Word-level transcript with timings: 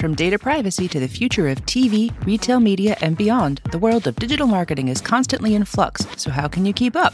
From 0.00 0.14
data 0.14 0.38
privacy 0.38 0.88
to 0.88 0.98
the 0.98 1.06
future 1.06 1.46
of 1.48 1.60
TV, 1.66 2.10
retail 2.24 2.58
media, 2.58 2.96
and 3.02 3.18
beyond, 3.18 3.60
the 3.70 3.78
world 3.78 4.06
of 4.06 4.16
digital 4.16 4.46
marketing 4.46 4.88
is 4.88 4.98
constantly 4.98 5.54
in 5.54 5.66
flux, 5.66 6.06
so 6.16 6.30
how 6.30 6.48
can 6.48 6.64
you 6.64 6.72
keep 6.72 6.96
up? 6.96 7.12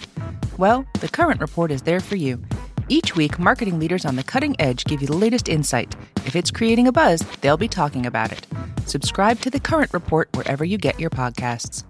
Well, 0.56 0.86
the 1.00 1.08
Current 1.08 1.40
Report 1.40 1.72
is 1.72 1.82
there 1.82 1.98
for 1.98 2.14
you. 2.14 2.40
Each 2.88 3.16
week, 3.16 3.40
marketing 3.40 3.80
leaders 3.80 4.04
on 4.04 4.14
the 4.14 4.22
cutting 4.22 4.54
edge 4.60 4.84
give 4.84 5.00
you 5.00 5.08
the 5.08 5.16
latest 5.16 5.48
insight. 5.48 5.96
If 6.26 6.36
it's 6.36 6.52
creating 6.52 6.86
a 6.86 6.92
buzz, 6.92 7.22
they'll 7.40 7.56
be 7.56 7.66
talking 7.66 8.06
about 8.06 8.30
it. 8.30 8.46
Subscribe 8.86 9.40
to 9.40 9.50
the 9.50 9.58
Current 9.58 9.92
Report 9.92 10.28
wherever 10.36 10.64
you 10.64 10.78
get 10.78 11.00
your 11.00 11.10
podcasts. 11.10 11.82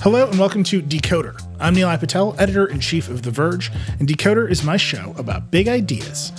Hello 0.00 0.28
and 0.28 0.40
welcome 0.40 0.64
to 0.64 0.82
Decoder. 0.82 1.40
I'm 1.60 1.76
Nilay 1.76 2.00
Patel, 2.00 2.34
editor 2.40 2.66
in 2.66 2.80
chief 2.80 3.08
of 3.08 3.22
The 3.22 3.30
Verge, 3.30 3.70
and 4.00 4.08
Decoder 4.08 4.50
is 4.50 4.64
my 4.64 4.76
show 4.76 5.14
about 5.16 5.52
big 5.52 5.68
ideas 5.68 6.32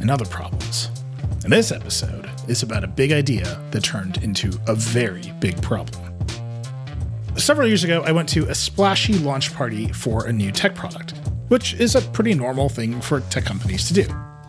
and 0.00 0.10
other 0.10 0.24
problems. 0.24 0.88
And 1.42 1.52
this 1.52 1.72
episode 1.72 2.28
is 2.48 2.62
about 2.62 2.84
a 2.84 2.86
big 2.86 3.12
idea 3.12 3.58
that 3.70 3.82
turned 3.82 4.22
into 4.22 4.52
a 4.66 4.74
very 4.74 5.32
big 5.40 5.60
problem. 5.62 6.12
Several 7.36 7.66
years 7.66 7.82
ago, 7.82 8.02
I 8.04 8.12
went 8.12 8.28
to 8.30 8.46
a 8.48 8.54
splashy 8.54 9.14
launch 9.14 9.54
party 9.54 9.90
for 9.92 10.26
a 10.26 10.32
new 10.32 10.52
tech 10.52 10.74
product, 10.74 11.14
which 11.48 11.72
is 11.74 11.94
a 11.94 12.02
pretty 12.02 12.34
normal 12.34 12.68
thing 12.68 13.00
for 13.00 13.20
tech 13.20 13.46
companies 13.46 13.88
to 13.88 13.94
do. 13.94 14.04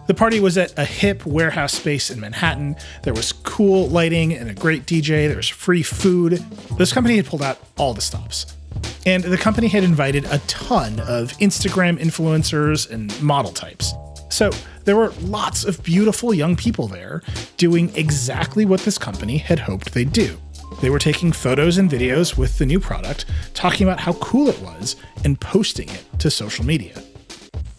The 0.07 0.13
party 0.13 0.41
was 0.41 0.57
at 0.57 0.77
a 0.77 0.83
hip 0.83 1.25
warehouse 1.25 1.73
space 1.73 2.11
in 2.11 2.19
Manhattan. 2.19 2.75
There 3.03 3.13
was 3.13 3.31
cool 3.31 3.87
lighting 3.87 4.33
and 4.33 4.49
a 4.49 4.53
great 4.53 4.85
DJ. 4.85 5.27
There 5.27 5.37
was 5.37 5.47
free 5.47 5.83
food. 5.83 6.43
This 6.77 6.91
company 6.91 7.15
had 7.15 7.25
pulled 7.25 7.43
out 7.43 7.57
all 7.77 7.93
the 7.93 8.01
stops. 8.01 8.57
And 9.05 9.23
the 9.23 9.37
company 9.37 9.69
had 9.69 9.85
invited 9.85 10.25
a 10.25 10.39
ton 10.39 10.99
of 10.99 11.31
Instagram 11.37 11.97
influencers 11.99 12.89
and 12.91 13.19
model 13.21 13.53
types. 13.53 13.93
So 14.31 14.49
there 14.85 14.95
were 14.95 15.11
lots 15.21 15.65
of 15.65 15.83
beautiful 15.83 16.33
young 16.33 16.55
people 16.55 16.87
there 16.87 17.21
doing 17.57 17.93
exactly 17.95 18.65
what 18.65 18.79
this 18.81 18.97
company 18.97 19.37
had 19.37 19.59
hoped 19.59 19.93
they'd 19.93 20.11
do. 20.11 20.37
They 20.81 20.89
were 20.89 20.99
taking 20.99 21.31
photos 21.31 21.77
and 21.77 21.89
videos 21.89 22.37
with 22.37 22.57
the 22.57 22.65
new 22.65 22.79
product, 22.79 23.25
talking 23.53 23.85
about 23.85 23.99
how 23.99 24.13
cool 24.13 24.47
it 24.47 24.59
was, 24.61 24.95
and 25.23 25.39
posting 25.39 25.89
it 25.89 26.05
to 26.19 26.31
social 26.31 26.65
media. 26.65 27.03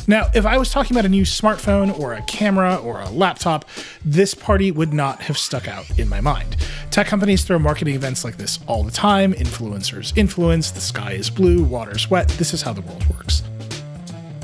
Now, 0.06 0.31
if 0.34 0.44
I 0.47 0.59
was 0.59 0.70
talking 0.70 0.97
about 0.97 1.06
a 1.06 1.09
new 1.09 1.22
smartphone 1.22 1.98
or 1.98 2.14
a 2.14 2.22
camera 2.22 2.77
or 2.77 3.00
a 3.00 3.09
laptop, 3.09 3.64
this 4.05 4.34
party 4.34 4.70
would 4.70 4.92
not 4.92 5.22
have 5.22 5.39
stuck 5.39 5.69
out 5.69 5.98
in 5.98 6.09
my 6.09 6.20
mind. 6.20 6.56
Tech 6.91 7.06
companies 7.06 7.44
throw 7.44 7.59
marketing 7.59 7.94
events 7.94 8.25
like 8.25 8.37
this 8.37 8.59
all 8.66 8.82
the 8.82 8.91
time. 8.91 9.32
Influencers 9.34 10.16
influence, 10.16 10.71
the 10.71 10.81
sky 10.81 11.12
is 11.12 11.31
blue, 11.31 11.62
water's 11.62 12.10
wet. 12.10 12.28
This 12.31 12.53
is 12.53 12.62
how 12.62 12.72
the 12.72 12.82
world 12.82 13.06
works. 13.06 13.43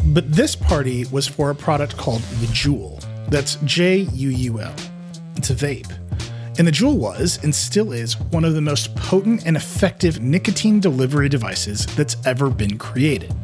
But 0.08 0.32
this 0.32 0.56
party 0.56 1.04
was 1.12 1.26
for 1.26 1.50
a 1.50 1.54
product 1.54 1.96
called 1.98 2.22
the 2.40 2.46
Juul. 2.46 3.04
That's 3.28 3.56
J 3.64 4.08
U 4.14 4.30
U 4.30 4.60
L. 4.60 4.74
It's 5.36 5.50
a 5.50 5.54
vape. 5.54 5.92
And 6.58 6.66
the 6.66 6.72
Juul 6.72 6.96
was, 6.96 7.38
and 7.44 7.54
still 7.54 7.92
is, 7.92 8.18
one 8.18 8.44
of 8.44 8.54
the 8.54 8.60
most 8.60 8.96
potent 8.96 9.46
and 9.46 9.54
effective 9.54 10.20
nicotine 10.20 10.80
delivery 10.80 11.28
devices 11.28 11.84
that's 11.94 12.16
ever 12.24 12.48
been 12.48 12.78
created. 12.78 13.34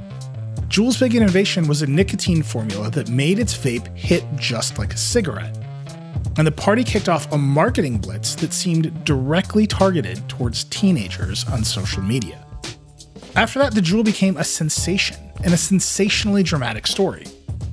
Juul's 0.69 0.99
big 0.99 1.15
innovation 1.15 1.69
was 1.69 1.83
a 1.83 1.87
nicotine 1.87 2.43
formula 2.43 2.91
that 2.93 3.11
made 3.11 3.39
its 3.39 3.55
vape 3.57 3.95
hit 3.95 4.25
just 4.37 4.79
like 4.79 4.95
a 4.95 4.97
cigarette. 4.97 5.57
And 6.39 6.47
the 6.47 6.53
party 6.53 6.83
kicked 6.83 7.11
off 7.11 7.31
a 7.31 7.39
marketing 7.39 7.99
blitz 7.99 8.35
that 8.37 8.55
seemed 8.55 9.05
directly 9.05 9.67
targeted 9.67 10.27
towards 10.29 10.65
teenagers 10.65 11.47
on 11.49 11.63
social 11.63 12.03
media. 12.03 12.45
After 13.37 13.59
that, 13.59 13.75
the 13.75 13.83
Juul 13.83 14.05
became 14.05 14.39
a 14.39 14.45
sensation 14.45 15.24
and 15.43 15.53
a 15.53 15.57
sensationally 15.57 16.43
dramatic 16.43 16.87
story. 16.87 17.27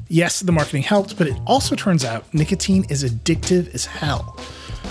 Yes, 0.08 0.42
the 0.42 0.52
marketing 0.52 0.84
helped, 0.84 1.18
but 1.18 1.28
it 1.28 1.38
also 1.46 1.76
turns 1.76 2.04
out 2.04 2.34
nicotine 2.34 2.86
is 2.90 3.04
addictive 3.04 3.74
as 3.74 3.86
hell. 3.86 4.38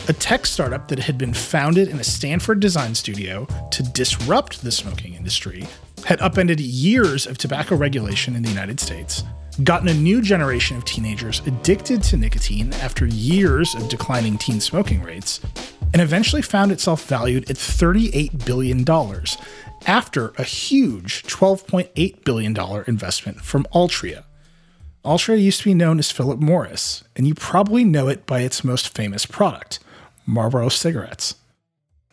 A 0.08 0.12
tech 0.14 0.46
startup 0.46 0.88
that 0.88 0.98
had 0.98 1.18
been 1.18 1.34
founded 1.34 1.88
in 1.88 2.00
a 2.00 2.04
Stanford 2.04 2.60
design 2.60 2.94
studio 2.94 3.46
to 3.70 3.82
disrupt 3.82 4.62
the 4.62 4.72
smoking 4.72 5.14
industry 5.14 5.66
had 6.04 6.20
upended 6.20 6.58
years 6.58 7.26
of 7.26 7.36
tobacco 7.36 7.76
regulation 7.76 8.34
in 8.34 8.42
the 8.42 8.48
United 8.48 8.80
States, 8.80 9.24
gotten 9.62 9.88
a 9.88 9.94
new 9.94 10.22
generation 10.22 10.76
of 10.76 10.84
teenagers 10.84 11.42
addicted 11.46 12.02
to 12.04 12.16
nicotine 12.16 12.72
after 12.74 13.06
years 13.06 13.74
of 13.74 13.88
declining 13.88 14.38
teen 14.38 14.60
smoking 14.60 15.02
rates, 15.02 15.40
and 15.92 16.00
eventually 16.00 16.42
found 16.42 16.72
itself 16.72 17.04
valued 17.06 17.50
at 17.50 17.56
$38 17.56 18.44
billion 18.44 18.84
after 19.86 20.28
a 20.38 20.44
huge 20.44 21.22
$12.8 21.24 22.24
billion 22.24 22.84
investment 22.86 23.40
from 23.40 23.64
Altria. 23.74 24.24
Altria 25.04 25.42
used 25.42 25.60
to 25.60 25.64
be 25.64 25.74
known 25.74 25.98
as 25.98 26.10
Philip 26.10 26.38
Morris, 26.38 27.02
and 27.16 27.26
you 27.26 27.34
probably 27.34 27.84
know 27.84 28.08
it 28.08 28.26
by 28.26 28.40
its 28.40 28.62
most 28.62 28.94
famous 28.94 29.24
product, 29.24 29.78
Marlboro 30.26 30.68
cigarettes. 30.68 31.36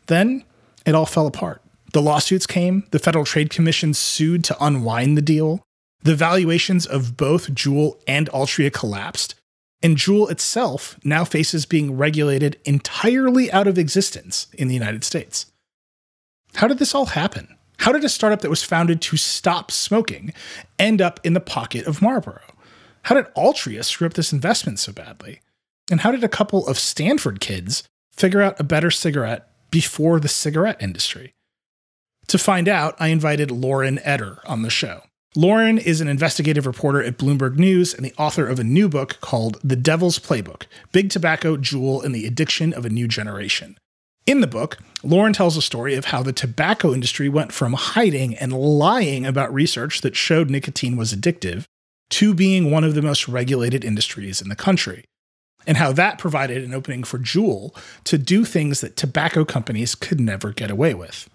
Then 0.05 0.43
it 0.85 0.95
all 0.95 1.05
fell 1.05 1.27
apart. 1.27 1.61
The 1.93 2.01
lawsuits 2.01 2.47
came, 2.47 2.85
the 2.91 2.99
Federal 2.99 3.25
Trade 3.25 3.49
Commission 3.49 3.93
sued 3.93 4.43
to 4.45 4.57
unwind 4.63 5.17
the 5.17 5.21
deal, 5.21 5.61
the 6.01 6.15
valuations 6.15 6.85
of 6.85 7.17
both 7.17 7.53
Juul 7.53 7.99
and 8.07 8.29
Altria 8.29 8.71
collapsed, 8.71 9.35
and 9.83 9.97
Juul 9.97 10.31
itself 10.31 10.97
now 11.03 11.25
faces 11.25 11.65
being 11.65 11.97
regulated 11.97 12.59
entirely 12.65 13.51
out 13.51 13.67
of 13.67 13.77
existence 13.77 14.47
in 14.53 14.67
the 14.69 14.73
United 14.73 15.03
States. 15.03 15.47
How 16.55 16.67
did 16.67 16.79
this 16.79 16.95
all 16.95 17.07
happen? 17.07 17.56
How 17.79 17.91
did 17.91 18.03
a 18.03 18.09
startup 18.09 18.41
that 18.41 18.49
was 18.49 18.63
founded 18.63 19.01
to 19.01 19.17
stop 19.17 19.71
smoking 19.71 20.33
end 20.77 21.01
up 21.01 21.19
in 21.23 21.33
the 21.33 21.39
pocket 21.39 21.85
of 21.85 22.01
Marlboro? 22.01 22.41
How 23.03 23.15
did 23.15 23.33
Altria 23.35 23.83
screw 23.85 24.07
up 24.07 24.13
this 24.13 24.33
investment 24.33 24.79
so 24.79 24.91
badly? 24.91 25.41
And 25.89 26.01
how 26.01 26.11
did 26.11 26.23
a 26.23 26.29
couple 26.29 26.67
of 26.67 26.77
Stanford 26.77 27.39
kids 27.39 27.83
figure 28.11 28.41
out 28.41 28.59
a 28.59 28.63
better 28.63 28.91
cigarette 28.91 29.49
before 29.71 30.19
the 30.19 30.27
cigarette 30.27 30.81
industry? 30.81 31.33
To 32.27 32.37
find 32.37 32.67
out, 32.67 32.95
I 32.99 33.07
invited 33.07 33.51
Lauren 33.51 33.99
Etter 33.99 34.39
on 34.45 34.63
the 34.63 34.69
show. 34.69 35.03
Lauren 35.35 35.77
is 35.77 36.01
an 36.01 36.07
investigative 36.07 36.65
reporter 36.65 37.01
at 37.01 37.17
Bloomberg 37.17 37.57
News 37.57 37.93
and 37.93 38.03
the 38.03 38.13
author 38.17 38.47
of 38.47 38.59
a 38.59 38.63
new 38.63 38.89
book 38.89 39.19
called 39.21 39.59
The 39.63 39.75
Devil's 39.75 40.19
Playbook 40.19 40.63
Big 40.91 41.09
Tobacco, 41.09 41.55
Juul, 41.57 42.03
and 42.03 42.13
the 42.13 42.25
Addiction 42.25 42.73
of 42.73 42.85
a 42.85 42.89
New 42.89 43.07
Generation. 43.07 43.77
In 44.27 44.41
the 44.41 44.47
book, 44.47 44.77
Lauren 45.03 45.31
tells 45.31 45.55
a 45.55 45.61
story 45.61 45.95
of 45.95 46.05
how 46.05 46.21
the 46.21 46.33
tobacco 46.33 46.93
industry 46.93 47.29
went 47.29 47.53
from 47.53 47.71
hiding 47.73 48.35
and 48.35 48.51
lying 48.51 49.25
about 49.25 49.53
research 49.53 50.01
that 50.01 50.17
showed 50.17 50.49
nicotine 50.49 50.97
was 50.97 51.13
addictive 51.13 51.63
to 52.09 52.33
being 52.33 52.69
one 52.69 52.83
of 52.83 52.93
the 52.93 53.01
most 53.01 53.29
regulated 53.29 53.85
industries 53.85 54.41
in 54.41 54.49
the 54.49 54.55
country, 54.55 55.05
and 55.65 55.77
how 55.77 55.93
that 55.93 56.17
provided 56.17 56.61
an 56.61 56.73
opening 56.73 57.05
for 57.05 57.17
Juul 57.17 57.73
to 58.03 58.17
do 58.17 58.43
things 58.43 58.81
that 58.81 58.97
tobacco 58.97 59.45
companies 59.45 59.95
could 59.95 60.19
never 60.19 60.51
get 60.51 60.69
away 60.69 60.93
with 60.93 61.29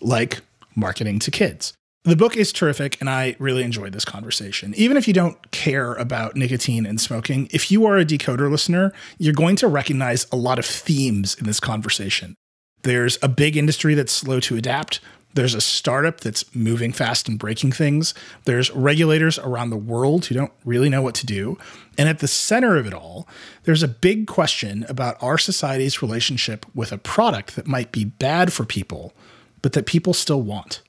like 0.00 0.40
marketing 0.74 1.20
to 1.20 1.30
kids. 1.30 1.74
The 2.04 2.16
book 2.16 2.36
is 2.36 2.52
terrific, 2.52 3.00
and 3.00 3.08
I 3.08 3.36
really 3.38 3.62
enjoyed 3.62 3.92
this 3.92 4.04
conversation. 4.04 4.74
Even 4.74 4.96
if 4.96 5.06
you 5.06 5.14
don't 5.14 5.52
care 5.52 5.94
about 5.94 6.34
nicotine 6.34 6.84
and 6.84 7.00
smoking, 7.00 7.48
if 7.52 7.70
you 7.70 7.86
are 7.86 7.96
a 7.96 8.04
decoder 8.04 8.50
listener, 8.50 8.92
you're 9.18 9.32
going 9.32 9.54
to 9.56 9.68
recognize 9.68 10.26
a 10.32 10.36
lot 10.36 10.58
of 10.58 10.66
themes 10.66 11.36
in 11.36 11.46
this 11.46 11.60
conversation. 11.60 12.34
There's 12.82 13.18
a 13.22 13.28
big 13.28 13.56
industry 13.56 13.94
that's 13.94 14.10
slow 14.10 14.40
to 14.40 14.56
adapt. 14.56 14.98
There's 15.34 15.54
a 15.54 15.60
startup 15.60 16.18
that's 16.18 16.52
moving 16.56 16.92
fast 16.92 17.28
and 17.28 17.38
breaking 17.38 17.70
things. 17.70 18.14
There's 18.46 18.72
regulators 18.72 19.38
around 19.38 19.70
the 19.70 19.76
world 19.76 20.26
who 20.26 20.34
don't 20.34 20.52
really 20.64 20.88
know 20.88 21.02
what 21.02 21.14
to 21.16 21.26
do. 21.26 21.56
And 21.96 22.08
at 22.08 22.18
the 22.18 22.26
center 22.26 22.76
of 22.76 22.86
it 22.88 22.94
all, 22.94 23.28
there's 23.62 23.84
a 23.84 23.88
big 23.88 24.26
question 24.26 24.84
about 24.88 25.22
our 25.22 25.38
society's 25.38 26.02
relationship 26.02 26.66
with 26.74 26.90
a 26.90 26.98
product 26.98 27.54
that 27.54 27.68
might 27.68 27.92
be 27.92 28.04
bad 28.04 28.52
for 28.52 28.64
people 28.64 29.14
but 29.62 29.72
that 29.74 29.86
people 29.86 30.12
still 30.12 30.42
want. 30.42 30.82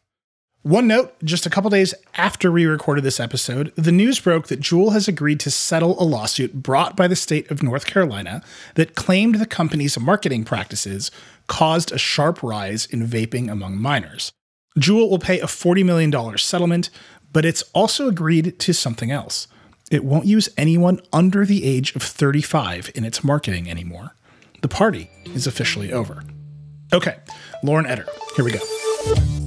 One 0.63 0.87
note 0.87 1.13
just 1.25 1.45
a 1.45 1.49
couple 1.49 1.69
days 1.69 1.93
after 2.15 2.49
we 2.49 2.65
recorded 2.65 3.03
this 3.03 3.19
episode, 3.19 3.73
the 3.75 3.91
news 3.91 4.17
broke 4.21 4.47
that 4.47 4.61
Juul 4.61 4.93
has 4.93 5.09
agreed 5.09 5.41
to 5.41 5.51
settle 5.51 6.01
a 6.01 6.05
lawsuit 6.07 6.53
brought 6.53 6.95
by 6.95 7.09
the 7.09 7.17
state 7.17 7.51
of 7.51 7.61
North 7.61 7.85
Carolina 7.85 8.41
that 8.75 8.95
claimed 8.95 9.35
the 9.35 9.45
company's 9.45 9.99
marketing 9.99 10.45
practices 10.45 11.11
caused 11.47 11.91
a 11.91 11.97
sharp 11.97 12.41
rise 12.41 12.85
in 12.85 13.05
vaping 13.05 13.51
among 13.51 13.77
minors. 13.77 14.31
Juul 14.79 15.09
will 15.09 15.19
pay 15.19 15.41
a 15.41 15.47
$40 15.47 15.83
million 15.83 16.37
settlement, 16.37 16.89
but 17.33 17.43
it's 17.43 17.63
also 17.73 18.07
agreed 18.07 18.57
to 18.59 18.73
something 18.73 19.11
else. 19.11 19.49
It 19.91 20.05
won't 20.05 20.27
use 20.27 20.47
anyone 20.55 21.01
under 21.11 21.45
the 21.45 21.65
age 21.65 21.93
of 21.93 22.03
35 22.03 22.89
in 22.95 23.03
its 23.03 23.21
marketing 23.21 23.69
anymore. 23.69 24.15
The 24.61 24.69
party 24.69 25.11
is 25.25 25.45
officially 25.45 25.91
over. 25.91 26.23
Okay, 26.93 27.17
Lauren 27.63 27.85
Etter, 27.85 28.07
here 28.37 28.45
we 28.45 28.53
go. 28.53 29.42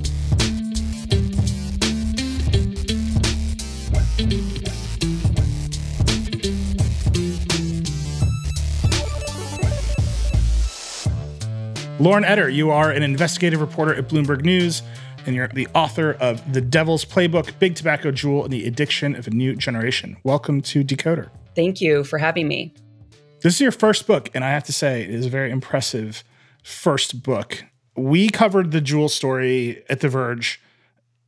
Lauren 11.99 12.25
Etter, 12.25 12.53
you 12.53 12.71
are 12.71 12.91
an 12.91 13.03
investigative 13.03 13.59
reporter 13.59 13.95
at 13.95 14.07
Bloomberg 14.07 14.43
News, 14.43 14.83
and 15.25 15.35
you're 15.35 15.49
the 15.49 15.67
author 15.75 16.13
of 16.21 16.53
The 16.53 16.61
Devil's 16.61 17.07
Playbook 17.07 17.59
Big 17.59 17.75
Tobacco 17.75 18.13
Juul 18.13 18.45
and 18.45 18.53
the 18.53 18.67
Addiction 18.67 19.17
of 19.17 19.27
a 19.27 19.31
New 19.31 19.57
Generation. 19.57 20.19
Welcome 20.23 20.61
to 20.61 20.85
Decoder. 20.85 21.31
Thank 21.55 21.81
you 21.81 22.05
for 22.05 22.19
having 22.19 22.49
me. 22.49 22.75
This 23.41 23.55
is 23.55 23.61
your 23.63 23.73
first 23.73 24.07
book, 24.07 24.29
and 24.35 24.45
I 24.45 24.51
have 24.51 24.65
to 24.65 24.75
say, 24.75 25.05
it 25.05 25.11
is 25.11 25.25
a 25.25 25.31
very 25.31 25.51
impressive 25.51 26.23
first 26.63 27.23
book. 27.23 27.65
We 27.97 28.29
covered 28.29 28.73
the 28.73 28.83
Juul 28.83 29.09
story 29.09 29.83
at 29.89 30.01
The 30.01 30.11
Verge 30.11 30.61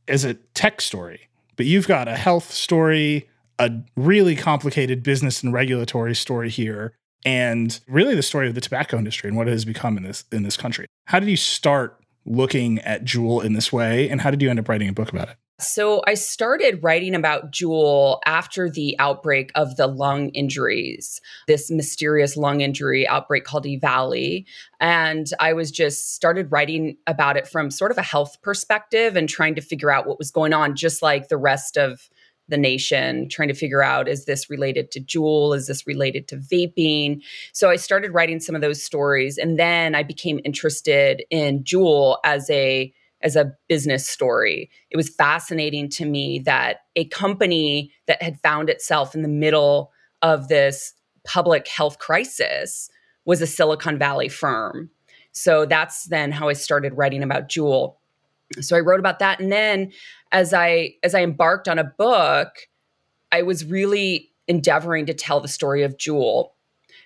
as 0.07 0.23
a 0.23 0.35
tech 0.53 0.81
story, 0.81 1.29
but 1.55 1.65
you've 1.65 1.87
got 1.87 2.07
a 2.07 2.15
health 2.15 2.51
story, 2.51 3.27
a 3.57 3.71
really 3.97 4.35
complicated 4.35 5.01
business 5.01 5.41
and 5.41 5.51
regulatory 5.51 6.13
story 6.13 6.51
here, 6.51 6.93
and 7.25 7.79
really 7.87 8.15
the 8.15 8.23
story 8.23 8.47
of 8.47 8.55
the 8.55 8.61
tobacco 8.61 8.97
industry 8.97 9.27
and 9.27 9.37
what 9.37 9.47
it 9.47 9.51
has 9.51 9.65
become 9.65 9.97
in 9.97 10.03
this 10.03 10.23
in 10.31 10.43
this 10.43 10.57
country. 10.57 10.85
How 11.05 11.19
did 11.19 11.29
you 11.29 11.37
start 11.37 11.99
looking 12.25 12.79
at 12.79 13.03
Juul 13.03 13.43
in 13.43 13.53
this 13.53 13.71
way, 13.73 14.09
and 14.09 14.21
how 14.21 14.31
did 14.31 14.41
you 14.41 14.49
end 14.49 14.59
up 14.59 14.69
writing 14.69 14.89
a 14.89 14.93
book 14.93 15.09
about 15.09 15.29
it? 15.29 15.37
So 15.61 16.01
I 16.07 16.13
started 16.13 16.81
writing 16.81 17.13
about 17.13 17.51
Juul 17.51 18.19
after 18.25 18.69
the 18.69 18.95
outbreak 18.97 19.51
of 19.55 19.75
the 19.75 19.87
lung 19.87 20.29
injuries, 20.29 21.19
this 21.47 21.69
mysterious 21.69 22.37
lung 22.37 22.61
injury 22.61 23.05
outbreak 23.05 23.43
called 23.43 23.65
E 23.65 23.75
Valley. 23.75 24.47
And 24.79 25.27
I 25.41 25.51
was 25.51 25.69
just 25.69 26.15
started 26.15 26.49
writing 26.49 26.95
about 27.07 27.35
it 27.35 27.45
from 27.45 27.71
sort 27.71 27.91
of 27.91 27.97
a 27.97 28.03
health 28.03 28.41
perspective 28.41 29.17
and 29.17 29.27
trying 29.27 29.55
to 29.55 29.61
figure 29.61 29.91
out 29.91 30.07
what 30.07 30.17
was 30.17 30.31
going 30.31 30.53
on, 30.53 30.77
just 30.77 31.01
like 31.01 31.27
the 31.27 31.35
rest 31.35 31.75
of 31.77 32.09
the 32.49 32.57
nation, 32.57 33.29
trying 33.29 33.47
to 33.47 33.53
figure 33.53 33.83
out 33.83 34.07
is 34.07 34.25
this 34.25 34.49
related 34.49 34.91
to 34.91 34.99
Juul? 34.99 35.55
Is 35.55 35.67
this 35.67 35.87
related 35.87 36.27
to 36.29 36.37
vaping? 36.37 37.21
So 37.53 37.69
I 37.69 37.75
started 37.75 38.13
writing 38.13 38.39
some 38.39 38.55
of 38.55 38.61
those 38.61 38.83
stories. 38.83 39.37
And 39.37 39.59
then 39.59 39.95
I 39.95 40.03
became 40.03 40.39
interested 40.43 41.23
in 41.29 41.63
Juul 41.63 42.17
as 42.23 42.49
a 42.49 42.93
as 43.21 43.35
a 43.35 43.53
business 43.67 44.07
story. 44.07 44.69
It 44.91 44.97
was 44.97 45.09
fascinating 45.09 45.89
to 45.89 46.05
me 46.05 46.39
that 46.45 46.77
a 46.95 47.05
company 47.05 47.91
that 48.07 48.21
had 48.21 48.39
found 48.39 48.69
itself 48.69 49.13
in 49.13 49.23
the 49.23 49.27
middle 49.27 49.91
of 50.21 50.47
this 50.47 50.93
public 51.25 51.67
health 51.67 51.99
crisis 51.99 52.89
was 53.25 53.41
a 53.41 53.47
Silicon 53.47 53.99
Valley 53.99 54.29
firm. 54.29 54.89
So 55.31 55.65
that's 55.65 56.05
then 56.05 56.31
how 56.31 56.49
I 56.49 56.53
started 56.53 56.97
writing 56.97 57.21
about 57.21 57.49
Juul. 57.49 57.95
So 58.61 58.75
I 58.75 58.79
wrote 58.79 58.99
about 58.99 59.19
that 59.19 59.39
and 59.39 59.51
then 59.51 59.91
as 60.31 60.53
I 60.53 60.95
as 61.03 61.15
I 61.15 61.21
embarked 61.21 61.67
on 61.67 61.79
a 61.79 61.83
book, 61.83 62.49
I 63.31 63.41
was 63.41 63.65
really 63.65 64.31
endeavoring 64.47 65.05
to 65.05 65.13
tell 65.13 65.39
the 65.39 65.47
story 65.47 65.83
of 65.83 65.97
Juul, 65.97 66.49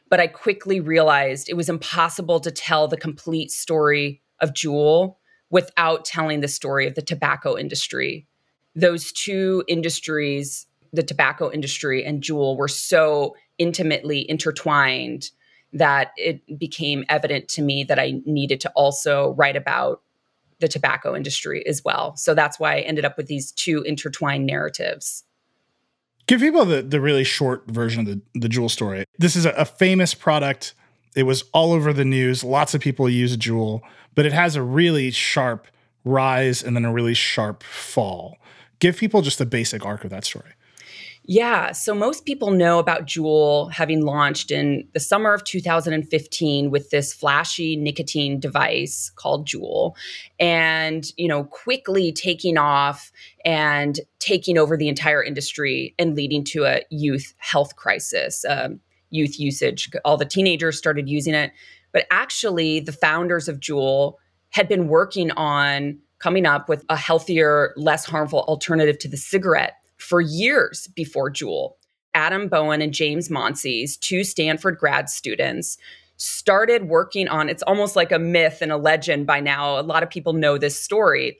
But 0.09 0.19
I 0.19 0.27
quickly 0.27 0.79
realized 0.79 1.49
it 1.49 1.57
was 1.57 1.69
impossible 1.69 2.39
to 2.39 2.51
tell 2.51 2.87
the 2.87 2.97
complete 2.97 3.51
story 3.51 4.21
of 4.39 4.53
Juul 4.53 5.15
without 5.49 6.05
telling 6.05 6.39
the 6.39 6.47
story 6.47 6.87
of 6.87 6.95
the 6.95 7.01
tobacco 7.01 7.57
industry. 7.57 8.27
Those 8.75 9.11
two 9.11 9.63
industries, 9.67 10.65
the 10.93 11.03
tobacco 11.03 11.51
industry 11.51 12.03
and 12.03 12.23
Juul, 12.23 12.57
were 12.57 12.67
so 12.67 13.35
intimately 13.57 14.27
intertwined 14.29 15.29
that 15.73 16.11
it 16.17 16.57
became 16.57 17.03
evident 17.09 17.47
to 17.49 17.61
me 17.61 17.83
that 17.83 17.99
I 17.99 18.21
needed 18.25 18.61
to 18.61 18.71
also 18.75 19.33
write 19.37 19.55
about 19.55 20.01
the 20.63 20.67
tobacco 20.69 21.13
industry 21.13 21.67
as 21.67 21.83
well. 21.83 22.15
So 22.15 22.33
that's 22.33 22.57
why 22.57 22.77
I 22.77 22.79
ended 22.79 23.03
up 23.03 23.17
with 23.17 23.27
these 23.27 23.51
two 23.51 23.81
intertwined 23.81 24.45
narratives. 24.45 25.25
Give 26.25 26.39
people 26.39 26.63
the, 26.63 26.81
the 26.81 27.01
really 27.01 27.25
short 27.25 27.67
version 27.67 27.99
of 27.99 28.05
the, 28.07 28.39
the 28.39 28.47
Juul 28.47 28.71
story. 28.71 29.03
This 29.19 29.35
is 29.35 29.45
a, 29.45 29.51
a 29.51 29.65
famous 29.65 30.13
product. 30.13 30.73
It 31.17 31.23
was 31.23 31.43
all 31.51 31.73
over 31.73 31.91
the 31.91 32.05
news. 32.05 32.45
Lots 32.45 32.73
of 32.73 32.79
people 32.79 33.09
use 33.09 33.35
Juul, 33.35 33.81
but 34.15 34.25
it 34.25 34.31
has 34.31 34.55
a 34.55 34.63
really 34.63 35.11
sharp 35.11 35.67
rise 36.05 36.63
and 36.63 36.77
then 36.77 36.85
a 36.85 36.93
really 36.93 37.13
sharp 37.13 37.61
fall. 37.61 38.37
Give 38.79 38.95
people 38.95 39.21
just 39.21 39.37
the 39.37 39.45
basic 39.45 39.85
arc 39.85 40.05
of 40.05 40.11
that 40.11 40.23
story. 40.23 40.53
Yeah. 41.25 41.71
So 41.71 41.93
most 41.93 42.25
people 42.25 42.51
know 42.51 42.79
about 42.79 43.05
Juul 43.05 43.71
having 43.71 44.01
launched 44.01 44.51
in 44.51 44.85
the 44.91 44.99
summer 44.99 45.33
of 45.33 45.45
2015 45.45 46.69
with 46.69 46.89
this 46.89 47.13
flashy 47.13 47.77
nicotine 47.77 48.41
device 48.41 49.09
called 49.15 49.47
Juul 49.47 49.95
and, 50.37 51.05
you 51.15 51.29
know, 51.29 51.45
quickly 51.45 52.11
taking 52.11 52.57
off 52.57 53.09
and 53.45 54.01
taking 54.19 54.57
over 54.57 54.75
the 54.75 54.89
entire 54.89 55.23
industry 55.23 55.95
and 55.97 56.13
leading 56.13 56.43
to 56.45 56.65
a 56.65 56.81
youth 56.89 57.33
health 57.37 57.77
crisis, 57.77 58.43
um, 58.49 58.81
youth 59.09 59.39
usage. 59.39 59.89
All 60.03 60.17
the 60.17 60.25
teenagers 60.25 60.77
started 60.77 61.07
using 61.07 61.33
it. 61.33 61.53
But 61.93 62.05
actually, 62.11 62.81
the 62.81 62.91
founders 62.91 63.47
of 63.47 63.61
Juul 63.61 64.15
had 64.49 64.67
been 64.67 64.89
working 64.89 65.31
on 65.31 65.99
coming 66.19 66.45
up 66.45 66.67
with 66.67 66.83
a 66.89 66.97
healthier, 66.97 67.73
less 67.77 68.03
harmful 68.03 68.41
alternative 68.41 68.97
to 68.99 69.07
the 69.07 69.17
cigarette 69.17 69.75
for 70.03 70.21
years 70.21 70.87
before 70.95 71.31
Juul. 71.31 71.73
Adam 72.13 72.47
Bowen 72.47 72.81
and 72.81 72.93
James 72.93 73.29
Monsees, 73.29 73.99
two 73.99 74.23
Stanford 74.23 74.77
grad 74.77 75.09
students, 75.09 75.77
started 76.17 76.87
working 76.87 77.27
on 77.27 77.49
it's 77.49 77.63
almost 77.63 77.95
like 77.95 78.11
a 78.11 78.19
myth 78.19 78.61
and 78.61 78.71
a 78.71 78.77
legend 78.77 79.25
by 79.25 79.39
now. 79.39 79.79
A 79.79 79.81
lot 79.81 80.03
of 80.03 80.09
people 80.09 80.33
know 80.33 80.57
this 80.57 80.79
story. 80.79 81.39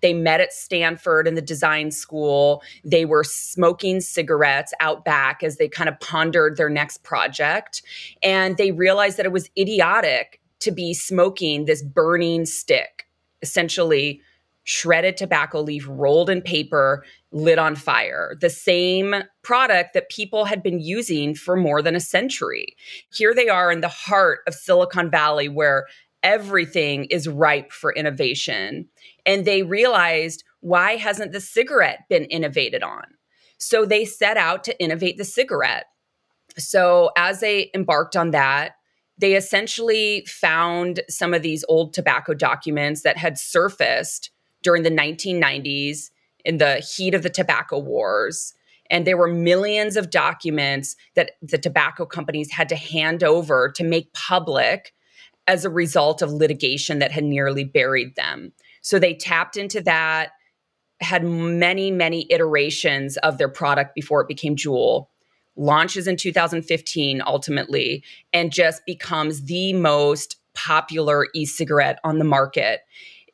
They 0.00 0.14
met 0.14 0.40
at 0.40 0.52
Stanford 0.52 1.28
in 1.28 1.34
the 1.34 1.42
design 1.42 1.90
school. 1.90 2.62
They 2.84 3.04
were 3.04 3.22
smoking 3.22 4.00
cigarettes 4.00 4.72
out 4.80 5.04
back 5.04 5.42
as 5.42 5.56
they 5.56 5.68
kind 5.68 5.88
of 5.88 6.00
pondered 6.00 6.56
their 6.56 6.70
next 6.70 7.02
project. 7.02 7.82
And 8.22 8.56
they 8.56 8.72
realized 8.72 9.18
that 9.18 9.26
it 9.26 9.32
was 9.32 9.50
idiotic 9.56 10.40
to 10.60 10.72
be 10.72 10.94
smoking 10.94 11.66
this 11.66 11.82
burning 11.82 12.46
stick, 12.46 13.06
essentially 13.42 14.20
shredded 14.64 15.16
tobacco 15.16 15.60
leaf 15.60 15.86
rolled 15.88 16.30
in 16.30 16.42
paper, 16.42 17.04
lit 17.32 17.58
on 17.58 17.76
fire. 17.76 18.36
The 18.40 18.50
same 18.50 19.14
product 19.42 19.94
that 19.94 20.08
people 20.08 20.46
had 20.46 20.62
been 20.62 20.80
using 20.80 21.34
for 21.34 21.54
more 21.56 21.82
than 21.82 21.94
a 21.94 22.00
century. 22.00 22.74
Here 23.12 23.34
they 23.34 23.48
are 23.48 23.70
in 23.70 23.80
the 23.80 23.88
heart 23.88 24.40
of 24.46 24.54
Silicon 24.54 25.10
Valley 25.10 25.48
where 25.48 25.86
everything 26.22 27.04
is 27.06 27.28
ripe 27.28 27.70
for 27.70 27.92
innovation. 27.92 28.88
And 29.26 29.44
they 29.44 29.62
realized 29.62 30.42
why 30.60 30.96
hasn't 30.96 31.32
the 31.32 31.40
cigarette 31.40 32.00
been 32.08 32.24
innovated 32.24 32.82
on? 32.82 33.04
So 33.58 33.84
they 33.84 34.06
set 34.06 34.38
out 34.38 34.64
to 34.64 34.82
innovate 34.82 35.18
the 35.18 35.24
cigarette. 35.24 35.86
So 36.56 37.10
as 37.16 37.40
they 37.40 37.70
embarked 37.74 38.16
on 38.16 38.30
that, 38.30 38.72
they 39.18 39.34
essentially 39.34 40.24
found 40.26 41.00
some 41.08 41.34
of 41.34 41.42
these 41.42 41.64
old 41.68 41.92
tobacco 41.92 42.34
documents 42.34 43.02
that 43.02 43.16
had 43.16 43.38
surfaced 43.38 44.30
during 44.64 44.82
the 44.82 44.90
1990s 44.90 46.10
in 46.44 46.58
the 46.58 46.76
heat 46.76 47.14
of 47.14 47.22
the 47.22 47.30
tobacco 47.30 47.78
wars. 47.78 48.54
And 48.90 49.06
there 49.06 49.16
were 49.16 49.28
millions 49.28 49.96
of 49.96 50.10
documents 50.10 50.96
that 51.14 51.32
the 51.40 51.58
tobacco 51.58 52.04
companies 52.04 52.50
had 52.50 52.68
to 52.70 52.76
hand 52.76 53.22
over 53.22 53.70
to 53.76 53.84
make 53.84 54.12
public 54.12 54.92
as 55.46 55.64
a 55.64 55.70
result 55.70 56.22
of 56.22 56.32
litigation 56.32 56.98
that 56.98 57.12
had 57.12 57.24
nearly 57.24 57.64
buried 57.64 58.16
them. 58.16 58.52
So 58.82 58.98
they 58.98 59.14
tapped 59.14 59.56
into 59.56 59.80
that, 59.82 60.32
had 61.00 61.24
many, 61.24 61.90
many 61.90 62.26
iterations 62.30 63.16
of 63.18 63.38
their 63.38 63.48
product 63.48 63.94
before 63.94 64.20
it 64.20 64.28
became 64.28 64.56
Juul, 64.56 65.06
launches 65.56 66.06
in 66.06 66.16
2015 66.16 67.22
ultimately, 67.26 68.02
and 68.32 68.52
just 68.52 68.84
becomes 68.86 69.44
the 69.44 69.72
most 69.72 70.36
popular 70.54 71.26
e 71.34 71.44
cigarette 71.44 71.98
on 72.04 72.18
the 72.18 72.24
market. 72.24 72.80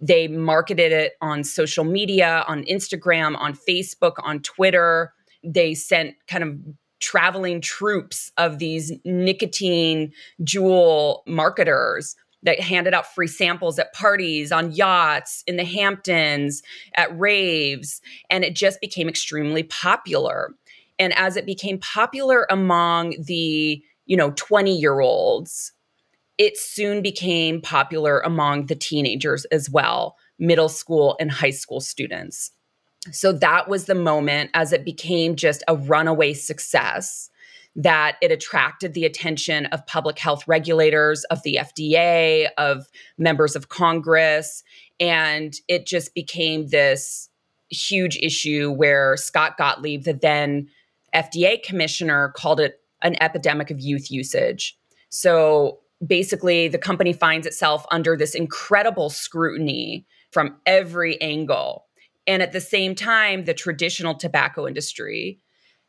They 0.01 0.29
marketed 0.29 0.93
it 0.93 1.13
on 1.21 1.45
social 1.45 1.85
media, 1.85 2.45
on 2.49 2.65
Instagram, 2.65 3.37
on 3.39 3.55
Facebook, 3.55 4.15
on 4.23 4.41
Twitter. 4.41 5.13
They 5.45 5.75
sent 5.75 6.15
kind 6.27 6.45
of 6.45 6.57
traveling 7.01 7.61
troops 7.61 8.31
of 8.37 8.59
these 8.59 8.93
nicotine 9.05 10.13
Juul 10.43 11.21
marketers 11.27 12.15
that 12.43 12.61
handed 12.61 12.95
out 12.95 13.13
free 13.15 13.27
samples 13.27 13.79
at 13.79 13.93
parties, 13.93 14.53
on 14.53 14.73
yachts, 14.73 15.43
in 15.47 15.57
the 15.57 15.65
Hamptons, 15.65 16.63
at 16.95 17.17
raves, 17.19 18.01
and 18.31 18.45
it 18.45 18.55
just 18.55 18.81
became 18.81 19.09
extremely 19.09 19.63
popular. 19.65 20.55
And 20.99 21.17
as 21.17 21.37
it 21.37 21.45
became 21.47 21.79
popular 21.79 22.47
among 22.51 23.15
the, 23.23 23.83
you 24.07 24.17
know, 24.17 24.33
20 24.33 24.79
year 24.79 25.01
olds, 25.01 25.73
it 26.41 26.57
soon 26.57 27.03
became 27.03 27.61
popular 27.61 28.21
among 28.21 28.65
the 28.65 28.75
teenagers 28.75 29.45
as 29.47 29.69
well, 29.69 30.17
middle 30.39 30.71
school 30.71 31.15
and 31.21 31.31
high 31.31 31.51
school 31.51 31.83
students. 31.83 32.51
So 33.13 33.31
that 33.31 33.69
was 33.69 33.85
the 33.85 33.95
moment 33.95 34.49
as 34.55 34.73
it 34.73 34.83
became 34.83 35.37
just 35.37 35.63
a 35.69 35.77
runaway 35.77 36.33
success 36.33 37.29
that 37.77 38.17
it 38.23 38.33
attracted 38.33 38.95
the 38.95 39.05
attention 39.05 39.67
of 39.67 39.87
public 39.87 40.19
health 40.19 40.49
regulators, 40.49 41.25
of 41.25 41.43
the 41.43 41.59
FDA, 41.61 42.49
of 42.57 42.89
members 43.19 43.55
of 43.55 43.69
Congress. 43.69 44.65
And 44.99 45.55
it 45.69 45.87
just 45.87 46.15
became 46.15 46.69
this 46.69 47.29
huge 47.69 48.17
issue 48.17 48.73
where 48.73 49.15
Scott 49.19 49.59
Gottlieb, 49.59 50.05
the 50.05 50.15
then 50.15 50.69
FDA 51.15 51.63
commissioner, 51.63 52.33
called 52.35 52.61
it 52.61 52.81
an 53.03 53.23
epidemic 53.23 53.71
of 53.71 53.79
youth 53.79 54.11
usage. 54.11 54.79
So 55.11 55.81
basically, 56.05 56.69
the 56.69 56.79
company 56.79 57.13
finds 57.13 57.47
itself 57.47 57.85
under 57.91 58.17
this 58.17 58.35
incredible 58.35 59.11
scrutiny 59.11 60.07
from 60.33 60.57
every 60.67 61.21
angle 61.21 61.87
and 62.27 62.43
at 62.43 62.53
the 62.53 62.61
same 62.61 62.95
time, 62.95 63.45
the 63.45 63.55
traditional 63.55 64.15
tobacco 64.15 64.67
industry 64.69 65.41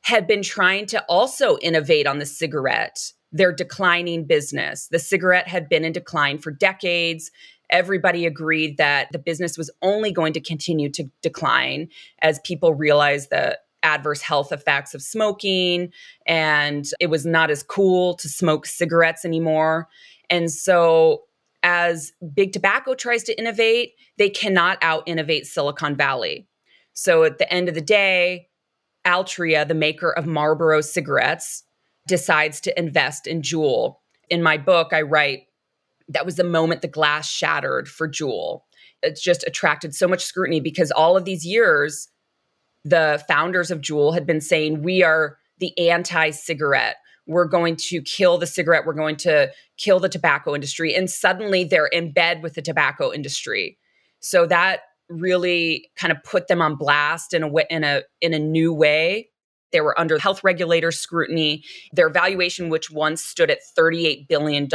had 0.01 0.25
been 0.25 0.41
trying 0.41 0.87
to 0.87 1.03
also 1.03 1.57
innovate 1.61 2.07
on 2.07 2.17
the 2.17 2.25
cigarette, 2.25 3.11
their 3.31 3.51
declining 3.51 4.25
business. 4.25 4.87
The 4.87 4.97
cigarette 4.97 5.47
had 5.47 5.69
been 5.69 5.85
in 5.85 5.91
decline 5.91 6.39
for 6.39 6.49
decades. 6.51 7.29
Everybody 7.69 8.25
agreed 8.25 8.77
that 8.77 9.09
the 9.11 9.19
business 9.19 9.57
was 9.57 9.69
only 9.83 10.11
going 10.11 10.33
to 10.33 10.41
continue 10.41 10.89
to 10.93 11.05
decline 11.21 11.89
as 12.23 12.39
people 12.43 12.73
realized 12.73 13.29
the 13.29 13.59
adverse 13.83 14.21
health 14.21 14.51
effects 14.51 14.93
of 14.93 15.01
smoking 15.01 15.91
and 16.25 16.89
it 16.99 17.07
was 17.07 17.25
not 17.25 17.49
as 17.49 17.63
cool 17.63 18.15
to 18.15 18.29
smoke 18.29 18.65
cigarettes 18.65 19.25
anymore. 19.25 19.87
And 20.29 20.51
so 20.51 21.23
as 21.63 22.13
big 22.33 22.53
tobacco 22.53 22.93
tries 22.93 23.23
to 23.23 23.37
innovate, 23.37 23.93
they 24.17 24.29
cannot 24.29 24.77
out 24.81 25.03
innovate 25.05 25.45
Silicon 25.45 25.95
Valley. 25.95 26.47
So 26.93 27.23
at 27.23 27.37
the 27.37 27.51
end 27.51 27.69
of 27.69 27.75
the 27.75 27.81
day, 27.81 28.47
Altria, 29.05 29.67
the 29.67 29.73
maker 29.73 30.11
of 30.11 30.25
Marlboro 30.25 30.81
cigarettes, 30.81 31.63
decides 32.07 32.61
to 32.61 32.79
invest 32.79 33.27
in 33.27 33.41
Juul. 33.41 33.95
In 34.29 34.43
my 34.43 34.57
book, 34.57 34.93
I 34.93 35.01
write 35.01 35.47
that 36.09 36.25
was 36.25 36.35
the 36.35 36.43
moment 36.43 36.81
the 36.81 36.87
glass 36.87 37.29
shattered 37.29 37.87
for 37.87 38.07
Juul. 38.07 38.61
It's 39.01 39.21
just 39.21 39.43
attracted 39.47 39.95
so 39.95 40.07
much 40.07 40.23
scrutiny 40.23 40.59
because 40.59 40.91
all 40.91 41.15
of 41.15 41.25
these 41.25 41.45
years, 41.45 42.09
the 42.83 43.23
founders 43.27 43.71
of 43.71 43.81
Juul 43.81 44.13
had 44.13 44.25
been 44.25 44.41
saying, 44.41 44.83
We 44.83 45.03
are 45.03 45.37
the 45.59 45.77
anti 45.77 46.31
cigarette 46.31 46.97
we're 47.27 47.45
going 47.45 47.75
to 47.75 48.01
kill 48.01 48.37
the 48.37 48.47
cigarette, 48.47 48.85
we're 48.85 48.93
going 48.93 49.15
to 49.15 49.51
kill 49.77 49.99
the 49.99 50.09
tobacco 50.09 50.53
industry. 50.55 50.93
And 50.93 51.09
suddenly 51.09 51.63
they're 51.63 51.87
in 51.87 52.11
bed 52.11 52.43
with 52.43 52.55
the 52.55 52.61
tobacco 52.61 53.11
industry. 53.13 53.77
So 54.19 54.45
that 54.47 54.81
really 55.09 55.89
kind 55.95 56.11
of 56.11 56.23
put 56.23 56.47
them 56.47 56.61
on 56.61 56.75
blast 56.75 57.33
in 57.33 57.43
a 57.43 57.49
in 57.69 57.83
a 57.83 58.01
in 58.21 58.33
a 58.33 58.39
new 58.39 58.73
way. 58.73 59.29
They 59.71 59.81
were 59.81 59.97
under 59.99 60.19
health 60.19 60.43
regulator 60.43 60.91
scrutiny. 60.91 61.63
Their 61.93 62.09
valuation, 62.09 62.69
which 62.69 62.91
once 62.91 63.23
stood 63.23 63.49
at 63.49 63.59
$38 63.77 64.27
billion, 64.27 64.67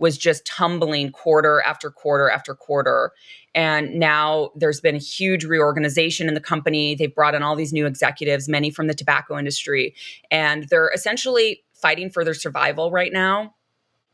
was 0.00 0.18
just 0.18 0.44
tumbling 0.46 1.12
quarter 1.12 1.62
after 1.64 1.90
quarter 1.90 2.28
after 2.28 2.54
quarter. 2.54 3.12
And 3.54 3.94
now 3.94 4.50
there's 4.56 4.80
been 4.80 4.96
a 4.96 4.98
huge 4.98 5.44
reorganization 5.44 6.26
in 6.26 6.34
the 6.34 6.40
company. 6.40 6.94
They've 6.94 7.14
brought 7.14 7.34
in 7.34 7.42
all 7.42 7.54
these 7.54 7.72
new 7.72 7.86
executives, 7.86 8.48
many 8.48 8.70
from 8.70 8.86
the 8.86 8.94
tobacco 8.94 9.38
industry, 9.38 9.94
and 10.30 10.66
they're 10.68 10.90
essentially 10.94 11.62
fighting 11.74 12.10
for 12.10 12.24
their 12.24 12.34
survival 12.34 12.90
right 12.90 13.12
now. 13.12 13.54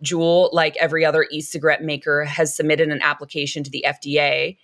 Juul, 0.04 0.52
like 0.52 0.76
every 0.76 1.04
other 1.04 1.26
e 1.30 1.40
cigarette 1.40 1.82
maker, 1.82 2.24
has 2.24 2.54
submitted 2.54 2.90
an 2.90 3.00
application 3.00 3.62
to 3.64 3.70
the 3.70 3.84
FDA. 3.86 4.58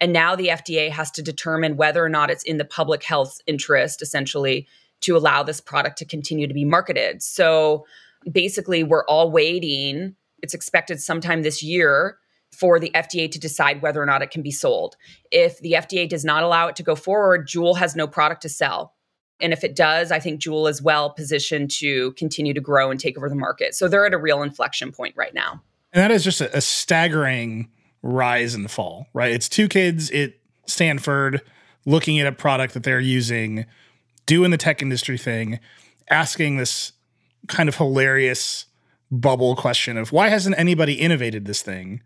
And 0.00 0.12
now 0.12 0.36
the 0.36 0.48
FDA 0.48 0.90
has 0.90 1.10
to 1.12 1.22
determine 1.22 1.76
whether 1.76 2.04
or 2.04 2.08
not 2.08 2.30
it's 2.30 2.44
in 2.44 2.56
the 2.56 2.64
public 2.64 3.02
health 3.02 3.40
interest, 3.46 4.00
essentially, 4.00 4.66
to 5.00 5.16
allow 5.16 5.42
this 5.42 5.60
product 5.60 5.98
to 5.98 6.04
continue 6.04 6.46
to 6.46 6.54
be 6.54 6.64
marketed. 6.64 7.22
So 7.22 7.84
basically, 8.30 8.82
we're 8.82 9.04
all 9.04 9.30
waiting. 9.30 10.14
It's 10.42 10.54
expected 10.54 11.00
sometime 11.00 11.42
this 11.42 11.62
year 11.62 12.18
for 12.52 12.80
the 12.80 12.90
FDA 12.94 13.30
to 13.30 13.38
decide 13.38 13.82
whether 13.82 14.02
or 14.02 14.06
not 14.06 14.22
it 14.22 14.30
can 14.30 14.42
be 14.42 14.50
sold. 14.50 14.96
If 15.30 15.58
the 15.60 15.72
FDA 15.72 16.08
does 16.08 16.24
not 16.24 16.42
allow 16.42 16.68
it 16.68 16.76
to 16.76 16.82
go 16.82 16.94
forward, 16.94 17.46
Juul 17.46 17.76
has 17.76 17.94
no 17.94 18.06
product 18.06 18.42
to 18.42 18.48
sell. 18.48 18.94
And 19.40 19.52
if 19.52 19.62
it 19.62 19.76
does, 19.76 20.10
I 20.10 20.18
think 20.18 20.40
Juul 20.40 20.68
is 20.68 20.82
well 20.82 21.10
positioned 21.10 21.70
to 21.72 22.12
continue 22.12 22.54
to 22.54 22.60
grow 22.60 22.90
and 22.90 22.98
take 22.98 23.16
over 23.16 23.28
the 23.28 23.36
market. 23.36 23.74
So 23.74 23.86
they're 23.86 24.06
at 24.06 24.14
a 24.14 24.18
real 24.18 24.42
inflection 24.42 24.90
point 24.92 25.14
right 25.16 25.34
now. 25.34 25.62
And 25.92 26.02
that 26.02 26.10
is 26.10 26.24
just 26.24 26.40
a, 26.40 26.56
a 26.56 26.60
staggering 26.60 27.68
rise 28.02 28.54
and 28.54 28.70
fall, 28.70 29.06
right? 29.12 29.32
It's 29.32 29.48
two 29.48 29.68
kids 29.68 30.10
at 30.10 30.34
Stanford 30.66 31.42
looking 31.86 32.18
at 32.18 32.26
a 32.26 32.32
product 32.32 32.74
that 32.74 32.82
they're 32.82 33.00
using, 33.00 33.64
doing 34.26 34.50
the 34.50 34.56
tech 34.56 34.82
industry 34.82 35.18
thing, 35.18 35.60
asking 36.10 36.56
this 36.56 36.92
kind 37.46 37.68
of 37.68 37.76
hilarious 37.76 38.66
bubble 39.10 39.56
question 39.56 39.96
of 39.96 40.12
why 40.12 40.28
hasn't 40.28 40.58
anybody 40.58 40.94
innovated 40.94 41.46
this 41.46 41.62
thing? 41.62 42.02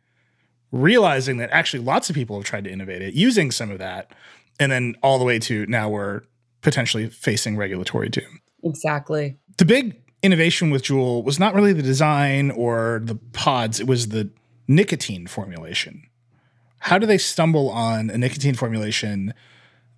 realizing 0.73 1.37
that 1.37 1.51
actually 1.53 1.85
lots 1.85 2.09
of 2.09 2.17
people 2.17 2.37
have 2.37 2.45
tried 2.45 2.65
to 2.65 2.71
innovate 2.71 3.03
it, 3.03 3.15
using 3.15 3.51
some 3.51 3.71
of 3.71 3.79
that, 3.79 4.11
and 4.59 4.73
then 4.73 4.97
all 5.03 5.19
the 5.19 5.25
way 5.25 5.39
to 5.39 5.67
now 5.67 5.89
we're 5.89 6.23
potentially 6.63 7.09
facing 7.09 7.57
regulatory 7.57 8.09
doom. 8.09 8.41
Exactly. 8.65 9.37
The 9.59 9.65
big 9.65 10.01
innovation 10.23 10.71
with 10.71 10.85
Juul 10.85 11.23
was 11.23 11.39
not 11.39 11.55
really 11.55 11.73
the 11.73 11.83
design 11.83 12.51
or 12.51 13.03
the 13.05 13.17
pods, 13.33 13.81
it 13.81 13.87
was 13.87 14.09
the 14.09 14.31
nicotine 14.67 15.27
formulation. 15.27 16.05
How 16.79 16.99
do 16.99 17.07
they 17.07 17.19
stumble 17.19 17.71
on 17.71 18.11
a 18.11 18.19
nicotine 18.19 18.55
formulation 18.55 19.35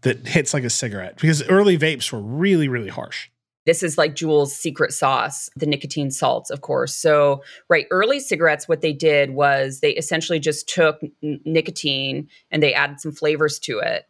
that 0.03 0.27
hits 0.27 0.53
like 0.53 0.65
a 0.65 0.71
cigarette? 0.71 1.17
Because 1.17 1.47
early 1.49 1.79
vapes 1.79 2.13
were 2.13 2.21
really, 2.21 2.69
really 2.69 2.89
harsh. 2.89 3.29
This 3.67 3.83
is 3.83 3.97
like 3.97 4.15
Juul's 4.15 4.55
secret 4.55 4.93
sauce, 4.93 5.49
the 5.57 5.67
nicotine 5.67 6.11
salts, 6.11 6.51
of 6.51 6.61
course. 6.61 6.95
So, 6.95 7.43
right, 7.69 7.87
early 7.91 8.21
cigarettes, 8.21 8.69
what 8.69 8.83
they 8.83 8.93
did 8.93 9.31
was 9.31 9.81
they 9.81 9.93
essentially 9.93 10.39
just 10.39 10.69
took 10.69 11.01
n- 11.23 11.41
nicotine 11.45 12.29
and 12.51 12.63
they 12.63 12.75
added 12.75 13.01
some 13.01 13.13
flavors 13.13 13.59
to 13.61 13.79
it. 13.79 14.07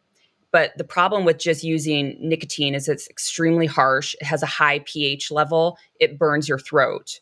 But 0.51 0.77
the 0.77 0.85
problem 0.85 1.25
with 1.25 1.39
just 1.39 1.65
using 1.65 2.17
nicotine 2.21 2.75
is 2.75 2.89
it's 2.89 3.09
extremely 3.09 3.67
harsh. 3.67 4.15
It 4.21 4.25
has 4.25 4.43
a 4.43 4.47
high 4.47 4.81
pH 4.85 5.31
level, 5.31 5.79
it 6.01 6.19
burns 6.19 6.49
your 6.49 6.59
throat. 6.59 7.21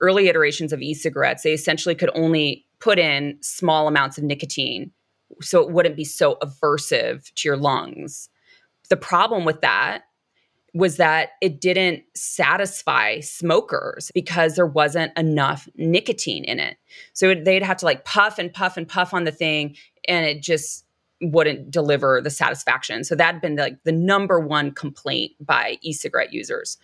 Early 0.00 0.28
iterations 0.28 0.72
of 0.72 0.80
e 0.80 0.94
cigarettes, 0.94 1.42
they 1.42 1.52
essentially 1.52 1.94
could 1.94 2.10
only 2.14 2.66
put 2.78 2.98
in 2.98 3.36
small 3.42 3.86
amounts 3.86 4.16
of 4.16 4.24
nicotine 4.24 4.92
so 5.40 5.60
it 5.60 5.70
wouldn't 5.70 5.96
be 5.96 6.04
so 6.04 6.36
aversive 6.42 7.32
to 7.34 7.48
your 7.48 7.56
lungs. 7.56 8.28
The 8.88 8.96
problem 8.96 9.44
with 9.44 9.60
that 9.60 10.02
was 10.72 10.96
that 10.96 11.30
it 11.40 11.60
didn't 11.60 12.04
satisfy 12.14 13.20
smokers 13.20 14.10
because 14.14 14.54
there 14.54 14.66
wasn't 14.66 15.16
enough 15.18 15.68
nicotine 15.76 16.44
in 16.44 16.60
it. 16.60 16.76
So 17.12 17.34
they'd 17.34 17.62
have 17.62 17.78
to 17.78 17.84
like 17.84 18.04
puff 18.04 18.38
and 18.38 18.52
puff 18.52 18.76
and 18.76 18.88
puff 18.88 19.12
on 19.12 19.24
the 19.24 19.32
thing 19.32 19.76
and 20.06 20.26
it 20.26 20.42
just 20.42 20.84
wouldn't 21.20 21.70
deliver 21.70 22.20
the 22.22 22.30
satisfaction. 22.30 23.04
So 23.04 23.14
that 23.14 23.34
had 23.34 23.40
been 23.40 23.56
like 23.56 23.82
the 23.84 23.92
number 23.92 24.40
one 24.40 24.70
complaint 24.70 25.32
by 25.40 25.78
e-cigarette 25.82 26.32
users. 26.32 26.78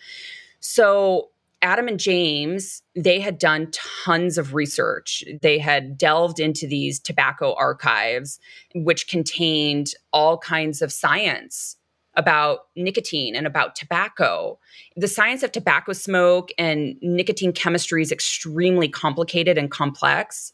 So 0.61 1.31
Adam 1.63 1.89
and 1.89 1.99
James, 1.99 2.83
they 2.95 3.19
had 3.19 3.39
done 3.39 3.71
tons 4.05 4.37
of 4.37 4.55
research. 4.55 5.25
They 5.41 5.59
had 5.59 5.97
delved 5.97 6.39
into 6.39 6.67
these 6.67 7.01
tobacco 7.01 7.55
archives, 7.55 8.39
which 8.75 9.09
contained 9.09 9.93
all 10.13 10.39
kinds 10.39 10.83
of 10.83 10.93
science 10.93 11.77
about 12.17 12.61
nicotine 12.75 13.37
and 13.37 13.47
about 13.47 13.77
tobacco. 13.77 14.59
The 14.97 15.09
science 15.09 15.43
of 15.43 15.53
tobacco 15.53 15.93
smoke 15.93 16.51
and 16.59 16.97
nicotine 17.03 17.53
chemistry 17.53 18.03
is 18.03 18.11
extremely 18.11 18.89
complicated 18.89 19.59
and 19.59 19.71
complex. 19.71 20.53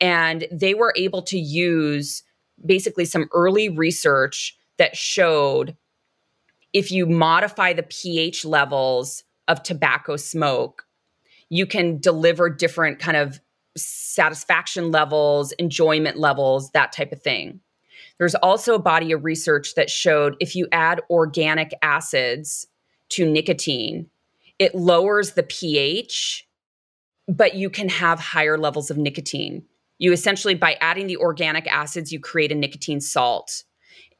And 0.00 0.46
they 0.50 0.74
were 0.74 0.92
able 0.96 1.22
to 1.22 1.38
use 1.38 2.22
basically 2.64 3.04
some 3.04 3.28
early 3.32 3.68
research 3.68 4.56
that 4.78 4.96
showed 4.96 5.76
if 6.72 6.90
you 6.90 7.06
modify 7.06 7.72
the 7.72 7.84
pH 7.84 8.44
levels 8.44 9.24
of 9.48 9.62
tobacco 9.62 10.16
smoke, 10.16 10.86
you 11.48 11.66
can 11.66 11.98
deliver 11.98 12.50
different 12.50 12.98
kind 12.98 13.16
of 13.16 13.40
satisfaction 13.76 14.90
levels, 14.90 15.52
enjoyment 15.52 16.18
levels, 16.18 16.70
that 16.72 16.92
type 16.92 17.12
of 17.12 17.22
thing. 17.22 17.60
There's 18.18 18.34
also 18.36 18.74
a 18.74 18.80
body 18.80 19.12
of 19.12 19.24
research 19.24 19.74
that 19.74 19.90
showed 19.90 20.36
if 20.40 20.56
you 20.56 20.68
add 20.72 21.00
organic 21.10 21.72
acids 21.82 22.66
to 23.10 23.30
nicotine, 23.30 24.08
it 24.58 24.74
lowers 24.74 25.32
the 25.32 25.42
pH 25.42 26.46
but 27.28 27.54
you 27.54 27.70
can 27.70 27.88
have 27.88 28.20
higher 28.20 28.58
levels 28.58 28.90
of 28.90 28.96
nicotine. 28.96 29.64
You 29.98 30.12
essentially, 30.12 30.54
by 30.54 30.76
adding 30.80 31.06
the 31.06 31.16
organic 31.16 31.66
acids, 31.66 32.12
you 32.12 32.20
create 32.20 32.52
a 32.52 32.54
nicotine 32.54 33.00
salt. 33.00 33.64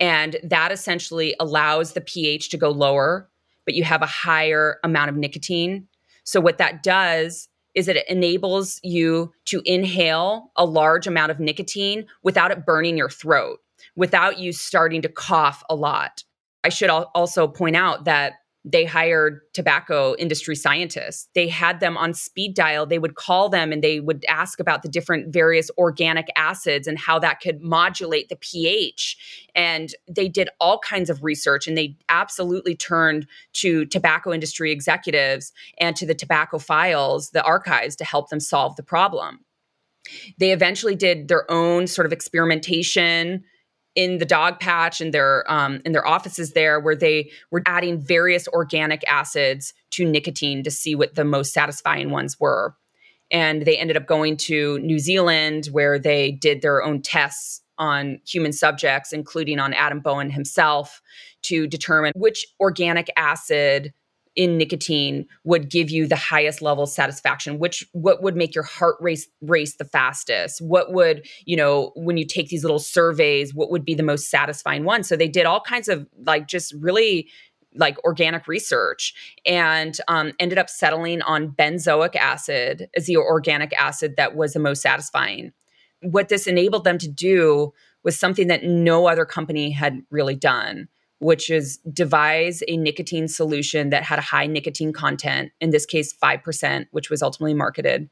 And 0.00 0.36
that 0.42 0.72
essentially 0.72 1.34
allows 1.38 1.92
the 1.92 2.00
pH 2.00 2.50
to 2.50 2.56
go 2.56 2.70
lower, 2.70 3.28
but 3.64 3.74
you 3.74 3.84
have 3.84 4.02
a 4.02 4.06
higher 4.06 4.78
amount 4.84 5.10
of 5.10 5.16
nicotine. 5.16 5.86
So, 6.24 6.40
what 6.40 6.58
that 6.58 6.82
does 6.82 7.48
is 7.74 7.86
that 7.86 7.96
it 7.96 8.08
enables 8.08 8.80
you 8.82 9.32
to 9.46 9.62
inhale 9.64 10.50
a 10.56 10.64
large 10.64 11.06
amount 11.06 11.30
of 11.30 11.38
nicotine 11.38 12.06
without 12.22 12.50
it 12.50 12.64
burning 12.64 12.96
your 12.96 13.10
throat, 13.10 13.60
without 13.96 14.38
you 14.38 14.52
starting 14.52 15.02
to 15.02 15.08
cough 15.08 15.64
a 15.68 15.74
lot. 15.74 16.22
I 16.62 16.68
should 16.68 16.90
also 16.90 17.48
point 17.48 17.76
out 17.76 18.04
that 18.04 18.34
they 18.68 18.84
hired 18.84 19.42
tobacco 19.54 20.16
industry 20.18 20.56
scientists. 20.56 21.28
They 21.36 21.46
had 21.46 21.78
them 21.78 21.96
on 21.96 22.12
speed 22.12 22.54
dial. 22.54 22.84
They 22.84 22.98
would 22.98 23.14
call 23.14 23.48
them 23.48 23.70
and 23.70 23.82
they 23.82 24.00
would 24.00 24.24
ask 24.28 24.58
about 24.58 24.82
the 24.82 24.88
different 24.88 25.32
various 25.32 25.70
organic 25.78 26.26
acids 26.34 26.88
and 26.88 26.98
how 26.98 27.20
that 27.20 27.40
could 27.40 27.62
modulate 27.62 28.28
the 28.28 28.34
pH. 28.34 29.48
And 29.54 29.94
they 30.08 30.28
did 30.28 30.48
all 30.58 30.80
kinds 30.80 31.08
of 31.08 31.22
research 31.22 31.68
and 31.68 31.78
they 31.78 31.96
absolutely 32.08 32.74
turned 32.74 33.28
to 33.52 33.86
tobacco 33.86 34.32
industry 34.32 34.72
executives 34.72 35.52
and 35.78 35.94
to 35.94 36.04
the 36.04 36.14
tobacco 36.14 36.58
files, 36.58 37.30
the 37.30 37.44
archives 37.44 37.94
to 37.96 38.04
help 38.04 38.30
them 38.30 38.40
solve 38.40 38.74
the 38.74 38.82
problem. 38.82 39.44
They 40.38 40.50
eventually 40.50 40.96
did 40.96 41.28
their 41.28 41.48
own 41.48 41.86
sort 41.86 42.06
of 42.06 42.12
experimentation 42.12 43.44
in 43.96 44.18
the 44.18 44.26
Dogpatch 44.26 45.00
and 45.00 45.12
their 45.12 45.50
um, 45.50 45.80
in 45.84 45.92
their 45.92 46.06
offices 46.06 46.52
there 46.52 46.78
where 46.78 46.94
they 46.94 47.30
were 47.50 47.62
adding 47.66 47.98
various 48.00 48.46
organic 48.48 49.02
acids 49.08 49.74
to 49.90 50.04
nicotine 50.04 50.62
to 50.62 50.70
see 50.70 50.94
what 50.94 51.14
the 51.14 51.24
most 51.24 51.52
satisfying 51.52 52.10
ones 52.10 52.38
were. 52.38 52.76
And 53.32 53.62
they 53.62 53.76
ended 53.76 53.96
up 53.96 54.06
going 54.06 54.36
to 54.36 54.78
new 54.80 55.00
zealand 55.00 55.66
where 55.72 55.98
they 55.98 56.30
did 56.30 56.62
their 56.62 56.84
own 56.84 57.02
tests 57.02 57.62
on 57.78 58.18
human 58.26 58.52
subjects 58.52 59.12
including 59.12 59.58
on 59.58 59.74
adam 59.74 60.00
bowen 60.00 60.30
himself 60.30 61.02
to 61.42 61.66
determine 61.66 62.12
which 62.16 62.46
organic 62.58 63.10
acid 63.16 63.92
in 64.36 64.58
nicotine 64.58 65.26
would 65.44 65.70
give 65.70 65.90
you 65.90 66.06
the 66.06 66.16
highest 66.16 66.62
level 66.62 66.84
of 66.84 66.90
satisfaction 66.90 67.58
which 67.58 67.86
what 67.92 68.22
would 68.22 68.36
make 68.36 68.54
your 68.54 68.64
heart 68.64 68.96
race 69.00 69.26
race 69.40 69.76
the 69.76 69.84
fastest? 69.84 70.60
What 70.60 70.92
would 70.92 71.26
you 71.44 71.56
know 71.56 71.92
when 71.96 72.16
you 72.16 72.26
take 72.26 72.48
these 72.48 72.62
little 72.62 72.78
surveys 72.78 73.54
what 73.54 73.70
would 73.70 73.84
be 73.84 73.94
the 73.94 74.02
most 74.02 74.30
satisfying 74.30 74.84
one? 74.84 75.02
So 75.02 75.16
they 75.16 75.28
did 75.28 75.46
all 75.46 75.60
kinds 75.60 75.88
of 75.88 76.06
like 76.24 76.46
just 76.46 76.74
really 76.74 77.28
like 77.74 78.02
organic 78.04 78.48
research 78.48 79.14
and 79.44 79.98
um, 80.08 80.32
ended 80.38 80.58
up 80.58 80.70
settling 80.70 81.22
on 81.22 81.50
benzoic 81.50 82.16
acid 82.16 82.88
as 82.96 83.06
the 83.06 83.16
organic 83.16 83.72
acid 83.74 84.14
that 84.16 84.34
was 84.34 84.52
the 84.52 84.60
most 84.60 84.82
satisfying. 84.82 85.52
What 86.02 86.28
this 86.28 86.46
enabled 86.46 86.84
them 86.84 86.98
to 86.98 87.08
do 87.08 87.72
was 88.02 88.18
something 88.18 88.46
that 88.48 88.64
no 88.64 89.08
other 89.08 89.24
company 89.24 89.70
had 89.70 90.00
really 90.10 90.36
done 90.36 90.88
which 91.18 91.50
is 91.50 91.78
devise 91.92 92.62
a 92.68 92.76
nicotine 92.76 93.28
solution 93.28 93.90
that 93.90 94.02
had 94.02 94.18
a 94.18 94.22
high 94.22 94.46
nicotine 94.46 94.92
content, 94.92 95.52
in 95.60 95.70
this 95.70 95.86
case, 95.86 96.14
5%, 96.14 96.86
which 96.90 97.10
was 97.10 97.22
ultimately 97.22 97.54
marketed, 97.54 98.08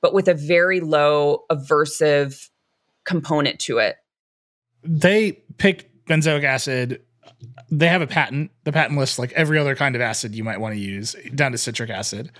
but 0.00 0.12
with 0.12 0.28
a 0.28 0.34
very 0.34 0.80
low 0.80 1.44
aversive 1.50 2.50
component 3.04 3.58
to 3.60 3.78
it. 3.78 3.96
They 4.82 5.32
picked 5.58 6.06
benzoic 6.06 6.44
acid. 6.44 7.00
They 7.70 7.88
have 7.88 8.02
a 8.02 8.06
patent. 8.06 8.50
The 8.64 8.72
patent 8.72 8.98
lists 8.98 9.18
like 9.18 9.32
every 9.32 9.58
other 9.58 9.74
kind 9.74 9.94
of 9.94 10.02
acid 10.02 10.34
you 10.34 10.44
might 10.44 10.60
want 10.60 10.74
to 10.74 10.80
use, 10.80 11.16
down 11.34 11.52
to 11.52 11.58
citric 11.58 11.90
acid. 11.90 12.30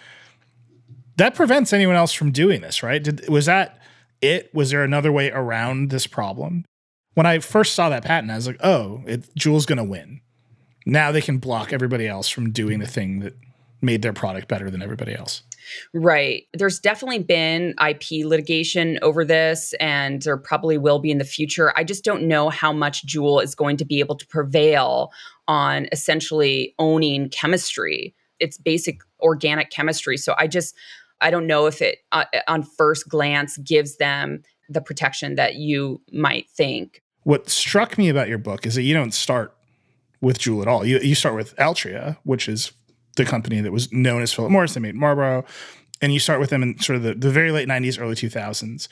That 1.16 1.34
prevents 1.34 1.72
anyone 1.72 1.96
else 1.96 2.12
from 2.12 2.32
doing 2.32 2.60
this, 2.60 2.82
right? 2.82 3.02
Did, 3.02 3.28
was 3.28 3.46
that 3.46 3.80
it? 4.20 4.52
Was 4.54 4.70
there 4.70 4.82
another 4.82 5.12
way 5.12 5.30
around 5.30 5.90
this 5.90 6.06
problem? 6.06 6.64
When 7.14 7.26
I 7.26 7.38
first 7.40 7.74
saw 7.74 7.88
that 7.88 8.04
patent, 8.04 8.30
I 8.30 8.36
was 8.36 8.46
like, 8.46 8.60
oh, 8.62 9.02
it, 9.06 9.28
going 9.36 9.76
to 9.76 9.84
win. 9.84 10.20
Now 10.86 11.12
they 11.12 11.20
can 11.20 11.38
block 11.38 11.72
everybody 11.72 12.08
else 12.08 12.28
from 12.28 12.50
doing 12.50 12.78
the 12.78 12.86
thing 12.86 13.20
that 13.20 13.34
made 13.80 14.02
their 14.02 14.12
product 14.12 14.48
better 14.48 14.70
than 14.70 14.82
everybody 14.82 15.14
else. 15.14 15.42
Right. 15.94 16.44
There's 16.54 16.78
definitely 16.78 17.20
been 17.20 17.74
IP 17.84 18.24
litigation 18.24 18.98
over 19.02 19.24
this, 19.24 19.74
and 19.80 20.22
there 20.22 20.36
probably 20.36 20.78
will 20.78 20.98
be 20.98 21.10
in 21.10 21.18
the 21.18 21.24
future. 21.24 21.72
I 21.76 21.84
just 21.84 22.04
don't 22.04 22.24
know 22.24 22.48
how 22.48 22.72
much 22.72 23.06
Juul 23.06 23.42
is 23.42 23.54
going 23.54 23.76
to 23.78 23.84
be 23.84 24.00
able 24.00 24.16
to 24.16 24.26
prevail 24.26 25.12
on 25.46 25.88
essentially 25.92 26.74
owning 26.78 27.28
chemistry. 27.28 28.14
It's 28.40 28.58
basic 28.58 29.00
organic 29.20 29.70
chemistry. 29.70 30.16
So 30.16 30.34
I 30.36 30.46
just, 30.46 30.74
I 31.20 31.30
don't 31.30 31.46
know 31.46 31.66
if 31.66 31.80
it, 31.80 31.98
uh, 32.10 32.24
on 32.48 32.62
first 32.62 33.08
glance, 33.08 33.56
gives 33.58 33.96
them 33.96 34.42
the 34.68 34.80
protection 34.80 35.36
that 35.36 35.56
you 35.56 36.00
might 36.12 36.48
think. 36.50 37.01
What 37.24 37.48
struck 37.48 37.98
me 37.98 38.08
about 38.08 38.28
your 38.28 38.38
book 38.38 38.66
is 38.66 38.74
that 38.74 38.82
you 38.82 38.94
don't 38.94 39.14
start 39.14 39.54
with 40.20 40.38
Juul 40.38 40.62
at 40.62 40.68
all. 40.68 40.84
You, 40.84 40.98
you 41.00 41.14
start 41.14 41.34
with 41.34 41.54
Altria, 41.56 42.16
which 42.24 42.48
is 42.48 42.72
the 43.16 43.24
company 43.24 43.60
that 43.60 43.72
was 43.72 43.92
known 43.92 44.22
as 44.22 44.32
Philip 44.32 44.50
Morris. 44.50 44.74
They 44.74 44.80
made 44.80 44.94
Marlboro. 44.94 45.44
And 46.00 46.12
you 46.12 46.18
start 46.18 46.40
with 46.40 46.50
them 46.50 46.62
in 46.62 46.78
sort 46.80 46.96
of 46.96 47.02
the, 47.02 47.14
the 47.14 47.30
very 47.30 47.52
late 47.52 47.68
90s, 47.68 48.00
early 48.00 48.14
2000s. 48.14 48.88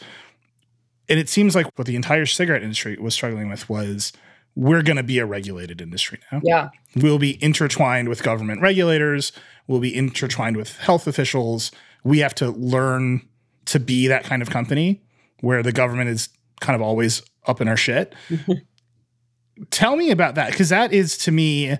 And 1.09 1.19
it 1.19 1.29
seems 1.29 1.57
like 1.57 1.67
what 1.77 1.87
the 1.87 1.97
entire 1.97 2.27
cigarette 2.27 2.63
industry 2.63 2.97
was 3.01 3.15
struggling 3.15 3.49
with 3.49 3.69
was 3.69 4.13
we're 4.55 4.83
going 4.83 4.97
to 4.97 5.03
be 5.03 5.19
a 5.19 5.27
regulated 5.27 5.81
industry 5.81 6.21
now. 6.31 6.41
Yeah. 6.45 6.69
We'll 6.95 7.19
be 7.19 7.43
intertwined 7.43 8.09
with 8.09 8.23
government 8.23 8.61
regulators, 8.61 9.33
we'll 9.67 9.81
be 9.81 9.95
intertwined 9.95 10.57
with 10.57 10.77
health 10.79 11.07
officials. 11.07 11.73
We 12.05 12.21
have 12.21 12.35
to 12.37 12.51
learn 12.51 13.23
to 13.67 13.79
be 13.79 14.07
that 14.07 14.25
kind 14.25 14.43
of 14.43 14.51
company 14.51 15.03
where 15.41 15.63
the 15.63 15.73
government 15.73 16.11
is 16.11 16.29
kind 16.61 16.75
of 16.75 16.83
always 16.83 17.23
up 17.47 17.61
in 17.61 17.69
our 17.69 17.77
shit. 17.77 18.15
Mm-hmm. 18.29 19.65
Tell 19.71 19.97
me 19.97 20.11
about 20.11 20.37
that 20.37 20.51
because 20.51 20.71
that 20.71 20.93
is 20.93 21.19
to 21.19 21.33
me, 21.33 21.77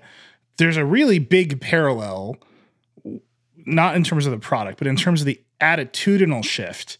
there's 0.57 0.77
a 0.77 0.85
really 0.85 1.19
big 1.19 1.61
parallel, 1.61 2.35
not 3.65 3.95
in 3.95 4.03
terms 4.03 4.25
of 4.25 4.31
the 4.31 4.39
product, 4.39 4.77
but 4.77 4.87
in 4.87 4.95
terms 4.95 5.21
of 5.21 5.25
the 5.25 5.41
attitudinal 5.59 6.43
shift 6.43 6.97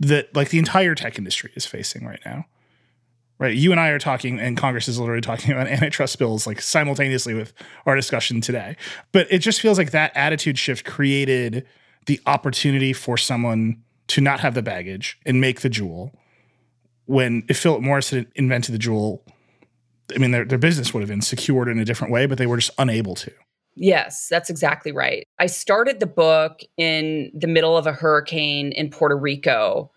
that 0.00 0.34
like 0.34 0.48
the 0.48 0.58
entire 0.58 0.94
tech 0.94 1.18
industry 1.18 1.52
is 1.54 1.66
facing 1.66 2.04
right 2.04 2.20
now. 2.24 2.46
Right. 3.38 3.56
You 3.56 3.72
and 3.72 3.80
I 3.80 3.88
are 3.88 3.98
talking, 3.98 4.38
and 4.38 4.56
Congress 4.56 4.86
is 4.86 5.00
literally 5.00 5.20
talking 5.20 5.50
about 5.52 5.66
antitrust 5.68 6.16
bills 6.18 6.46
like 6.46 6.60
simultaneously 6.60 7.34
with 7.34 7.52
our 7.86 7.96
discussion 7.96 8.40
today. 8.40 8.76
But 9.10 9.26
it 9.30 9.38
just 9.38 9.60
feels 9.60 9.78
like 9.78 9.90
that 9.90 10.12
attitude 10.16 10.58
shift 10.58 10.84
created 10.84 11.66
the 12.06 12.20
opportunity 12.26 12.92
for 12.92 13.16
someone 13.16 13.82
to 14.08 14.20
not 14.20 14.40
have 14.40 14.54
the 14.54 14.62
baggage 14.62 15.18
and 15.26 15.40
make 15.40 15.60
the 15.60 15.70
Juul. 15.70 16.12
When 17.06 17.44
if 17.48 17.58
Philip 17.58 17.82
Morris 17.82 18.10
had 18.10 18.28
invented 18.34 18.74
the 18.74 18.78
Juul, 18.78 19.20
I 20.14 20.18
mean 20.18 20.30
their 20.30 20.44
their 20.44 20.58
business 20.58 20.94
would 20.94 21.00
have 21.00 21.08
been 21.08 21.22
secured 21.22 21.68
in 21.68 21.78
a 21.78 21.84
different 21.84 22.12
way, 22.12 22.26
but 22.26 22.38
they 22.38 22.46
were 22.46 22.56
just 22.56 22.72
unable 22.78 23.14
to. 23.16 23.32
Yes, 23.74 24.28
that's 24.28 24.50
exactly 24.50 24.92
right. 24.92 25.26
I 25.38 25.46
started 25.46 25.98
the 25.98 26.06
book 26.06 26.60
in 26.76 27.30
the 27.34 27.46
middle 27.46 27.76
of 27.76 27.86
a 27.86 27.92
hurricane 27.92 28.72
in 28.72 28.90
Puerto 28.90 29.16
Rico 29.16 29.90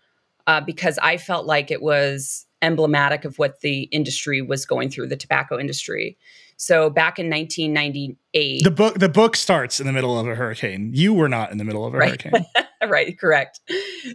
uh, 0.46 0.60
because 0.62 0.98
I 1.02 1.18
felt 1.18 1.46
like 1.46 1.70
it 1.70 1.82
was 1.82 2.46
emblematic 2.62 3.24
of 3.24 3.38
what 3.38 3.60
the 3.60 3.82
industry 3.84 4.40
was 4.40 4.64
going 4.64 4.88
through, 4.88 5.08
the 5.08 5.16
tobacco 5.16 5.58
industry. 5.58 6.16
So 6.56 6.88
back 6.88 7.18
in 7.18 7.28
1998, 7.28 8.64
the 8.64 8.70
book 8.70 8.98
the 8.98 9.08
book 9.08 9.36
starts 9.36 9.78
in 9.78 9.86
the 9.86 9.92
middle 9.92 10.18
of 10.18 10.26
a 10.26 10.34
hurricane. 10.34 10.90
You 10.94 11.12
were 11.12 11.28
not 11.28 11.52
in 11.52 11.58
the 11.58 11.64
middle 11.64 11.84
of 11.84 11.94
a 11.94 11.98
right. 11.98 12.20
hurricane. 12.20 12.46
right, 12.88 13.18
correct. 13.18 13.60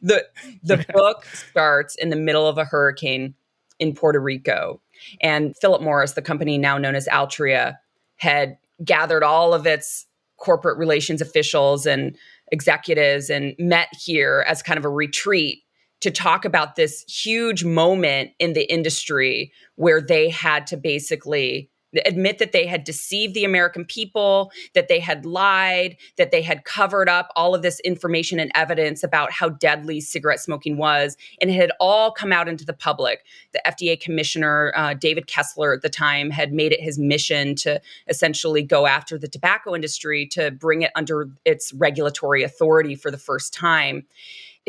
The 0.01 0.25
the 0.63 0.75
okay. 0.75 0.85
book 0.93 1.25
starts 1.25 1.95
in 1.95 2.09
the 2.09 2.15
middle 2.15 2.47
of 2.47 2.57
a 2.57 2.65
hurricane 2.65 3.35
in 3.79 3.93
Puerto 3.93 4.19
Rico. 4.19 4.81
And 5.21 5.55
Philip 5.57 5.81
Morris, 5.81 6.13
the 6.13 6.21
company 6.21 6.57
now 6.57 6.77
known 6.77 6.95
as 6.95 7.07
Altria, 7.07 7.77
had 8.17 8.57
gathered 8.85 9.23
all 9.23 9.53
of 9.53 9.65
its 9.65 10.05
corporate 10.37 10.77
relations 10.77 11.21
officials 11.21 11.85
and 11.85 12.15
executives 12.51 13.29
and 13.29 13.55
met 13.57 13.87
here 13.99 14.45
as 14.47 14.61
kind 14.61 14.77
of 14.77 14.85
a 14.85 14.89
retreat 14.89 15.63
to 16.01 16.11
talk 16.11 16.45
about 16.45 16.75
this 16.75 17.03
huge 17.03 17.63
moment 17.63 18.31
in 18.39 18.53
the 18.53 18.71
industry 18.71 19.51
where 19.75 20.01
they 20.01 20.29
had 20.29 20.65
to 20.67 20.77
basically 20.77 21.70
admit 22.05 22.37
that 22.39 22.51
they 22.51 22.65
had 22.65 22.83
deceived 22.83 23.33
the 23.33 23.43
American 23.43 23.85
people, 23.85 24.51
that 24.73 24.87
they 24.87 24.99
had 24.99 25.25
lied, 25.25 25.97
that 26.17 26.31
they 26.31 26.41
had 26.41 26.63
covered 26.63 27.09
up 27.09 27.31
all 27.35 27.53
of 27.53 27.61
this 27.61 27.79
information 27.81 28.39
and 28.39 28.51
evidence 28.55 29.03
about 29.03 29.31
how 29.31 29.49
deadly 29.49 29.99
cigarette 29.99 30.39
smoking 30.39 30.77
was. 30.77 31.17
And 31.41 31.49
it 31.49 31.55
had 31.55 31.71
all 31.79 32.11
come 32.11 32.31
out 32.31 32.47
into 32.47 32.65
the 32.65 32.73
public. 32.73 33.25
The 33.53 33.61
FDA 33.65 33.99
commissioner, 33.99 34.73
uh, 34.75 34.93
David 34.93 35.27
Kessler, 35.27 35.73
at 35.73 35.81
the 35.81 35.89
time, 35.89 36.29
had 36.29 36.53
made 36.53 36.71
it 36.71 36.81
his 36.81 36.97
mission 36.97 37.55
to 37.55 37.81
essentially 38.07 38.63
go 38.63 38.85
after 38.85 39.17
the 39.17 39.27
tobacco 39.27 39.75
industry 39.75 40.25
to 40.27 40.51
bring 40.51 40.81
it 40.83 40.91
under 40.95 41.29
its 41.45 41.73
regulatory 41.73 42.43
authority 42.43 42.95
for 42.95 43.11
the 43.11 43.17
first 43.17 43.53
time. 43.53 44.05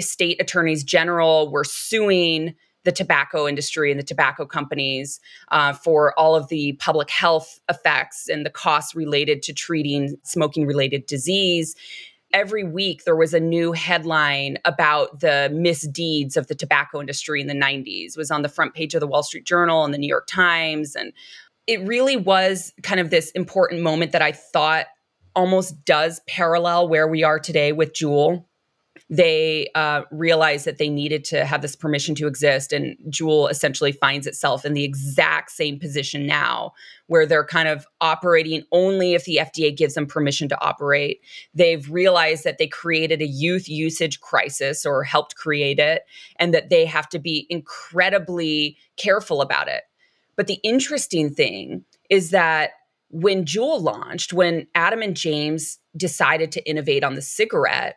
State 0.00 0.40
attorneys 0.40 0.82
general 0.82 1.50
were 1.50 1.64
suing 1.64 2.54
the 2.84 2.92
tobacco 2.92 3.46
industry 3.46 3.90
and 3.90 3.98
the 3.98 4.04
tobacco 4.04 4.44
companies 4.44 5.20
uh, 5.50 5.72
for 5.72 6.18
all 6.18 6.34
of 6.34 6.48
the 6.48 6.72
public 6.74 7.10
health 7.10 7.60
effects 7.68 8.28
and 8.28 8.44
the 8.44 8.50
costs 8.50 8.94
related 8.94 9.42
to 9.42 9.52
treating 9.52 10.16
smoking 10.24 10.66
related 10.66 11.06
disease. 11.06 11.74
Every 12.32 12.64
week 12.64 13.04
there 13.04 13.16
was 13.16 13.34
a 13.34 13.40
new 13.40 13.72
headline 13.72 14.56
about 14.64 15.20
the 15.20 15.50
misdeeds 15.52 16.36
of 16.36 16.46
the 16.46 16.54
tobacco 16.54 17.00
industry 17.00 17.40
in 17.40 17.46
the 17.46 17.54
90s 17.54 18.12
it 18.12 18.16
was 18.16 18.30
on 18.30 18.42
the 18.42 18.48
front 18.48 18.74
page 18.74 18.94
of 18.94 19.00
the 19.00 19.06
wall 19.06 19.22
street 19.22 19.44
journal 19.44 19.84
and 19.84 19.92
the 19.92 19.98
new 19.98 20.08
york 20.08 20.26
times 20.26 20.96
and 20.96 21.12
it 21.66 21.86
really 21.86 22.16
was 22.16 22.72
kind 22.82 23.00
of 23.00 23.10
this 23.10 23.30
important 23.32 23.82
moment 23.82 24.12
that 24.12 24.22
i 24.22 24.32
thought 24.32 24.86
almost 25.34 25.84
does 25.84 26.20
parallel 26.26 26.88
where 26.88 27.08
we 27.08 27.22
are 27.22 27.38
today 27.38 27.72
with 27.72 27.92
Juul 27.92 28.44
they 29.12 29.68
uh, 29.74 30.04
realized 30.10 30.64
that 30.64 30.78
they 30.78 30.88
needed 30.88 31.22
to 31.22 31.44
have 31.44 31.60
this 31.60 31.76
permission 31.76 32.14
to 32.14 32.26
exist. 32.26 32.72
And 32.72 32.96
Juul 33.10 33.50
essentially 33.50 33.92
finds 33.92 34.26
itself 34.26 34.64
in 34.64 34.72
the 34.72 34.84
exact 34.84 35.50
same 35.50 35.78
position 35.78 36.26
now, 36.26 36.72
where 37.08 37.26
they're 37.26 37.44
kind 37.44 37.68
of 37.68 37.86
operating 38.00 38.62
only 38.72 39.12
if 39.12 39.26
the 39.26 39.38
FDA 39.42 39.76
gives 39.76 39.92
them 39.92 40.06
permission 40.06 40.48
to 40.48 40.58
operate. 40.64 41.20
They've 41.52 41.86
realized 41.90 42.44
that 42.44 42.56
they 42.56 42.66
created 42.66 43.20
a 43.20 43.26
youth 43.26 43.68
usage 43.68 44.18
crisis 44.20 44.86
or 44.86 45.04
helped 45.04 45.36
create 45.36 45.78
it, 45.78 46.04
and 46.36 46.54
that 46.54 46.70
they 46.70 46.86
have 46.86 47.10
to 47.10 47.18
be 47.18 47.46
incredibly 47.50 48.78
careful 48.96 49.42
about 49.42 49.68
it. 49.68 49.82
But 50.36 50.46
the 50.46 50.58
interesting 50.62 51.34
thing 51.34 51.84
is 52.08 52.30
that 52.30 52.70
when 53.10 53.44
Juul 53.44 53.82
launched, 53.82 54.32
when 54.32 54.68
Adam 54.74 55.02
and 55.02 55.14
James 55.14 55.78
decided 55.94 56.50
to 56.52 56.66
innovate 56.66 57.04
on 57.04 57.12
the 57.12 57.20
cigarette, 57.20 57.96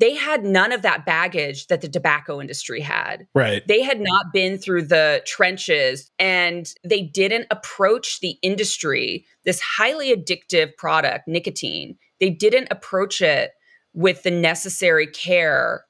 they 0.00 0.14
had 0.14 0.44
none 0.44 0.72
of 0.72 0.80
that 0.82 1.04
baggage 1.04 1.66
that 1.66 1.82
the 1.82 1.88
tobacco 1.88 2.40
industry 2.40 2.80
had. 2.80 3.26
Right. 3.34 3.62
They 3.68 3.82
had 3.82 4.00
not 4.00 4.32
been 4.32 4.56
through 4.56 4.84
the 4.84 5.22
trenches 5.26 6.10
and 6.18 6.72
they 6.82 7.02
didn't 7.02 7.46
approach 7.50 8.20
the 8.20 8.36
industry, 8.42 9.26
this 9.44 9.60
highly 9.60 10.16
addictive 10.16 10.74
product, 10.78 11.28
nicotine, 11.28 11.96
they 12.18 12.30
didn't 12.30 12.68
approach 12.70 13.20
it 13.20 13.52
with 13.92 14.22
the 14.22 14.30
necessary 14.30 15.06
care 15.06 15.84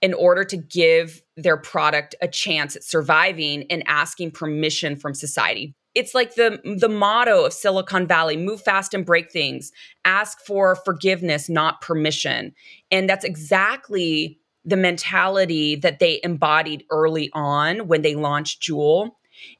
in 0.00 0.14
order 0.14 0.44
to 0.44 0.56
give 0.56 1.20
their 1.36 1.56
product 1.56 2.14
a 2.22 2.28
chance 2.28 2.76
at 2.76 2.84
surviving 2.84 3.64
and 3.70 3.82
asking 3.86 4.30
permission 4.30 4.96
from 4.96 5.12
society 5.12 5.74
it's 5.94 6.14
like 6.14 6.34
the 6.34 6.60
the 6.78 6.88
motto 6.88 7.46
of 7.46 7.52
Silicon 7.52 8.06
Valley 8.06 8.36
move 8.36 8.62
fast 8.62 8.94
and 8.94 9.04
break 9.04 9.30
things 9.30 9.72
ask 10.04 10.38
for 10.46 10.76
forgiveness 10.76 11.48
not 11.48 11.80
permission. 11.80 12.54
And 12.90 13.08
that's 13.08 13.24
exactly 13.24 14.38
the 14.64 14.76
mentality 14.76 15.76
that 15.76 15.98
they 15.98 16.20
embodied 16.22 16.84
early 16.90 17.30
on 17.32 17.88
when 17.88 18.02
they 18.02 18.14
launched 18.14 18.62
Juul 18.62 19.10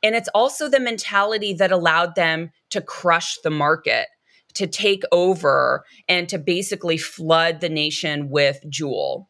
and 0.03 0.15
it's 0.15 0.29
also 0.35 0.69
the 0.69 0.81
mentality 0.81 1.55
that 1.55 1.73
allowed 1.73 2.15
them 2.15 2.51
to 2.69 2.83
crush 2.83 3.39
the 3.43 3.51
market 3.51 4.07
to 4.55 4.67
take 4.67 5.03
over 5.11 5.85
and 6.07 6.29
to 6.29 6.39
basically 6.39 6.99
flood 6.99 7.61
the 7.61 7.69
nation 7.69 8.29
with 8.29 8.61
Juul 8.69 9.27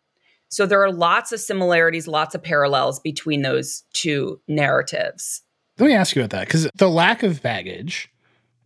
so 0.48 0.66
there 0.66 0.82
are 0.82 0.92
lots 0.92 1.30
of 1.30 1.38
similarities 1.38 2.08
lots 2.08 2.34
of 2.34 2.42
parallels 2.42 2.98
between 2.98 3.42
those 3.42 3.84
two 3.92 4.40
narratives 4.48 5.42
let 5.80 5.88
me 5.88 5.94
ask 5.94 6.14
you 6.14 6.22
about 6.22 6.30
that 6.30 6.46
because 6.46 6.68
the 6.74 6.88
lack 6.88 7.22
of 7.22 7.42
baggage 7.42 8.10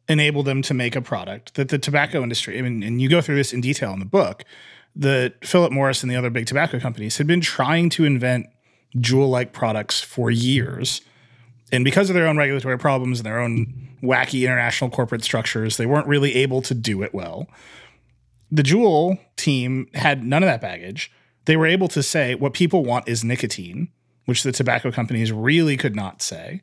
enabled 0.09 0.47
them 0.47 0.63
to 0.63 0.75
make 0.75 0.97
a 0.97 1.01
product 1.01 1.55
that 1.55 1.69
the 1.69 1.79
tobacco 1.79 2.23
industry, 2.23 2.59
I 2.59 2.63
mean, 2.63 2.83
and 2.83 3.01
you 3.01 3.09
go 3.09 3.21
through 3.21 3.37
this 3.37 3.53
in 3.53 3.61
detail 3.61 3.93
in 3.93 4.01
the 4.01 4.05
book, 4.05 4.45
that 4.97 5.45
Philip 5.45 5.73
Morris 5.73 6.03
and 6.03 6.11
the 6.11 6.17
other 6.17 6.31
big 6.31 6.47
tobacco 6.47 6.79
companies 6.79 7.17
had 7.19 7.27
been 7.27 7.41
trying 7.41 7.89
to 7.91 8.05
invent 8.05 8.47
Juul 8.97 9.29
like 9.29 9.53
products 9.53 10.01
for 10.01 10.31
years. 10.31 11.01
And 11.73 11.85
because 11.85 12.11
of 12.11 12.15
their 12.15 12.27
own 12.27 12.37
regulatory 12.37 12.79
problems 12.79 13.19
and 13.19 13.27
their 13.27 13.41
own 13.41 13.89
wacky 14.03 14.43
international 14.43 14.91
corporate 14.91 15.25
structures, 15.25 15.77
they 15.77 15.87
weren't 15.87 16.07
really 16.07 16.35
able 16.37 16.63
to 16.63 16.75
do 16.75 17.03
it 17.03 17.13
well. 17.15 17.49
The 18.53 18.63
Juul 18.63 19.19
team 19.37 19.89
had 19.95 20.25
none 20.25 20.43
of 20.43 20.47
that 20.47 20.61
baggage. 20.61 21.11
They 21.47 21.57
were 21.57 21.67
able 21.67 21.89
to 21.89 22.03
say 22.03 22.35
what 22.35 22.53
people 22.53 22.85
want 22.85 23.09
is 23.09 23.25
nicotine, 23.25 23.89
which 24.27 24.43
the 24.43 24.53
tobacco 24.53 24.93
companies 24.93 25.33
really 25.33 25.77
could 25.77 25.97
not 25.97 26.23
say 26.23 26.63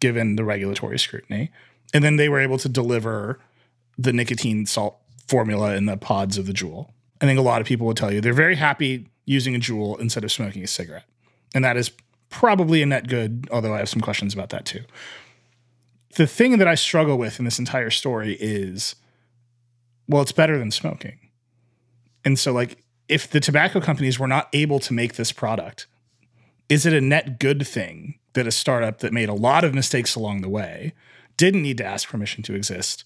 given 0.00 0.36
the 0.36 0.44
regulatory 0.44 0.98
scrutiny. 0.98 1.50
And 1.92 2.04
then 2.04 2.16
they 2.16 2.28
were 2.28 2.40
able 2.40 2.58
to 2.58 2.68
deliver 2.68 3.38
the 3.96 4.12
nicotine 4.12 4.66
salt 4.66 4.98
formula 5.26 5.74
in 5.74 5.86
the 5.86 5.96
pods 5.96 6.38
of 6.38 6.46
the 6.46 6.52
Juul. 6.52 6.90
I 7.20 7.26
think 7.26 7.38
a 7.38 7.42
lot 7.42 7.60
of 7.60 7.66
people 7.66 7.86
would 7.86 7.96
tell 7.96 8.12
you 8.12 8.20
they're 8.20 8.32
very 8.32 8.56
happy 8.56 9.08
using 9.24 9.54
a 9.54 9.58
Juul 9.58 9.98
instead 10.00 10.24
of 10.24 10.32
smoking 10.32 10.62
a 10.62 10.66
cigarette. 10.66 11.04
And 11.54 11.64
that 11.64 11.76
is 11.76 11.90
probably 12.30 12.82
a 12.82 12.86
net 12.86 13.08
good, 13.08 13.48
although 13.50 13.74
I 13.74 13.78
have 13.78 13.88
some 13.88 14.00
questions 14.00 14.34
about 14.34 14.50
that 14.50 14.64
too. 14.64 14.84
The 16.16 16.26
thing 16.26 16.58
that 16.58 16.68
I 16.68 16.74
struggle 16.74 17.18
with 17.18 17.38
in 17.38 17.44
this 17.44 17.58
entire 17.58 17.90
story 17.90 18.36
is 18.40 18.94
well, 20.08 20.22
it's 20.22 20.32
better 20.32 20.58
than 20.58 20.70
smoking. 20.70 21.18
And 22.24 22.38
so, 22.38 22.52
like, 22.52 22.82
if 23.08 23.30
the 23.30 23.40
tobacco 23.40 23.80
companies 23.80 24.18
were 24.18 24.26
not 24.26 24.48
able 24.52 24.78
to 24.80 24.94
make 24.94 25.14
this 25.14 25.32
product, 25.32 25.86
is 26.68 26.86
it 26.86 26.94
a 26.94 27.00
net 27.00 27.38
good 27.38 27.66
thing 27.66 28.17
that 28.38 28.46
a 28.46 28.52
startup 28.52 29.00
that 29.00 29.12
made 29.12 29.28
a 29.28 29.34
lot 29.34 29.64
of 29.64 29.74
mistakes 29.74 30.14
along 30.14 30.42
the 30.42 30.48
way, 30.48 30.94
didn't 31.36 31.62
need 31.62 31.76
to 31.78 31.84
ask 31.84 32.08
permission 32.08 32.42
to 32.44 32.54
exist, 32.54 33.04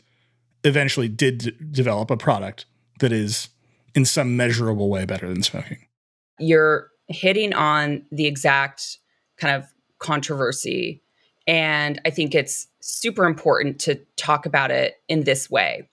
eventually 0.63 1.09
did 1.09 1.39
d- 1.39 1.53
develop 1.71 2.11
a 2.11 2.19
product 2.19 2.67
that 3.01 3.13
is 3.13 3.49
in 3.95 4.05
some 4.05 4.37
measurable 4.37 4.91
way 4.91 5.07
better 5.07 5.27
than 5.29 5.43
smoking. 5.43 5.87
You're 6.39 6.91
hitting 7.09 7.55
on 7.55 8.05
the 8.13 8.27
exact 8.27 8.99
kind 9.39 9.57
of 9.57 9.67
controversy. 9.99 11.03
And 11.47 11.99
I 12.05 12.11
think 12.11 12.35
it's 12.35 12.69
super 12.81 13.25
important 13.25 13.79
to 13.81 14.01
talk 14.17 14.45
about 14.45 14.71
it 14.71 14.97
in 15.09 15.25
this 15.25 15.51
way. 15.51 15.89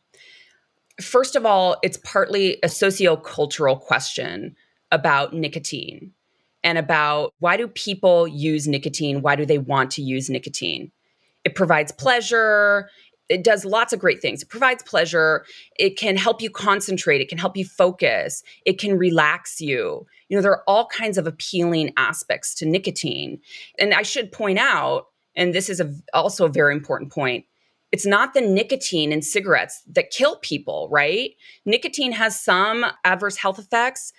First 0.99 1.37
of 1.37 1.45
all, 1.45 1.77
it's 1.81 1.97
partly 2.03 2.57
a 2.61 2.67
sociocultural 2.67 3.79
question 3.79 4.55
about 4.91 5.33
nicotine 5.33 6.11
and 6.63 6.77
about 6.77 7.33
why 7.39 7.57
do 7.57 7.67
people 7.67 8.27
use 8.27 8.67
nicotine? 8.67 9.21
Why 9.21 9.35
do 9.35 9.45
they 9.45 9.57
want 9.57 9.91
to 9.91 10.01
use 10.01 10.29
nicotine? 10.29 10.91
It 11.45 11.55
provides 11.55 11.91
pleasure. 11.91 12.89
It 13.29 13.43
does 13.43 13.63
lots 13.63 13.93
of 13.93 13.99
great 13.99 14.21
things. 14.21 14.41
It 14.41 14.49
provides 14.49 14.83
pleasure. 14.83 15.45
It 15.77 15.97
can 15.97 16.17
help 16.17 16.41
you 16.41 16.49
concentrate. 16.49 17.21
It 17.21 17.29
can 17.29 17.37
help 17.37 17.55
you 17.55 17.63
focus. 17.63 18.43
It 18.65 18.79
can 18.79 18.97
relax 18.97 19.61
you. 19.61 20.05
You 20.27 20.37
know, 20.37 20.41
there 20.41 20.51
are 20.51 20.63
all 20.67 20.87
kinds 20.87 21.17
of 21.17 21.27
appealing 21.27 21.93
aspects 21.95 22.55
to 22.55 22.65
nicotine. 22.65 23.39
And 23.77 23.93
I 23.93 24.01
should 24.01 24.31
point 24.31 24.59
out, 24.59 25.07
and 25.35 25.53
this 25.53 25.69
is 25.69 25.79
a, 25.79 25.93
also 26.13 26.45
a 26.45 26.49
very 26.49 26.73
important 26.73 27.11
point, 27.11 27.45
it's 27.91 28.05
not 28.05 28.33
the 28.33 28.41
nicotine 28.41 29.11
in 29.11 29.21
cigarettes 29.21 29.81
that 29.87 30.11
kill 30.11 30.37
people, 30.37 30.87
right? 30.91 31.31
Nicotine 31.65 32.11
has 32.11 32.39
some 32.39 32.85
adverse 33.03 33.37
health 33.37 33.57
effects, 33.57 34.13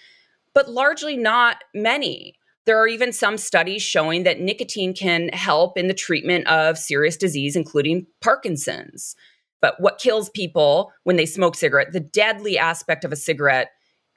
but 0.55 0.69
largely 0.69 1.17
not 1.17 1.57
many. 1.75 2.35
There 2.67 2.79
are 2.79 2.89
even 2.89 3.13
some 3.13 3.39
studies 3.39 3.83
showing 3.83 4.25
that 4.25 4.41
nicotine 4.41 4.95
can 4.95 5.29
help 5.29 5.79
in 5.79 5.89
the 5.89 5.95
treatment 5.95 6.47
of 6.47 6.79
serious 6.79 7.17
disease, 7.17 7.57
including 7.57 8.07
Parkinson's. 8.21 9.17
But 9.61 9.81
what 9.81 9.99
kills 9.99 10.31
people 10.31 10.93
when 11.05 11.17
they 11.17 11.27
smoke 11.27 11.55
cigarette, 11.55 11.93
the 11.93 12.01
deadly 12.01 12.59
aspect 12.59 13.05
of 13.05 13.13
a 13.13 13.17
cigarette 13.17 13.71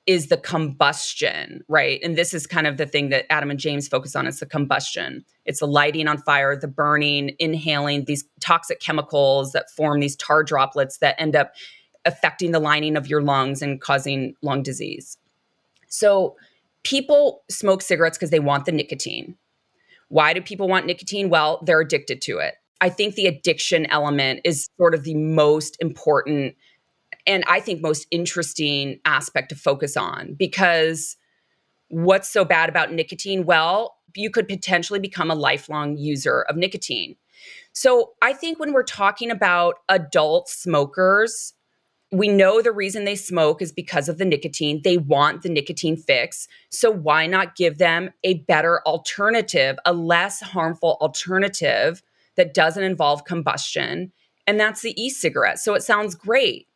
is 0.06 0.28
the 0.28 0.38
combustion, 0.38 1.62
right? 1.69 2.00
And 2.04 2.17
this 2.17 2.34
is 2.34 2.46
kind 2.46 2.67
of 2.67 2.76
the 2.76 2.86
thing 2.86 3.10
that 3.10 3.26
Adam 3.32 3.50
and 3.50 3.60
James 3.60 3.88
focus 3.88 4.15
on. 4.15 4.28
It's 4.28 4.41
the 4.41 4.46
combustion. 4.46 5.24
It's 5.46 5.60
the 5.60 5.67
lighting 5.67 6.08
on 6.08 6.17
fire, 6.17 6.58
the 6.58 6.67
burning, 6.67 7.36
inhaling 7.39 8.04
these 8.06 8.26
toxic 8.41 8.82
chemicals 8.82 9.54
that 9.54 9.72
form 9.72 10.02
these 10.02 10.17
tar 10.17 10.43
droplets 10.43 10.98
that 10.98 11.15
end 11.19 11.36
up 11.36 11.54
affecting 12.06 12.52
the 12.52 12.60
lining 12.60 12.98
of 12.98 13.08
your 13.08 13.22
lungs 13.22 13.62
and 13.62 13.80
causing 13.80 14.36
lung 14.41 14.62
disease. 14.62 15.17
So 15.93 16.36
people 16.84 17.43
smoke 17.51 17.84
cigarettes 17.84 18.17
because 18.17 18.32
they 18.32 18.39
want 18.39 18.65
the 18.65 18.71
nicotine. 18.71 19.38
Why 20.10 20.34
do 20.34 20.41
people 20.41 20.67
want 20.67 20.88
nicotine? 20.88 21.29
Well, 21.29 21.62
they're 21.63 21.79
addicted 21.79 22.19
to 22.23 22.39
it. 22.39 22.56
I 22.82 22.89
think 22.89 23.13
the 23.15 23.27
addiction 23.27 23.86
element 23.86 24.41
is 24.43 24.67
sort 24.77 24.95
of 24.95 25.03
the 25.03 25.15
most 25.15 25.77
important 25.79 26.56
and 27.25 27.45
I 27.47 27.62
think 27.62 27.82
most 27.82 28.06
interesting 28.12 28.99
aspect 29.06 29.49
to 29.49 29.56
focus 29.56 29.95
on 29.95 30.34
because 30.34 31.15
what's 31.88 32.27
so 32.27 32.43
bad 32.43 32.67
about 32.67 32.91
nicotine? 32.91 33.45
Well, 33.45 33.95
you 34.15 34.29
could 34.29 34.47
potentially 34.47 34.99
become 34.99 35.32
a 35.32 35.36
lifelong 35.36 35.95
user 35.95 36.41
of 36.49 36.58
nicotine. 36.58 37.15
So 37.71 38.13
I 38.21 38.34
think 38.34 38.60
when 38.60 38.73
we're 38.73 38.84
talking 38.84 39.32
about 39.32 39.75
adult 39.88 40.49
smokers, 40.49 41.53
we 42.13 42.28
know 42.28 42.62
the 42.62 42.71
reason 42.71 43.06
they 43.06 43.15
smoke 43.15 43.60
is 43.60 43.71
because 43.71 44.08
of 44.08 44.19
the 44.19 44.26
nicotine. 44.26 44.82
They 44.84 44.97
want 44.97 45.41
the 45.41 45.49
nicotine 45.49 45.97
fix. 45.97 46.47
So 46.69 46.91
why 46.91 47.26
not 47.26 47.56
give 47.56 47.80
them 47.80 48.12
a 48.23 48.36
better 48.36 48.82
alternative, 48.86 49.78
a 49.84 49.93
less 49.93 50.39
harmful 50.39 50.97
alternative 51.02 52.04
that 52.36 52.54
doesn't 52.54 52.84
involve 52.84 53.26
combustion? 53.26 54.12
And 54.45 54.60
that's 54.60 54.82
the 54.82 54.93
e-cigarette. 55.02 55.58
So 55.58 55.73
it 55.73 55.82
sounds 55.82 56.13
great. 56.13 56.67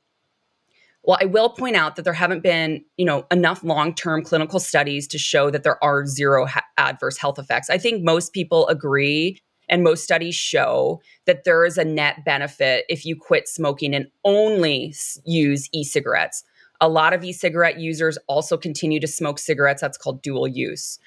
Well, 1.03 1.19
I 1.21 1.25
will 1.25 1.49
point 1.49 1.75
out 1.75 1.95
that 1.95 2.01
there 2.01 2.13
haven't 2.13 2.41
been, 2.41 2.83
you 2.97 3.05
know, 3.05 3.27
enough 3.29 3.63
long-term 3.63 4.23
clinical 4.23 4.59
studies 4.59 5.07
to 5.09 5.19
show 5.19 5.51
that 5.51 5.63
there 5.63 5.81
are 5.83 6.05
zero 6.07 6.47
ha- 6.47 6.65
adverse 6.77 7.17
health 7.17 7.37
effects. 7.37 7.69
I 7.69 7.77
think 7.77 8.03
most 8.03 8.33
people 8.33 8.67
agree 8.67 9.39
and 9.69 9.83
most 9.83 10.03
studies 10.03 10.35
show 10.35 11.01
that 11.25 11.43
there 11.43 11.65
is 11.65 11.77
a 11.77 11.85
net 11.85 12.23
benefit 12.25 12.85
if 12.89 13.05
you 13.05 13.15
quit 13.15 13.47
smoking 13.47 13.93
and 13.93 14.07
only 14.23 14.93
use 15.25 15.69
e 15.73 15.83
cigarettes. 15.83 16.43
A 16.79 16.87
lot 16.87 17.13
of 17.13 17.23
e 17.23 17.33
cigarette 17.33 17.79
users 17.79 18.17
also 18.27 18.57
continue 18.57 18.99
to 18.99 19.07
smoke 19.07 19.39
cigarettes. 19.39 19.81
That's 19.81 19.97
called 19.97 20.21
dual 20.21 20.47
use. 20.47 20.99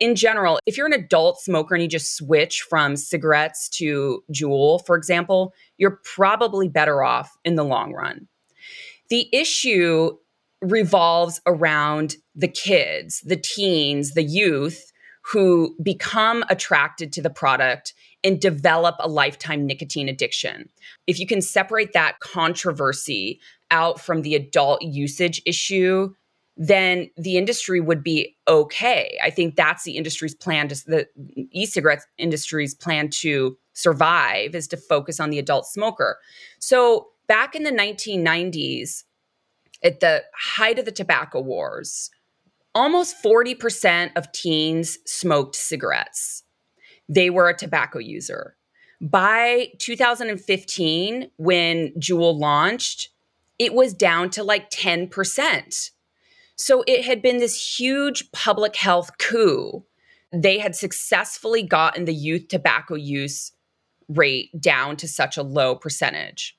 In 0.00 0.14
general, 0.14 0.60
if 0.64 0.76
you're 0.76 0.86
an 0.86 0.92
adult 0.92 1.40
smoker 1.40 1.74
and 1.74 1.82
you 1.82 1.88
just 1.88 2.16
switch 2.16 2.62
from 2.62 2.96
cigarettes 2.96 3.68
to 3.70 4.22
Juul, 4.32 4.84
for 4.86 4.96
example, 4.96 5.52
you're 5.76 6.00
probably 6.04 6.68
better 6.68 7.02
off 7.02 7.36
in 7.44 7.56
the 7.56 7.64
long 7.64 7.92
run. 7.92 8.28
The 9.10 9.28
issue 9.32 10.12
revolves 10.60 11.40
around 11.46 12.16
the 12.34 12.48
kids, 12.48 13.20
the 13.22 13.36
teens, 13.36 14.14
the 14.14 14.22
youth 14.22 14.92
who 15.32 15.76
become 15.82 16.44
attracted 16.48 17.12
to 17.12 17.22
the 17.22 17.30
product 17.30 17.92
and 18.24 18.40
develop 18.40 18.96
a 18.98 19.08
lifetime 19.08 19.66
nicotine 19.66 20.08
addiction. 20.08 20.68
If 21.06 21.20
you 21.20 21.26
can 21.26 21.40
separate 21.40 21.92
that 21.92 22.18
controversy 22.20 23.40
out 23.70 24.00
from 24.00 24.22
the 24.22 24.34
adult 24.34 24.82
usage 24.82 25.40
issue, 25.46 26.14
then 26.56 27.08
the 27.16 27.36
industry 27.36 27.80
would 27.80 28.02
be 28.02 28.36
okay. 28.48 29.16
I 29.22 29.30
think 29.30 29.54
that's 29.54 29.84
the 29.84 29.96
industry's 29.96 30.34
plan 30.34 30.68
to 30.68 30.74
the 30.86 31.06
e-cigarettes 31.52 32.06
industry's 32.18 32.74
plan 32.74 33.10
to 33.10 33.56
survive 33.74 34.56
is 34.56 34.66
to 34.68 34.76
focus 34.76 35.20
on 35.20 35.30
the 35.30 35.38
adult 35.38 35.66
smoker. 35.66 36.18
So 36.58 37.08
back 37.28 37.54
in 37.54 37.62
the 37.62 37.70
1990s, 37.70 39.04
at 39.84 40.00
the 40.00 40.24
height 40.34 40.80
of 40.80 40.84
the 40.84 40.90
tobacco 40.90 41.40
wars, 41.40 42.10
almost 42.74 43.22
40% 43.22 44.10
of 44.16 44.32
teens 44.32 44.98
smoked 45.06 45.54
cigarettes. 45.54 46.42
They 47.08 47.30
were 47.30 47.48
a 47.48 47.56
tobacco 47.56 47.98
user. 47.98 48.56
By 49.00 49.68
2015, 49.78 51.30
when 51.36 51.92
Juul 51.98 52.38
launched, 52.38 53.10
it 53.58 53.74
was 53.74 53.94
down 53.94 54.30
to 54.30 54.44
like 54.44 54.70
10%. 54.70 55.90
So 56.56 56.82
it 56.86 57.04
had 57.04 57.22
been 57.22 57.38
this 57.38 57.78
huge 57.78 58.30
public 58.32 58.74
health 58.76 59.16
coup. 59.18 59.84
They 60.32 60.58
had 60.58 60.74
successfully 60.74 61.62
gotten 61.62 62.04
the 62.04 62.14
youth 62.14 62.48
tobacco 62.48 62.96
use 62.96 63.52
rate 64.08 64.50
down 64.60 64.96
to 64.96 65.08
such 65.08 65.36
a 65.36 65.42
low 65.42 65.76
percentage. 65.76 66.58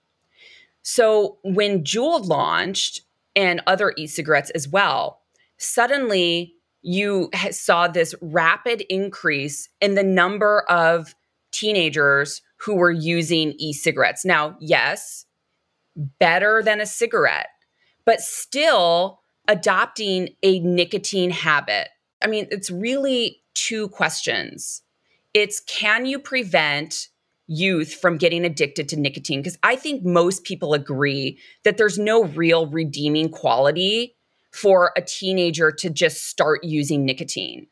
So 0.81 1.39
when 1.43 1.83
Juul 1.83 2.25
launched 2.25 3.01
and 3.35 3.61
other 3.67 3.93
e 3.97 4.07
cigarettes 4.07 4.49
as 4.51 4.67
well, 4.67 5.21
suddenly 5.57 6.55
you 6.81 7.29
saw 7.51 7.87
this 7.87 8.15
rapid 8.21 8.81
increase 8.89 9.69
in 9.81 9.95
the 9.95 10.03
number 10.03 10.61
of 10.69 11.13
teenagers 11.51 12.41
who 12.57 12.75
were 12.75 12.91
using 12.91 13.53
e 13.57 13.73
cigarettes. 13.73 14.25
Now, 14.25 14.55
yes, 14.59 15.25
better 15.95 16.61
than 16.63 16.79
a 16.79 16.85
cigarette, 16.85 17.49
but 18.05 18.21
still 18.21 19.19
adopting 19.47 20.29
a 20.43 20.59
nicotine 20.59 21.31
habit. 21.31 21.89
I 22.21 22.27
mean, 22.27 22.47
it's 22.51 22.69
really 22.69 23.41
two 23.55 23.89
questions. 23.89 24.81
It's 25.33 25.61
can 25.61 26.05
you 26.05 26.19
prevent 26.19 27.09
youth 27.47 27.93
from 27.93 28.17
getting 28.17 28.45
addicted 28.45 28.87
to 28.89 28.99
nicotine? 28.99 29.41
Because 29.41 29.57
I 29.63 29.75
think 29.75 30.05
most 30.05 30.43
people 30.43 30.73
agree 30.73 31.39
that 31.63 31.77
there's 31.77 31.97
no 31.97 32.25
real 32.25 32.67
redeeming 32.67 33.29
quality 33.29 34.15
for 34.51 34.91
a 34.97 35.01
teenager 35.01 35.71
to 35.71 35.89
just 35.89 36.27
start 36.27 36.63
using 36.63 37.05
nicotine. 37.05 37.67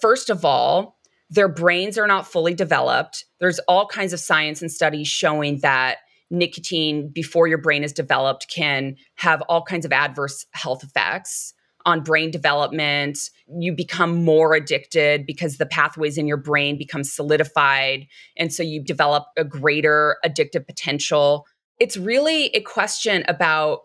First 0.00 0.30
of 0.30 0.44
all, 0.44 0.98
their 1.30 1.48
brains 1.48 1.96
are 1.96 2.06
not 2.06 2.26
fully 2.26 2.54
developed. 2.54 3.24
There's 3.40 3.58
all 3.60 3.86
kinds 3.86 4.12
of 4.12 4.20
science 4.20 4.60
and 4.60 4.70
studies 4.70 5.08
showing 5.08 5.60
that 5.60 5.98
nicotine 6.30 7.08
before 7.08 7.46
your 7.46 7.58
brain 7.58 7.84
is 7.84 7.92
developed 7.92 8.48
can 8.50 8.96
have 9.14 9.42
all 9.42 9.62
kinds 9.62 9.84
of 9.84 9.92
adverse 9.92 10.46
health 10.52 10.82
effects 10.82 11.54
on 11.84 12.02
brain 12.02 12.30
development. 12.30 13.18
You 13.58 13.72
become 13.74 14.24
more 14.24 14.54
addicted 14.54 15.26
because 15.26 15.58
the 15.58 15.66
pathways 15.66 16.16
in 16.18 16.26
your 16.26 16.36
brain 16.36 16.78
become 16.78 17.04
solidified. 17.04 18.06
And 18.36 18.52
so 18.52 18.62
you 18.62 18.82
develop 18.82 19.24
a 19.36 19.44
greater 19.44 20.16
addictive 20.24 20.66
potential. 20.66 21.46
It's 21.80 21.96
really 21.96 22.46
a 22.48 22.60
question 22.60 23.24
about 23.28 23.80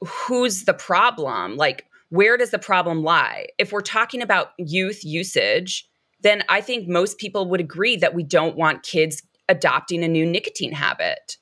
who's 0.00 0.64
the 0.64 0.74
problem? 0.74 1.56
Like, 1.56 1.86
where 2.10 2.36
does 2.36 2.50
the 2.50 2.58
problem 2.58 3.02
lie? 3.02 3.46
If 3.58 3.72
we're 3.72 3.80
talking 3.80 4.22
about 4.22 4.50
youth 4.58 5.04
usage, 5.04 5.86
then 6.22 6.42
I 6.48 6.60
think 6.60 6.88
most 6.88 7.18
people 7.18 7.48
would 7.48 7.60
agree 7.60 7.96
that 7.96 8.14
we 8.14 8.22
don't 8.22 8.56
want 8.56 8.82
kids 8.82 9.22
adopting 9.48 10.02
a 10.04 10.08
new 10.08 10.26
nicotine 10.26 10.72
habit. 10.72 11.36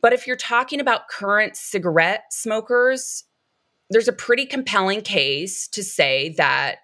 But 0.00 0.12
if 0.12 0.26
you're 0.26 0.36
talking 0.36 0.80
about 0.80 1.08
current 1.08 1.56
cigarette 1.56 2.24
smokers, 2.30 3.24
there's 3.90 4.08
a 4.08 4.12
pretty 4.12 4.46
compelling 4.46 5.00
case 5.00 5.68
to 5.68 5.82
say 5.82 6.34
that 6.38 6.76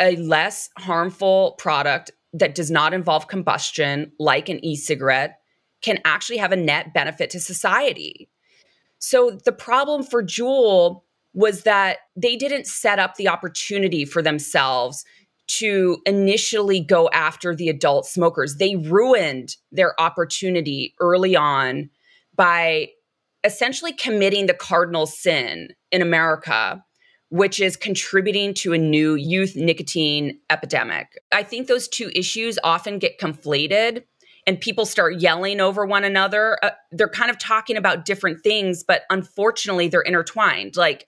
a 0.00 0.16
less 0.16 0.68
harmful 0.78 1.52
product 1.58 2.10
that 2.32 2.54
does 2.54 2.70
not 2.70 2.92
involve 2.92 3.28
combustion, 3.28 4.12
like 4.18 4.48
an 4.48 4.64
e 4.64 4.76
cigarette, 4.76 5.38
can 5.82 6.00
actually 6.04 6.38
have 6.38 6.52
a 6.52 6.56
net 6.56 6.92
benefit 6.92 7.30
to 7.30 7.40
society. 7.40 8.28
So 9.06 9.38
the 9.44 9.52
problem 9.52 10.02
for 10.02 10.22
Juul 10.22 11.02
was 11.34 11.64
that 11.64 11.98
they 12.16 12.36
didn't 12.36 12.66
set 12.66 12.98
up 12.98 13.16
the 13.16 13.28
opportunity 13.28 14.06
for 14.06 14.22
themselves 14.22 15.04
to 15.46 15.98
initially 16.06 16.80
go 16.80 17.10
after 17.12 17.54
the 17.54 17.68
adult 17.68 18.06
smokers. 18.06 18.56
They 18.56 18.76
ruined 18.76 19.56
their 19.70 20.00
opportunity 20.00 20.94
early 21.00 21.36
on 21.36 21.90
by 22.34 22.92
essentially 23.44 23.92
committing 23.92 24.46
the 24.46 24.54
cardinal 24.54 25.04
sin 25.04 25.74
in 25.92 26.00
America, 26.00 26.82
which 27.28 27.60
is 27.60 27.76
contributing 27.76 28.54
to 28.54 28.72
a 28.72 28.78
new 28.78 29.16
youth 29.16 29.54
nicotine 29.54 30.38
epidemic. 30.48 31.08
I 31.30 31.42
think 31.42 31.66
those 31.66 31.88
two 31.88 32.10
issues 32.14 32.58
often 32.64 32.98
get 32.98 33.20
conflated 33.20 34.04
and 34.46 34.60
people 34.60 34.86
start 34.86 35.20
yelling 35.20 35.60
over 35.60 35.86
one 35.86 36.04
another, 36.04 36.58
uh, 36.62 36.70
they're 36.92 37.08
kind 37.08 37.30
of 37.30 37.38
talking 37.38 37.76
about 37.76 38.04
different 38.04 38.42
things, 38.42 38.84
but 38.84 39.02
unfortunately, 39.10 39.88
they're 39.88 40.02
intertwined. 40.02 40.76
Like, 40.76 41.06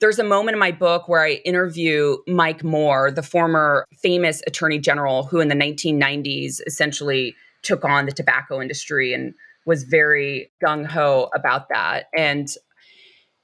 there's 0.00 0.18
a 0.18 0.24
moment 0.24 0.54
in 0.54 0.58
my 0.58 0.72
book 0.72 1.08
where 1.08 1.22
I 1.22 1.40
interview 1.44 2.18
Mike 2.26 2.62
Moore, 2.62 3.10
the 3.10 3.22
former 3.22 3.86
famous 4.02 4.42
attorney 4.46 4.78
general 4.78 5.24
who 5.24 5.40
in 5.40 5.48
the 5.48 5.54
1990s 5.54 6.60
essentially 6.66 7.34
took 7.62 7.84
on 7.84 8.04
the 8.04 8.12
tobacco 8.12 8.60
industry 8.60 9.14
and 9.14 9.34
was 9.64 9.84
very 9.84 10.52
gung 10.64 10.86
ho 10.86 11.30
about 11.34 11.68
that. 11.70 12.04
And 12.16 12.48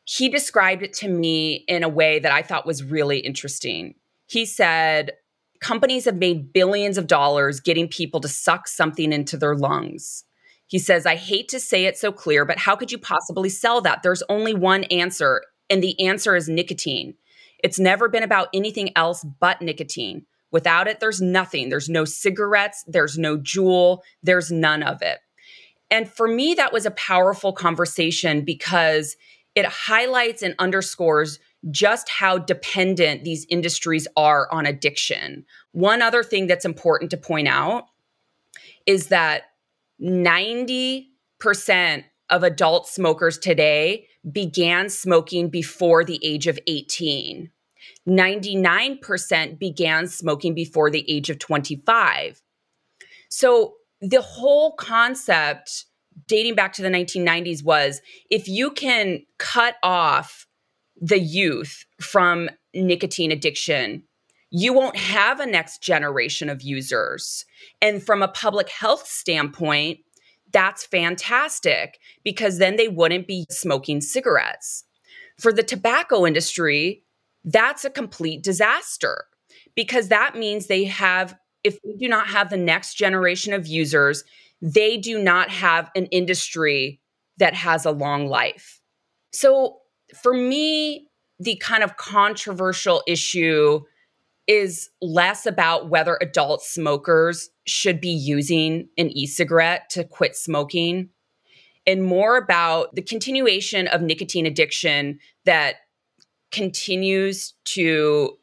he 0.04 0.28
described 0.28 0.82
it 0.82 0.92
to 0.94 1.08
me 1.08 1.64
in 1.68 1.82
a 1.82 1.88
way 1.88 2.18
that 2.18 2.32
I 2.32 2.42
thought 2.42 2.66
was 2.66 2.84
really 2.84 3.18
interesting. 3.18 3.94
He 4.26 4.44
said, 4.44 5.12
companies 5.62 6.04
have 6.04 6.16
made 6.16 6.52
billions 6.52 6.98
of 6.98 7.06
dollars 7.06 7.60
getting 7.60 7.88
people 7.88 8.20
to 8.20 8.28
suck 8.28 8.68
something 8.68 9.12
into 9.12 9.36
their 9.36 9.56
lungs. 9.56 10.24
He 10.66 10.78
says, 10.78 11.06
I 11.06 11.16
hate 11.16 11.48
to 11.48 11.60
say 11.60 11.86
it 11.86 11.96
so 11.96 12.12
clear, 12.12 12.44
but 12.44 12.58
how 12.58 12.76
could 12.76 12.92
you 12.92 12.98
possibly 12.98 13.48
sell 13.48 13.80
that? 13.82 14.02
There's 14.02 14.22
only 14.28 14.54
one 14.54 14.84
answer, 14.84 15.42
and 15.70 15.82
the 15.82 15.98
answer 16.00 16.34
is 16.34 16.48
nicotine. 16.48 17.14
It's 17.62 17.78
never 17.78 18.08
been 18.08 18.22
about 18.22 18.48
anything 18.52 18.90
else 18.96 19.24
but 19.40 19.62
nicotine. 19.62 20.26
Without 20.50 20.88
it, 20.88 21.00
there's 21.00 21.20
nothing. 21.20 21.68
There's 21.68 21.88
no 21.88 22.04
cigarettes, 22.04 22.84
there's 22.86 23.16
no 23.16 23.38
Juul, 23.38 24.00
there's 24.22 24.50
none 24.50 24.82
of 24.82 25.00
it. 25.00 25.20
And 25.90 26.08
for 26.08 26.26
me, 26.26 26.54
that 26.54 26.72
was 26.72 26.86
a 26.86 26.90
powerful 26.92 27.52
conversation 27.52 28.44
because 28.44 29.16
it 29.54 29.66
highlights 29.66 30.42
and 30.42 30.54
underscores 30.58 31.38
just 31.70 32.08
how 32.08 32.38
dependent 32.38 33.24
these 33.24 33.46
industries 33.48 34.08
are 34.16 34.48
on 34.50 34.66
addiction. 34.66 35.44
One 35.72 36.02
other 36.02 36.22
thing 36.22 36.46
that's 36.46 36.64
important 36.64 37.10
to 37.12 37.16
point 37.16 37.48
out 37.48 37.84
is 38.86 39.08
that 39.08 39.44
90% 40.00 41.06
of 42.30 42.42
adult 42.42 42.88
smokers 42.88 43.38
today 43.38 44.06
began 44.30 44.88
smoking 44.88 45.50
before 45.50 46.04
the 46.04 46.18
age 46.24 46.46
of 46.46 46.58
18. 46.66 47.50
99% 48.08 49.58
began 49.58 50.06
smoking 50.08 50.54
before 50.54 50.90
the 50.90 51.04
age 51.10 51.30
of 51.30 51.38
25. 51.38 52.42
So 53.28 53.74
the 54.00 54.20
whole 54.20 54.72
concept 54.72 55.86
dating 56.26 56.54
back 56.54 56.72
to 56.74 56.82
the 56.82 56.88
1990s 56.88 57.62
was 57.62 58.00
if 58.30 58.48
you 58.48 58.70
can 58.70 59.22
cut 59.38 59.76
off 59.82 60.46
the 61.02 61.18
youth 61.18 61.84
from 62.00 62.48
nicotine 62.72 63.32
addiction, 63.32 64.04
you 64.50 64.72
won't 64.72 64.96
have 64.96 65.40
a 65.40 65.46
next 65.46 65.82
generation 65.82 66.48
of 66.48 66.62
users. 66.62 67.44
And 67.82 68.02
from 68.02 68.22
a 68.22 68.28
public 68.28 68.68
health 68.70 69.06
standpoint, 69.06 69.98
that's 70.52 70.86
fantastic 70.86 71.98
because 72.22 72.58
then 72.58 72.76
they 72.76 72.86
wouldn't 72.86 73.26
be 73.26 73.46
smoking 73.50 74.00
cigarettes. 74.00 74.84
For 75.40 75.52
the 75.52 75.62
tobacco 75.64 76.24
industry, 76.24 77.02
that's 77.44 77.84
a 77.84 77.90
complete 77.90 78.44
disaster 78.44 79.24
because 79.74 80.08
that 80.08 80.36
means 80.36 80.66
they 80.66 80.84
have, 80.84 81.34
if 81.64 81.80
they 81.82 81.94
do 81.98 82.08
not 82.08 82.28
have 82.28 82.48
the 82.48 82.56
next 82.56 82.94
generation 82.94 83.52
of 83.52 83.66
users, 83.66 84.22
they 84.60 84.98
do 84.98 85.18
not 85.18 85.48
have 85.48 85.90
an 85.96 86.06
industry 86.06 87.00
that 87.38 87.54
has 87.54 87.84
a 87.84 87.90
long 87.90 88.28
life. 88.28 88.80
So 89.32 89.81
for 90.14 90.32
me, 90.32 91.08
the 91.38 91.56
kind 91.56 91.82
of 91.82 91.96
controversial 91.96 93.02
issue 93.06 93.80
is 94.46 94.90
less 95.00 95.46
about 95.46 95.88
whether 95.88 96.18
adult 96.20 96.62
smokers 96.62 97.50
should 97.66 98.00
be 98.00 98.10
using 98.10 98.88
an 98.98 99.08
e 99.10 99.26
cigarette 99.26 99.88
to 99.90 100.04
quit 100.04 100.36
smoking 100.36 101.08
and 101.86 102.04
more 102.04 102.36
about 102.36 102.94
the 102.94 103.02
continuation 103.02 103.88
of 103.88 104.02
nicotine 104.02 104.46
addiction 104.46 105.18
that 105.44 105.76
continues 106.50 107.54
to 107.64 108.36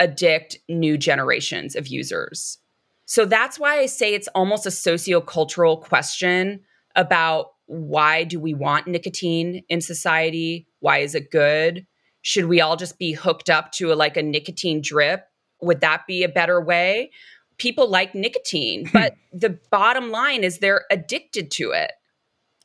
addict 0.00 0.58
new 0.68 0.96
generations 0.96 1.76
of 1.76 1.86
users. 1.86 2.58
So 3.04 3.24
that's 3.26 3.58
why 3.58 3.78
I 3.78 3.86
say 3.86 4.14
it's 4.14 4.28
almost 4.28 4.64
a 4.64 4.70
sociocultural 4.70 5.80
question 5.80 6.60
about 6.96 7.52
why 7.66 8.24
do 8.24 8.40
we 8.40 8.54
want 8.54 8.86
nicotine 8.86 9.62
in 9.68 9.80
society? 9.80 10.66
Why 10.82 10.98
is 10.98 11.14
it 11.14 11.30
good? 11.30 11.86
Should 12.22 12.46
we 12.46 12.60
all 12.60 12.76
just 12.76 12.98
be 12.98 13.12
hooked 13.12 13.48
up 13.48 13.70
to 13.72 13.92
a, 13.92 13.94
like 13.94 14.16
a 14.16 14.22
nicotine 14.22 14.82
drip? 14.82 15.24
Would 15.60 15.80
that 15.80 16.08
be 16.08 16.24
a 16.24 16.28
better 16.28 16.60
way? 16.60 17.12
People 17.56 17.88
like 17.88 18.16
nicotine, 18.16 18.90
but 18.92 19.14
the 19.32 19.60
bottom 19.70 20.10
line 20.10 20.42
is 20.42 20.58
they're 20.58 20.84
addicted 20.90 21.52
to 21.52 21.70
it. 21.70 21.92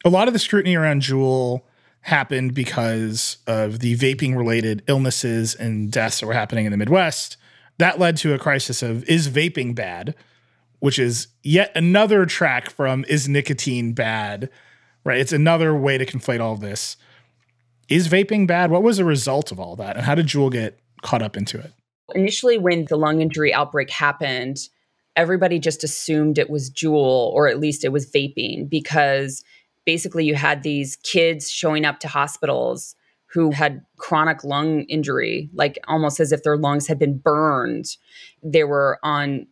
A 0.04 0.10
lot 0.10 0.28
of 0.28 0.34
the 0.34 0.40
scrutiny 0.40 0.76
around 0.76 1.04
Juul 1.04 1.62
happened 2.02 2.56
because 2.56 3.38
of 3.46 3.80
the 3.80 3.96
vaping 3.96 4.36
related 4.36 4.82
illnesses 4.88 5.54
and 5.54 5.92
deaths 5.92 6.20
that 6.20 6.26
were 6.26 6.34
happening 6.34 6.66
in 6.66 6.72
the 6.72 6.78
Midwest. 6.78 7.38
That 7.78 8.00
led 8.00 8.18
to 8.18 8.34
a 8.34 8.40
crisis 8.40 8.82
of 8.82 9.04
is 9.04 9.30
vaping 9.30 9.76
bad, 9.76 10.16
which 10.80 10.98
is 10.98 11.28
yet 11.44 11.72
another 11.76 12.26
track 12.26 12.72
from 12.72 13.06
is 13.08 13.30
nicotine 13.30 13.94
bad, 13.94 14.50
right? 15.04 15.20
It's 15.20 15.34
another 15.34 15.76
way 15.76 16.00
to 16.00 16.06
conflate 16.06 16.40
all 16.40 16.56
this. 16.56 16.98
Is 17.90 18.08
vaping 18.10 18.48
bad? 18.48 18.70
What 18.70 18.84
was 18.84 18.98
the 18.98 19.06
result 19.06 19.52
of 19.52 19.60
all 19.60 19.76
that? 19.78 19.96
And 19.96 20.06
how 20.06 20.16
did 20.16 20.28
Juul 20.28 20.52
get 20.52 20.80
caught 21.04 21.22
up 21.22 21.38
into 21.38 21.58
it? 21.58 21.72
Initially, 22.16 22.58
when 22.58 22.86
the 22.86 22.98
lung 22.98 23.22
injury 23.22 23.54
outbreak 23.54 23.90
happened, 23.90 24.58
everybody 25.16 25.60
just 25.60 25.84
assumed 25.84 26.38
it 26.38 26.50
was 26.50 26.70
Juul, 26.70 27.32
or 27.32 27.48
at 27.48 27.60
least 27.60 27.84
it 27.84 27.92
was 27.92 28.10
vaping, 28.10 28.70
because 28.70 29.44
basically 29.86 30.26
you 30.26 30.36
had 30.36 30.64
these 30.64 30.98
kids 30.98 31.50
showing 31.50 31.86
up 31.86 32.00
to 32.00 32.08
hospitals 32.08 32.96
who 33.26 33.52
had 33.52 33.82
chronic 33.98 34.44
lung 34.44 34.84
injury, 34.84 35.50
like 35.54 35.78
almost 35.88 36.20
as 36.20 36.32
if 36.32 36.44
their 36.44 36.58
lungs 36.58 36.88
had 36.88 36.98
been 37.00 37.18
burned. 37.18 37.86
They 38.42 38.64
were 38.64 39.00
on 39.04 39.48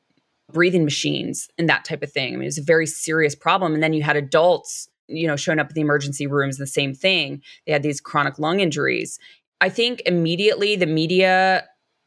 breathing 0.51 0.85
machines 0.85 1.49
and 1.57 1.67
that 1.67 1.83
type 1.83 2.03
of 2.03 2.11
thing. 2.11 2.33
I 2.33 2.37
mean, 2.37 2.43
it 2.43 2.45
was 2.45 2.57
a 2.57 2.63
very 2.63 2.85
serious 2.85 3.35
problem. 3.35 3.73
And 3.73 3.83
then 3.83 3.93
you 3.93 4.03
had 4.03 4.15
adults, 4.15 4.87
you 5.07 5.27
know, 5.27 5.35
showing 5.35 5.59
up 5.59 5.67
at 5.67 5.73
the 5.73 5.81
emergency 5.81 6.27
rooms, 6.27 6.57
the 6.57 6.67
same 6.67 6.93
thing. 6.93 7.41
They 7.65 7.73
had 7.73 7.83
these 7.83 8.01
chronic 8.01 8.39
lung 8.39 8.59
injuries. 8.59 9.19
I 9.61 9.69
think 9.69 10.01
immediately 10.05 10.75
the 10.75 10.85
media 10.85 11.65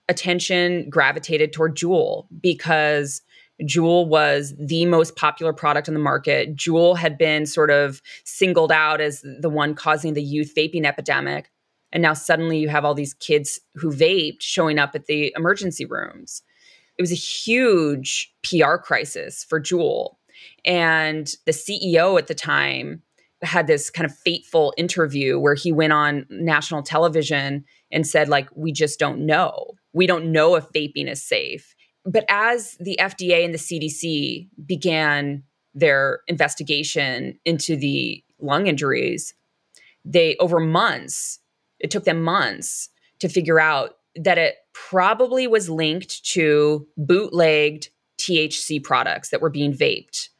attention 0.09 0.89
gravitated 0.89 1.53
toward 1.53 1.77
Juul 1.77 2.27
because 2.41 3.23
Juul 3.63 4.07
was 4.07 4.55
the 4.59 4.87
most 4.87 5.17
popular 5.17 5.53
product 5.53 5.89
on 5.89 5.95
the 5.95 6.01
market. 6.01 6.57
Juul 6.57 6.97
had 6.97 7.19
been 7.19 7.47
sort 7.47 7.71
of 7.71 8.01
singled 8.25 8.73
out 8.73 9.01
as 9.01 9.25
the 9.41 9.51
one 9.51 9.75
causing 9.75 10.15
the 10.15 10.23
youth 10.23 10.53
vaping 10.57 10.85
epidemic. 10.85 11.51
And 11.91 12.03
now 12.03 12.15
suddenly 12.15 12.59
you 12.59 12.69
have 12.69 12.85
all 12.85 12.95
these 12.95 13.15
kids 13.15 13.61
who 13.75 13.91
vaped 13.91 14.43
showing 14.43 14.79
up 14.79 14.95
at 14.95 15.07
the 15.07 15.33
emergency 15.37 15.85
rooms. 15.85 16.43
It 16.97 17.03
was 17.03 17.13
a 17.13 17.17
huge 17.17 18.33
PR 18.43 18.77
crisis 18.77 19.45
for 19.45 19.61
Juul. 19.61 20.17
And 20.69 21.29
the 21.47 21.53
CEO 21.53 22.17
at 22.17 22.29
the 22.29 22.35
time 22.35 23.03
had 23.43 23.67
this 23.67 23.91
kind 23.91 24.05
of 24.05 24.17
fateful 24.17 24.73
interview 24.77 25.41
where 25.41 25.55
he 25.55 25.73
went 25.73 25.93
on 25.93 26.27
national 26.31 26.83
television 26.83 27.65
and 27.91 28.07
said, 28.07 28.29
like, 28.29 28.49
we 28.55 28.71
just 28.71 29.01
don't 29.01 29.27
know. 29.27 29.73
We 29.93 30.07
don't 30.07 30.31
know 30.31 30.55
if 30.55 30.69
vaping 30.71 31.11
is 31.11 31.23
safe 31.27 31.75
but 32.09 32.25
as 32.29 32.77
the 32.81 32.99
FDA 32.99 33.45
and 33.45 33.53
the 33.53 33.59
CDC 33.59 34.49
began 34.65 35.43
their 35.75 36.21
investigation 36.27 37.39
into 37.45 37.77
the 37.77 38.25
lung 38.41 38.67
injuries, 38.67 39.35
they 40.07 40.35
over 40.41 40.59
months, 40.59 41.39
it 41.79 41.91
took 41.91 42.05
them 42.05 42.23
months 42.23 42.89
to 43.21 43.29
figure 43.29 43.61
out 43.61 43.97
that 44.17 44.39
it 44.39 44.57
probably 44.73 45.47
was 45.47 45.69
linked 45.69 46.25
to 46.25 46.87
bootlegged 46.97 47.91
THC 48.19 48.83
products 48.83 49.29
that 49.29 49.43
were 49.43 49.51
being 49.51 49.75
vaped. 49.75 50.31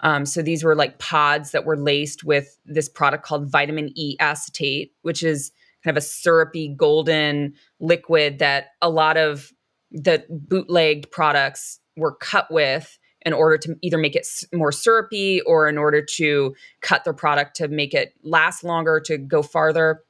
Um, 0.00 0.24
so 0.26 0.42
these 0.42 0.62
were 0.62 0.74
like 0.74 0.98
pods 0.98 1.50
that 1.50 1.64
were 1.64 1.76
laced 1.76 2.24
with 2.24 2.58
this 2.64 2.88
product 2.88 3.24
called 3.24 3.50
vitamin 3.50 3.90
E 3.96 4.16
acetate, 4.20 4.92
which 5.02 5.22
is 5.22 5.50
kind 5.82 5.96
of 5.96 6.02
a 6.02 6.06
syrupy 6.06 6.68
golden 6.68 7.54
liquid 7.80 8.38
that 8.38 8.68
a 8.80 8.90
lot 8.90 9.16
of 9.16 9.52
the 9.90 10.24
bootlegged 10.28 11.10
products 11.10 11.80
were 11.96 12.14
cut 12.14 12.46
with 12.50 12.98
in 13.22 13.32
order 13.32 13.58
to 13.58 13.76
either 13.82 13.98
make 13.98 14.14
it 14.14 14.26
more 14.52 14.70
syrupy 14.70 15.40
or 15.42 15.68
in 15.68 15.76
order 15.76 16.02
to 16.02 16.54
cut 16.80 17.04
their 17.04 17.12
product 17.12 17.56
to 17.56 17.68
make 17.68 17.94
it 17.94 18.14
last 18.22 18.62
longer 18.62 19.00
to 19.00 19.18
go 19.18 19.42
farther. 19.42 20.04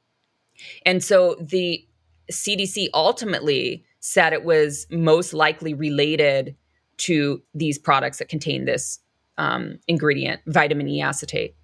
And 0.85 1.03
so 1.03 1.35
the 1.41 1.85
CDC 2.31 2.89
ultimately 2.93 3.83
said 3.99 4.33
it 4.33 4.45
was 4.45 4.85
most 4.91 5.33
likely 5.33 5.73
related 5.73 6.55
to 6.97 7.41
these 7.53 7.79
products 7.79 8.19
that 8.19 8.29
contain 8.29 8.65
this 8.65 8.99
um, 9.39 9.79
ingredient, 9.87 10.41
vitamin 10.45 10.87
E 10.87 11.01
acetate. 11.01 11.55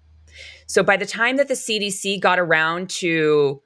So 0.66 0.82
by 0.82 0.96
the 0.96 1.06
time 1.06 1.36
that 1.36 1.48
the 1.48 1.54
CDC 1.54 2.20
got 2.20 2.38
around 2.38 2.90
to 2.90 3.62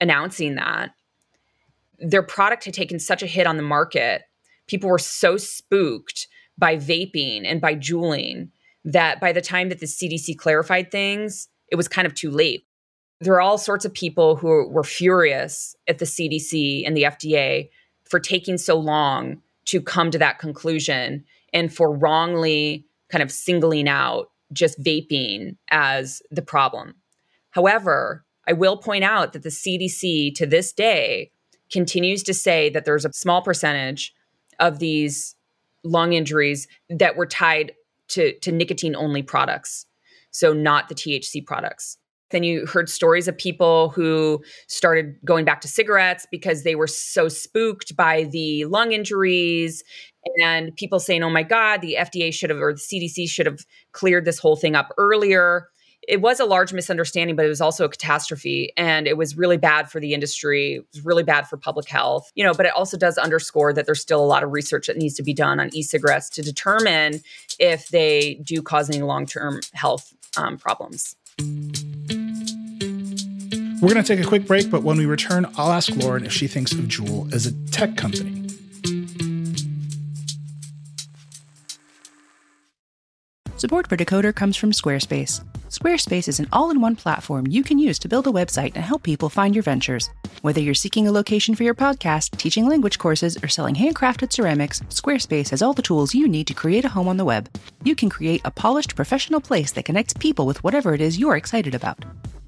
announcing 0.00 0.56
that, 0.56 0.90
their 1.98 2.22
product 2.22 2.64
had 2.64 2.74
taken 2.74 2.98
such 2.98 3.22
a 3.22 3.26
hit 3.26 3.46
on 3.46 3.56
the 3.56 3.62
market. 3.62 4.22
People 4.66 4.90
were 4.90 4.98
so 4.98 5.36
spooked 5.36 6.26
by 6.58 6.76
vaping 6.76 7.42
and 7.44 7.60
by 7.60 7.74
juuling 7.74 8.50
that 8.84 9.20
by 9.20 9.32
the 9.32 9.40
time 9.40 9.68
that 9.68 9.78
the 9.78 9.86
CDC 9.86 10.36
clarified 10.36 10.90
things, 10.90 11.48
it 11.68 11.76
was 11.76 11.86
kind 11.86 12.06
of 12.06 12.14
too 12.14 12.30
late. 12.30 12.66
There 13.20 13.34
are 13.34 13.40
all 13.40 13.58
sorts 13.58 13.84
of 13.84 13.94
people 13.94 14.34
who 14.34 14.68
were 14.68 14.82
furious 14.82 15.76
at 15.86 15.98
the 15.98 16.04
CDC 16.04 16.84
and 16.84 16.96
the 16.96 17.04
FDA 17.04 17.70
for 18.04 18.18
taking 18.18 18.58
so 18.58 18.76
long 18.76 19.40
to 19.66 19.80
come 19.80 20.10
to 20.10 20.18
that 20.18 20.40
conclusion 20.40 21.24
and 21.52 21.72
for 21.72 21.96
wrongly 21.96 22.86
kind 23.12 23.22
of 23.22 23.30
singling 23.30 23.88
out 23.88 24.30
just 24.52 24.82
vaping 24.82 25.56
as 25.70 26.22
the 26.30 26.42
problem. 26.42 26.94
However, 27.50 28.24
I 28.48 28.54
will 28.54 28.76
point 28.76 29.04
out 29.04 29.32
that 29.34 29.42
the 29.42 29.50
CDC 29.50 30.34
to 30.34 30.46
this 30.46 30.72
day 30.72 31.30
continues 31.70 32.22
to 32.24 32.34
say 32.34 32.70
that 32.70 32.84
there's 32.84 33.04
a 33.04 33.12
small 33.12 33.42
percentage 33.42 34.12
of 34.58 34.78
these 34.78 35.36
lung 35.84 36.12
injuries 36.12 36.66
that 36.90 37.16
were 37.16 37.26
tied 37.26 37.72
to, 38.08 38.38
to 38.40 38.52
nicotine 38.52 38.96
only 38.96 39.22
products, 39.22 39.86
so 40.30 40.52
not 40.52 40.88
the 40.88 40.94
THC 40.94 41.44
products. 41.46 41.98
Then 42.30 42.42
you 42.42 42.66
heard 42.66 42.88
stories 42.88 43.28
of 43.28 43.36
people 43.36 43.90
who 43.90 44.42
started 44.66 45.16
going 45.24 45.44
back 45.44 45.60
to 45.62 45.68
cigarettes 45.68 46.26
because 46.30 46.62
they 46.62 46.74
were 46.74 46.86
so 46.86 47.28
spooked 47.28 47.94
by 47.94 48.24
the 48.24 48.64
lung 48.64 48.92
injuries 48.92 49.84
and 50.40 50.74
people 50.76 51.00
saying, 51.00 51.22
oh 51.22 51.30
my 51.30 51.42
God, 51.42 51.80
the 51.80 51.96
FDA 51.98 52.32
should 52.32 52.50
have, 52.50 52.60
or 52.60 52.72
the 52.72 52.78
CDC 52.78 53.28
should 53.28 53.46
have 53.46 53.66
cleared 53.92 54.24
this 54.24 54.38
whole 54.38 54.56
thing 54.56 54.74
up 54.74 54.92
earlier 54.98 55.68
it 56.08 56.20
was 56.20 56.40
a 56.40 56.44
large 56.44 56.72
misunderstanding, 56.72 57.36
but 57.36 57.44
it 57.44 57.48
was 57.48 57.60
also 57.60 57.84
a 57.84 57.88
catastrophe. 57.88 58.72
And 58.76 59.06
it 59.06 59.16
was 59.16 59.36
really 59.36 59.56
bad 59.56 59.90
for 59.90 60.00
the 60.00 60.14
industry. 60.14 60.74
It 60.74 60.86
was 60.92 61.04
really 61.04 61.22
bad 61.22 61.48
for 61.48 61.56
public 61.56 61.88
health, 61.88 62.30
you 62.34 62.44
know, 62.44 62.52
but 62.52 62.66
it 62.66 62.72
also 62.74 62.96
does 62.96 63.18
underscore 63.18 63.72
that 63.72 63.86
there's 63.86 64.00
still 64.00 64.22
a 64.22 64.26
lot 64.26 64.42
of 64.42 64.52
research 64.52 64.88
that 64.88 64.96
needs 64.96 65.14
to 65.14 65.22
be 65.22 65.32
done 65.32 65.60
on 65.60 65.74
e 65.74 65.82
cigarettes 65.82 66.28
to 66.30 66.42
determine 66.42 67.20
if 67.58 67.88
they 67.88 68.40
do 68.44 68.62
cause 68.62 68.90
any 68.90 69.02
long 69.02 69.26
term 69.26 69.60
health 69.74 70.12
um, 70.36 70.58
problems. 70.58 71.14
We're 73.80 73.92
going 73.92 74.04
to 74.04 74.16
take 74.16 74.24
a 74.24 74.28
quick 74.28 74.46
break, 74.46 74.70
but 74.70 74.82
when 74.82 74.96
we 74.96 75.06
return, 75.06 75.46
I'll 75.56 75.72
ask 75.72 75.94
Lauren 75.96 76.24
if 76.24 76.32
she 76.32 76.46
thinks 76.46 76.72
of 76.72 76.80
Juul 76.80 77.32
as 77.32 77.46
a 77.46 77.52
tech 77.70 77.96
company. 77.96 78.41
Support 83.62 83.86
for 83.86 83.96
Decoder 83.96 84.34
comes 84.34 84.56
from 84.56 84.72
Squarespace. 84.72 85.44
Squarespace 85.68 86.26
is 86.26 86.40
an 86.40 86.48
all 86.50 86.72
in 86.72 86.80
one 86.80 86.96
platform 86.96 87.46
you 87.46 87.62
can 87.62 87.78
use 87.78 87.96
to 88.00 88.08
build 88.08 88.26
a 88.26 88.30
website 88.30 88.72
and 88.74 88.84
help 88.84 89.04
people 89.04 89.28
find 89.28 89.54
your 89.54 89.62
ventures. 89.62 90.10
Whether 90.40 90.60
you're 90.60 90.74
seeking 90.74 91.06
a 91.06 91.12
location 91.12 91.54
for 91.54 91.62
your 91.62 91.72
podcast, 91.72 92.36
teaching 92.38 92.66
language 92.66 92.98
courses, 92.98 93.38
or 93.40 93.46
selling 93.46 93.76
handcrafted 93.76 94.32
ceramics, 94.32 94.80
Squarespace 94.88 95.50
has 95.50 95.62
all 95.62 95.74
the 95.74 95.80
tools 95.80 96.12
you 96.12 96.26
need 96.26 96.48
to 96.48 96.54
create 96.54 96.84
a 96.84 96.88
home 96.88 97.06
on 97.06 97.18
the 97.18 97.24
web. 97.24 97.48
You 97.84 97.94
can 97.94 98.10
create 98.10 98.40
a 98.44 98.50
polished 98.50 98.96
professional 98.96 99.40
place 99.40 99.70
that 99.70 99.84
connects 99.84 100.14
people 100.14 100.44
with 100.44 100.64
whatever 100.64 100.92
it 100.92 101.00
is 101.00 101.20
you're 101.20 101.36
excited 101.36 101.72
about. 101.72 102.04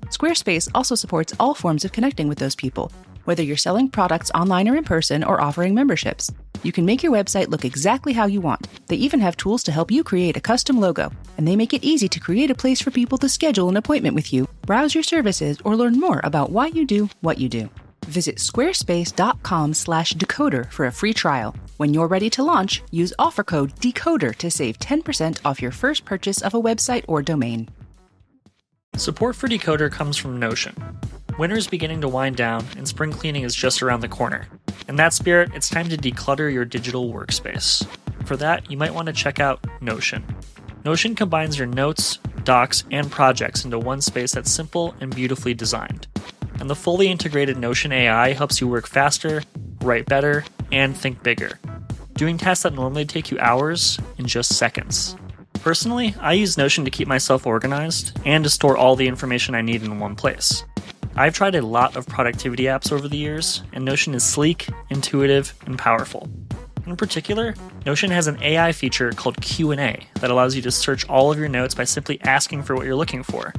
Squarespace 0.06 0.68
also 0.74 0.96
supports 0.96 1.32
all 1.38 1.54
forms 1.54 1.84
of 1.84 1.92
connecting 1.92 2.26
with 2.26 2.38
those 2.38 2.56
people, 2.56 2.90
whether 3.24 3.42
you're 3.42 3.56
selling 3.56 3.88
products 3.88 4.30
online 4.34 4.68
or 4.68 4.76
in 4.76 4.84
person 4.84 5.24
or 5.24 5.40
offering 5.40 5.74
memberships. 5.74 6.30
You 6.62 6.72
can 6.72 6.84
make 6.84 7.02
your 7.02 7.12
website 7.12 7.48
look 7.48 7.64
exactly 7.64 8.12
how 8.12 8.26
you 8.26 8.40
want. 8.40 8.68
They 8.86 8.96
even 8.96 9.20
have 9.20 9.36
tools 9.36 9.62
to 9.64 9.72
help 9.72 9.90
you 9.90 10.02
create 10.02 10.36
a 10.36 10.40
custom 10.40 10.80
logo, 10.80 11.12
and 11.36 11.46
they 11.46 11.56
make 11.56 11.74
it 11.74 11.84
easy 11.84 12.08
to 12.08 12.20
create 12.20 12.50
a 12.50 12.54
place 12.54 12.80
for 12.80 12.90
people 12.90 13.18
to 13.18 13.28
schedule 13.28 13.68
an 13.68 13.76
appointment 13.76 14.14
with 14.14 14.32
you, 14.32 14.48
browse 14.62 14.94
your 14.94 15.02
services, 15.02 15.58
or 15.64 15.76
learn 15.76 16.00
more 16.00 16.20
about 16.24 16.50
why 16.50 16.68
you 16.68 16.86
do 16.86 17.10
what 17.20 17.38
you 17.38 17.48
do. 17.48 17.68
Visit 18.06 18.36
squarespace.com/decoder 18.36 20.72
for 20.72 20.86
a 20.86 20.92
free 20.92 21.14
trial. 21.14 21.56
When 21.76 21.92
you're 21.92 22.06
ready 22.06 22.30
to 22.30 22.42
launch, 22.42 22.82
use 22.90 23.12
offer 23.18 23.42
code 23.42 23.74
DECODER 23.80 24.38
to 24.38 24.50
save 24.50 24.78
10% 24.78 25.40
off 25.44 25.60
your 25.60 25.72
first 25.72 26.04
purchase 26.04 26.40
of 26.42 26.54
a 26.54 26.62
website 26.62 27.04
or 27.08 27.22
domain. 27.22 27.68
Support 28.96 29.36
for 29.36 29.48
Decoder 29.48 29.90
comes 29.90 30.16
from 30.16 30.38
Notion. 30.38 30.76
Winter 31.36 31.56
is 31.56 31.66
beginning 31.66 32.00
to 32.00 32.08
wind 32.08 32.36
down, 32.36 32.64
and 32.76 32.86
spring 32.86 33.10
cleaning 33.10 33.42
is 33.42 33.56
just 33.56 33.82
around 33.82 34.00
the 34.00 34.08
corner. 34.08 34.46
In 34.86 34.94
that 34.96 35.12
spirit, 35.12 35.50
it's 35.52 35.68
time 35.68 35.88
to 35.88 35.96
declutter 35.96 36.52
your 36.52 36.64
digital 36.64 37.12
workspace. 37.12 37.84
For 38.24 38.36
that, 38.36 38.70
you 38.70 38.76
might 38.76 38.94
want 38.94 39.06
to 39.06 39.12
check 39.12 39.40
out 39.40 39.66
Notion. 39.82 40.24
Notion 40.84 41.16
combines 41.16 41.58
your 41.58 41.66
notes, 41.66 42.20
docs, 42.44 42.84
and 42.92 43.10
projects 43.10 43.64
into 43.64 43.80
one 43.80 44.00
space 44.00 44.30
that's 44.30 44.52
simple 44.52 44.94
and 45.00 45.12
beautifully 45.12 45.54
designed. 45.54 46.06
And 46.60 46.70
the 46.70 46.76
fully 46.76 47.08
integrated 47.08 47.58
Notion 47.58 47.90
AI 47.90 48.32
helps 48.32 48.60
you 48.60 48.68
work 48.68 48.86
faster, 48.86 49.42
write 49.80 50.06
better, 50.06 50.44
and 50.70 50.96
think 50.96 51.24
bigger, 51.24 51.58
doing 52.12 52.38
tasks 52.38 52.62
that 52.62 52.74
normally 52.74 53.06
take 53.06 53.32
you 53.32 53.40
hours 53.40 53.98
in 54.18 54.26
just 54.26 54.54
seconds. 54.54 55.16
Personally, 55.54 56.14
I 56.20 56.34
use 56.34 56.56
Notion 56.56 56.84
to 56.84 56.92
keep 56.92 57.08
myself 57.08 57.44
organized 57.44 58.16
and 58.24 58.44
to 58.44 58.50
store 58.50 58.76
all 58.76 58.94
the 58.94 59.08
information 59.08 59.56
I 59.56 59.62
need 59.62 59.82
in 59.82 59.98
one 59.98 60.14
place. 60.14 60.62
I've 61.16 61.34
tried 61.34 61.54
a 61.54 61.62
lot 61.62 61.94
of 61.94 62.08
productivity 62.08 62.64
apps 62.64 62.90
over 62.90 63.06
the 63.06 63.16
years, 63.16 63.62
and 63.72 63.84
Notion 63.84 64.14
is 64.14 64.24
sleek, 64.24 64.68
intuitive, 64.90 65.54
and 65.64 65.78
powerful. 65.78 66.28
In 66.86 66.96
particular, 66.96 67.54
Notion 67.86 68.10
has 68.10 68.26
an 68.26 68.42
AI 68.42 68.72
feature 68.72 69.12
called 69.12 69.40
Q&A 69.40 70.08
that 70.16 70.30
allows 70.32 70.56
you 70.56 70.62
to 70.62 70.72
search 70.72 71.08
all 71.08 71.30
of 71.30 71.38
your 71.38 71.48
notes 71.48 71.72
by 71.72 71.84
simply 71.84 72.20
asking 72.22 72.64
for 72.64 72.74
what 72.74 72.84
you're 72.84 72.96
looking 72.96 73.22
for. 73.22 73.54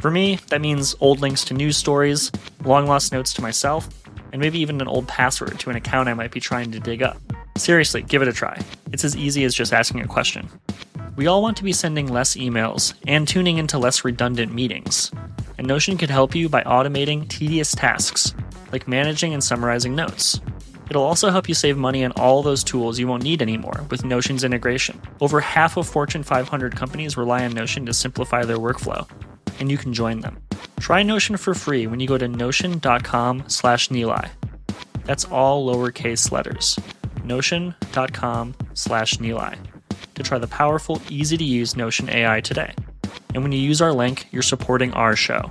For 0.00 0.10
me, 0.10 0.40
that 0.48 0.60
means 0.60 0.96
old 0.98 1.20
links 1.20 1.44
to 1.44 1.54
news 1.54 1.76
stories, 1.76 2.32
long 2.64 2.88
lost 2.88 3.12
notes 3.12 3.32
to 3.34 3.42
myself, 3.42 3.88
and 4.32 4.42
maybe 4.42 4.58
even 4.58 4.80
an 4.80 4.88
old 4.88 5.06
password 5.06 5.60
to 5.60 5.70
an 5.70 5.76
account 5.76 6.08
I 6.08 6.14
might 6.14 6.32
be 6.32 6.40
trying 6.40 6.72
to 6.72 6.80
dig 6.80 7.04
up. 7.04 7.18
Seriously, 7.56 8.02
give 8.02 8.20
it 8.20 8.28
a 8.28 8.32
try. 8.32 8.60
It's 8.92 9.04
as 9.04 9.16
easy 9.16 9.44
as 9.44 9.54
just 9.54 9.72
asking 9.72 10.00
a 10.00 10.08
question. 10.08 10.48
We 11.16 11.26
all 11.26 11.40
want 11.40 11.56
to 11.56 11.64
be 11.64 11.72
sending 11.72 12.12
less 12.12 12.36
emails 12.36 12.92
and 13.06 13.26
tuning 13.26 13.56
into 13.56 13.78
less 13.78 14.04
redundant 14.04 14.52
meetings. 14.52 15.10
And 15.56 15.66
Notion 15.66 15.96
can 15.96 16.10
help 16.10 16.34
you 16.34 16.50
by 16.50 16.62
automating 16.64 17.26
tedious 17.26 17.74
tasks, 17.74 18.34
like 18.70 18.86
managing 18.86 19.32
and 19.32 19.42
summarizing 19.42 19.94
notes. 19.94 20.38
It'll 20.90 21.02
also 21.02 21.30
help 21.30 21.48
you 21.48 21.54
save 21.54 21.78
money 21.78 22.04
on 22.04 22.12
all 22.12 22.42
those 22.42 22.62
tools 22.62 22.98
you 22.98 23.06
won't 23.06 23.22
need 23.22 23.40
anymore 23.40 23.86
with 23.90 24.04
Notion's 24.04 24.44
integration. 24.44 25.00
Over 25.22 25.40
half 25.40 25.78
of 25.78 25.88
Fortune 25.88 26.22
500 26.22 26.76
companies 26.76 27.16
rely 27.16 27.46
on 27.46 27.54
Notion 27.54 27.86
to 27.86 27.94
simplify 27.94 28.44
their 28.44 28.58
workflow, 28.58 29.08
and 29.58 29.70
you 29.70 29.78
can 29.78 29.94
join 29.94 30.20
them. 30.20 30.36
Try 30.80 31.02
Notion 31.02 31.38
for 31.38 31.54
free 31.54 31.86
when 31.86 31.98
you 31.98 32.06
go 32.06 32.18
to 32.18 32.28
notion.com/nilay. 32.28 34.28
That's 35.04 35.24
all 35.24 35.66
lowercase 35.66 36.30
letters. 36.30 36.78
notion.com/nilay 37.24 39.75
to 40.16 40.22
try 40.22 40.38
the 40.38 40.48
powerful, 40.48 41.00
easy 41.08 41.36
to 41.36 41.44
use 41.44 41.76
Notion 41.76 42.10
AI 42.10 42.40
today. 42.40 42.74
And 43.34 43.42
when 43.42 43.52
you 43.52 43.60
use 43.60 43.80
our 43.80 43.92
link, 43.92 44.26
you're 44.32 44.42
supporting 44.42 44.92
our 44.94 45.14
show. 45.14 45.48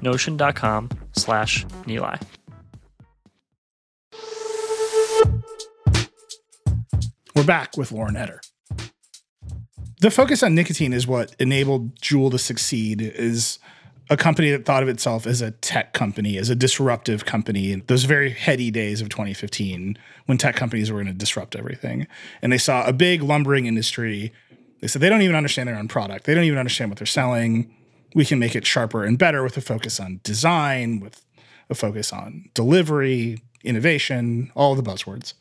Notion.com 0.00 0.90
slash 1.12 1.64
Nilay. 1.86 2.22
We're 7.34 7.44
back 7.44 7.76
with 7.76 7.90
Lauren 7.90 8.14
Etter. 8.14 8.38
The 10.00 10.10
focus 10.10 10.42
on 10.42 10.54
nicotine 10.54 10.92
is 10.92 11.06
what 11.06 11.34
enabled 11.38 11.98
Juul 12.00 12.30
to 12.32 12.38
succeed 12.38 13.00
is 13.00 13.58
a 14.10 14.16
company 14.16 14.50
that 14.50 14.64
thought 14.64 14.82
of 14.82 14.88
itself 14.88 15.26
as 15.26 15.40
a 15.40 15.52
tech 15.52 15.92
company, 15.92 16.36
as 16.36 16.50
a 16.50 16.54
disruptive 16.54 17.24
company 17.24 17.72
in 17.72 17.82
those 17.86 18.04
very 18.04 18.30
heady 18.30 18.70
days 18.70 19.00
of 19.00 19.08
2015 19.08 19.96
when 20.26 20.38
tech 20.38 20.56
companies 20.56 20.90
were 20.90 20.98
going 21.02 21.12
to 21.12 21.18
disrupt 21.18 21.56
everything. 21.56 22.06
And 22.40 22.52
they 22.52 22.58
saw 22.58 22.86
a 22.86 22.92
big 22.92 23.22
lumbering 23.22 23.66
industry. 23.66 24.32
They 24.80 24.88
said 24.88 25.00
they 25.00 25.08
don't 25.08 25.22
even 25.22 25.36
understand 25.36 25.68
their 25.68 25.76
own 25.76 25.88
product. 25.88 26.24
They 26.24 26.34
don't 26.34 26.44
even 26.44 26.58
understand 26.58 26.90
what 26.90 26.98
they're 26.98 27.06
selling. 27.06 27.74
We 28.14 28.24
can 28.24 28.38
make 28.38 28.54
it 28.56 28.66
sharper 28.66 29.04
and 29.04 29.18
better 29.18 29.42
with 29.42 29.56
a 29.56 29.62
focus 29.62 29.98
on 30.00 30.20
design, 30.22 31.00
with 31.00 31.24
a 31.70 31.74
focus 31.74 32.12
on 32.12 32.50
delivery, 32.54 33.38
innovation, 33.64 34.50
all 34.54 34.74
the 34.74 34.82
buzzwords. 34.82 35.34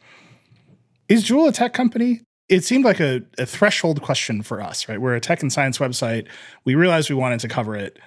Is 1.09 1.25
Juul 1.25 1.49
a 1.49 1.51
tech 1.51 1.73
company? 1.73 2.21
It 2.47 2.63
seemed 2.63 2.85
like 2.85 2.99
a, 2.99 3.21
a 3.37 3.45
threshold 3.45 4.01
question 4.01 4.43
for 4.43 4.61
us, 4.61 4.87
right? 4.87 4.99
We're 4.99 5.15
a 5.15 5.21
tech 5.21 5.41
and 5.41 5.51
science 5.51 5.77
website. 5.77 6.27
We 6.63 6.75
realized 6.75 7.09
we 7.09 7.15
wanted 7.15 7.39
to 7.41 7.47
cover 7.47 7.75
it 7.75 7.97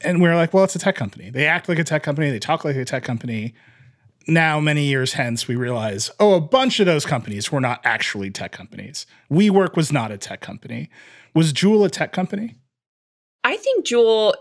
and 0.00 0.20
we 0.22 0.28
are 0.28 0.36
like, 0.36 0.54
well, 0.54 0.64
it's 0.64 0.76
a 0.76 0.78
tech 0.78 0.96
company. 0.96 1.30
They 1.30 1.46
act 1.46 1.68
like 1.68 1.78
a 1.78 1.84
tech 1.84 2.02
company. 2.02 2.30
They 2.30 2.38
talk 2.38 2.64
like 2.64 2.76
a 2.76 2.84
tech 2.84 3.04
company. 3.04 3.54
Now, 4.26 4.60
many 4.60 4.84
years 4.84 5.14
hence, 5.14 5.48
we 5.48 5.56
realize, 5.56 6.10
oh, 6.20 6.34
a 6.34 6.40
bunch 6.40 6.80
of 6.80 6.86
those 6.86 7.06
companies 7.06 7.50
were 7.50 7.60
not 7.60 7.80
actually 7.84 8.30
tech 8.30 8.52
companies. 8.52 9.06
WeWork 9.32 9.74
was 9.74 9.90
not 9.90 10.10
a 10.10 10.18
tech 10.18 10.40
company. 10.40 10.90
Was 11.34 11.52
Juul 11.52 11.86
a 11.86 11.90
tech 11.90 12.12
company? 12.12 12.54
I 13.42 13.56
think 13.56 13.86
Juul 13.86 14.34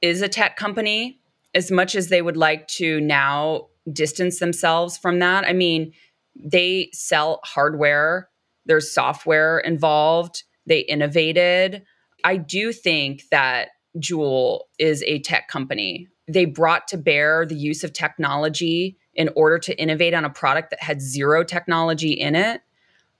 is 0.00 0.22
a 0.22 0.28
tech 0.28 0.56
company 0.56 1.20
as 1.54 1.70
much 1.70 1.94
as 1.94 2.08
they 2.08 2.22
would 2.22 2.36
like 2.36 2.68
to 2.68 3.00
now 3.00 3.68
distance 3.92 4.38
themselves 4.38 4.96
from 4.96 5.18
that. 5.18 5.44
I 5.44 5.52
mean, 5.52 5.92
they 6.36 6.90
sell 6.92 7.40
hardware, 7.44 8.28
there's 8.66 8.92
software 8.92 9.58
involved, 9.58 10.44
they 10.66 10.80
innovated. 10.80 11.82
I 12.24 12.36
do 12.36 12.72
think 12.72 13.22
that 13.30 13.68
Juul 13.98 14.60
is 14.78 15.02
a 15.04 15.18
tech 15.20 15.48
company. 15.48 16.08
They 16.28 16.44
brought 16.44 16.88
to 16.88 16.96
bear 16.96 17.46
the 17.46 17.54
use 17.54 17.84
of 17.84 17.92
technology 17.92 18.96
in 19.14 19.30
order 19.36 19.58
to 19.60 19.78
innovate 19.80 20.14
on 20.14 20.24
a 20.24 20.30
product 20.30 20.70
that 20.70 20.82
had 20.82 21.00
zero 21.00 21.44
technology 21.44 22.12
in 22.12 22.34
it. 22.34 22.62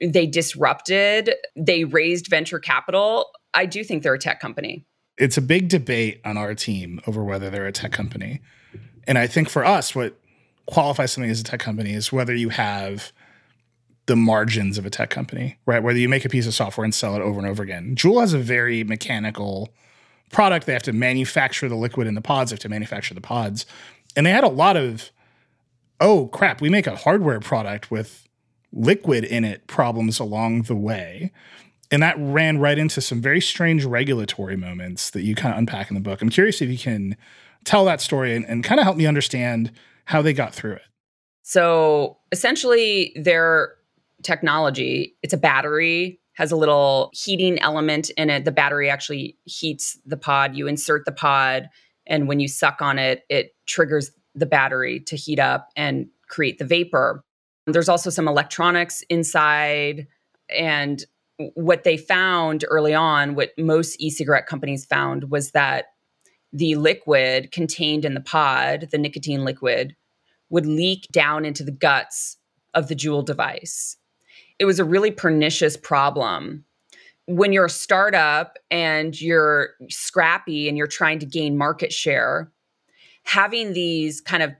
They 0.00 0.26
disrupted, 0.26 1.34
they 1.56 1.84
raised 1.84 2.28
venture 2.28 2.58
capital. 2.58 3.30
I 3.54 3.64
do 3.64 3.82
think 3.82 4.02
they're 4.02 4.14
a 4.14 4.18
tech 4.18 4.40
company. 4.40 4.84
It's 5.16 5.38
a 5.38 5.42
big 5.42 5.68
debate 5.68 6.20
on 6.24 6.36
our 6.36 6.54
team 6.54 7.00
over 7.06 7.24
whether 7.24 7.48
they're 7.48 7.66
a 7.66 7.72
tech 7.72 7.92
company. 7.92 8.40
And 9.06 9.16
I 9.16 9.26
think 9.26 9.48
for 9.48 9.64
us, 9.64 9.94
what 9.94 10.18
qualifies 10.66 11.12
something 11.12 11.30
as 11.30 11.40
a 11.40 11.44
tech 11.44 11.60
company 11.60 11.94
is 11.94 12.12
whether 12.12 12.34
you 12.34 12.50
have 12.50 13.12
the 14.06 14.16
margins 14.16 14.78
of 14.78 14.84
a 14.86 14.90
tech 14.90 15.10
company, 15.10 15.58
right? 15.64 15.82
Whether 15.82 15.98
you 15.98 16.08
make 16.08 16.24
a 16.24 16.28
piece 16.28 16.46
of 16.46 16.54
software 16.54 16.84
and 16.84 16.94
sell 16.94 17.16
it 17.16 17.22
over 17.22 17.38
and 17.38 17.48
over 17.48 17.62
again. 17.62 17.94
Juul 17.96 18.20
has 18.20 18.34
a 18.34 18.38
very 18.38 18.84
mechanical 18.84 19.70
product. 20.32 20.66
They 20.66 20.72
have 20.72 20.82
to 20.84 20.92
manufacture 20.92 21.68
the 21.68 21.76
liquid 21.76 22.06
in 22.06 22.14
the 22.14 22.20
pods. 22.20 22.50
They 22.50 22.54
have 22.54 22.60
to 22.60 22.68
manufacture 22.68 23.14
the 23.14 23.20
pods. 23.20 23.66
And 24.16 24.26
they 24.26 24.30
had 24.30 24.44
a 24.44 24.48
lot 24.48 24.76
of, 24.76 25.10
oh 26.00 26.28
crap, 26.28 26.60
we 26.60 26.68
make 26.68 26.86
a 26.86 26.96
hardware 26.96 27.40
product 27.40 27.90
with 27.90 28.28
liquid 28.72 29.24
in 29.24 29.44
it 29.44 29.66
problems 29.66 30.18
along 30.18 30.62
the 30.62 30.74
way. 30.76 31.32
And 31.90 32.02
that 32.02 32.16
ran 32.18 32.58
right 32.58 32.78
into 32.78 33.00
some 33.00 33.22
very 33.22 33.40
strange 33.40 33.84
regulatory 33.84 34.56
moments 34.56 35.10
that 35.10 35.22
you 35.22 35.34
kind 35.34 35.52
of 35.52 35.58
unpack 35.58 35.88
in 35.88 35.94
the 35.94 36.00
book. 36.00 36.20
I'm 36.20 36.30
curious 36.30 36.60
if 36.60 36.68
you 36.68 36.78
can 36.78 37.16
tell 37.64 37.84
that 37.84 38.00
story 38.00 38.34
and, 38.34 38.44
and 38.46 38.64
kind 38.64 38.80
of 38.80 38.84
help 38.84 38.96
me 38.96 39.06
understand 39.06 39.70
how 40.06 40.22
they 40.22 40.32
got 40.32 40.54
through 40.54 40.74
it. 40.74 40.82
So 41.42 42.18
essentially, 42.32 43.12
their 43.16 43.74
technology, 44.22 45.16
it's 45.22 45.32
a 45.32 45.36
battery 45.38 46.20
has 46.36 46.52
a 46.52 46.56
little 46.56 47.10
heating 47.14 47.58
element 47.60 48.10
in 48.10 48.30
it. 48.30 48.44
The 48.44 48.52
battery 48.52 48.90
actually 48.90 49.38
heats 49.44 49.98
the 50.04 50.18
pod. 50.18 50.54
You 50.54 50.66
insert 50.66 51.04
the 51.04 51.12
pod, 51.12 51.68
and 52.06 52.28
when 52.28 52.40
you 52.40 52.48
suck 52.48 52.80
on 52.80 52.98
it, 52.98 53.24
it 53.28 53.56
triggers 53.66 54.10
the 54.34 54.46
battery 54.46 55.00
to 55.00 55.16
heat 55.16 55.38
up 55.38 55.68
and 55.76 56.08
create 56.28 56.58
the 56.58 56.64
vapor. 56.64 57.24
There's 57.66 57.88
also 57.88 58.10
some 58.10 58.28
electronics 58.28 59.02
inside. 59.08 60.06
And 60.50 61.04
what 61.54 61.84
they 61.84 61.96
found 61.96 62.64
early 62.68 62.94
on, 62.94 63.34
what 63.34 63.50
most 63.58 63.96
e 63.98 64.10
cigarette 64.10 64.46
companies 64.46 64.84
found, 64.84 65.30
was 65.30 65.52
that 65.52 65.86
the 66.52 66.74
liquid 66.74 67.50
contained 67.50 68.04
in 68.04 68.14
the 68.14 68.20
pod, 68.20 68.88
the 68.92 68.98
nicotine 68.98 69.44
liquid, 69.44 69.96
would 70.50 70.66
leak 70.66 71.08
down 71.12 71.44
into 71.44 71.64
the 71.64 71.72
guts 71.72 72.36
of 72.74 72.88
the 72.88 72.94
Juul 72.94 73.24
device 73.24 73.96
it 74.58 74.64
was 74.64 74.78
a 74.78 74.84
really 74.84 75.10
pernicious 75.10 75.76
problem. 75.76 76.64
When 77.26 77.52
you're 77.52 77.66
a 77.66 77.70
startup 77.70 78.56
and 78.70 79.20
you're 79.20 79.70
scrappy 79.88 80.68
and 80.68 80.78
you're 80.78 80.86
trying 80.86 81.18
to 81.18 81.26
gain 81.26 81.56
market 81.56 81.92
share, 81.92 82.50
having 83.24 83.72
these 83.72 84.20
kind 84.20 84.42
of 84.42 84.52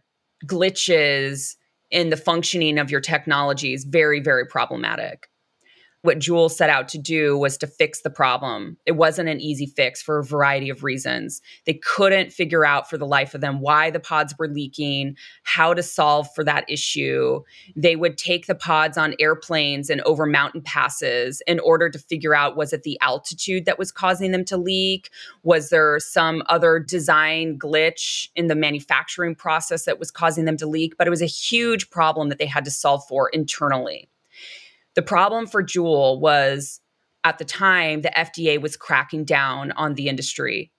glitches 0.46 1.54
in 1.90 2.10
the 2.10 2.16
functioning 2.16 2.78
of 2.78 2.90
your 2.90 3.00
technology 3.00 3.72
is 3.72 3.84
very, 3.84 4.20
very 4.20 4.44
problematic. 4.44 5.28
What 6.06 6.20
Juul 6.20 6.50
set 6.50 6.70
out 6.70 6.88
to 6.90 6.98
do 6.98 7.36
was 7.36 7.58
to 7.58 7.66
fix 7.66 8.02
the 8.02 8.10
problem. 8.10 8.76
It 8.86 8.92
wasn't 8.92 9.28
an 9.28 9.40
easy 9.40 9.66
fix 9.66 10.00
for 10.00 10.18
a 10.18 10.24
variety 10.24 10.70
of 10.70 10.84
reasons. 10.84 11.42
They 11.64 11.74
couldn't 11.74 12.32
figure 12.32 12.64
out 12.64 12.88
for 12.88 12.96
the 12.96 13.06
life 13.06 13.34
of 13.34 13.40
them 13.40 13.60
why 13.60 13.90
the 13.90 13.98
pods 13.98 14.32
were 14.38 14.46
leaking, 14.46 15.16
how 15.42 15.74
to 15.74 15.82
solve 15.82 16.32
for 16.32 16.44
that 16.44 16.64
issue. 16.68 17.42
They 17.74 17.96
would 17.96 18.16
take 18.16 18.46
the 18.46 18.54
pods 18.54 18.96
on 18.96 19.16
airplanes 19.18 19.90
and 19.90 20.00
over 20.02 20.26
mountain 20.26 20.62
passes 20.62 21.42
in 21.46 21.58
order 21.58 21.90
to 21.90 21.98
figure 21.98 22.36
out 22.36 22.56
was 22.56 22.72
it 22.72 22.84
the 22.84 22.98
altitude 23.00 23.64
that 23.64 23.78
was 23.78 23.90
causing 23.90 24.30
them 24.30 24.44
to 24.44 24.56
leak? 24.56 25.10
Was 25.42 25.70
there 25.70 25.98
some 25.98 26.44
other 26.48 26.78
design 26.78 27.58
glitch 27.58 28.28
in 28.36 28.46
the 28.46 28.54
manufacturing 28.54 29.34
process 29.34 29.84
that 29.86 29.98
was 29.98 30.12
causing 30.12 30.44
them 30.44 30.56
to 30.58 30.68
leak? 30.68 30.96
But 30.96 31.08
it 31.08 31.10
was 31.10 31.22
a 31.22 31.26
huge 31.26 31.90
problem 31.90 32.28
that 32.28 32.38
they 32.38 32.46
had 32.46 32.64
to 32.64 32.70
solve 32.70 33.04
for 33.08 33.28
internally. 33.30 34.08
The 34.96 35.02
problem 35.02 35.46
for 35.46 35.62
Juul 35.62 36.20
was 36.20 36.80
at 37.22 37.38
the 37.38 37.44
time, 37.44 38.02
the 38.02 38.12
FDA 38.16 38.60
was 38.60 38.76
cracking 38.76 39.24
down 39.24 39.72
on 39.72 39.94
the 39.94 40.08
industry. 40.08 40.72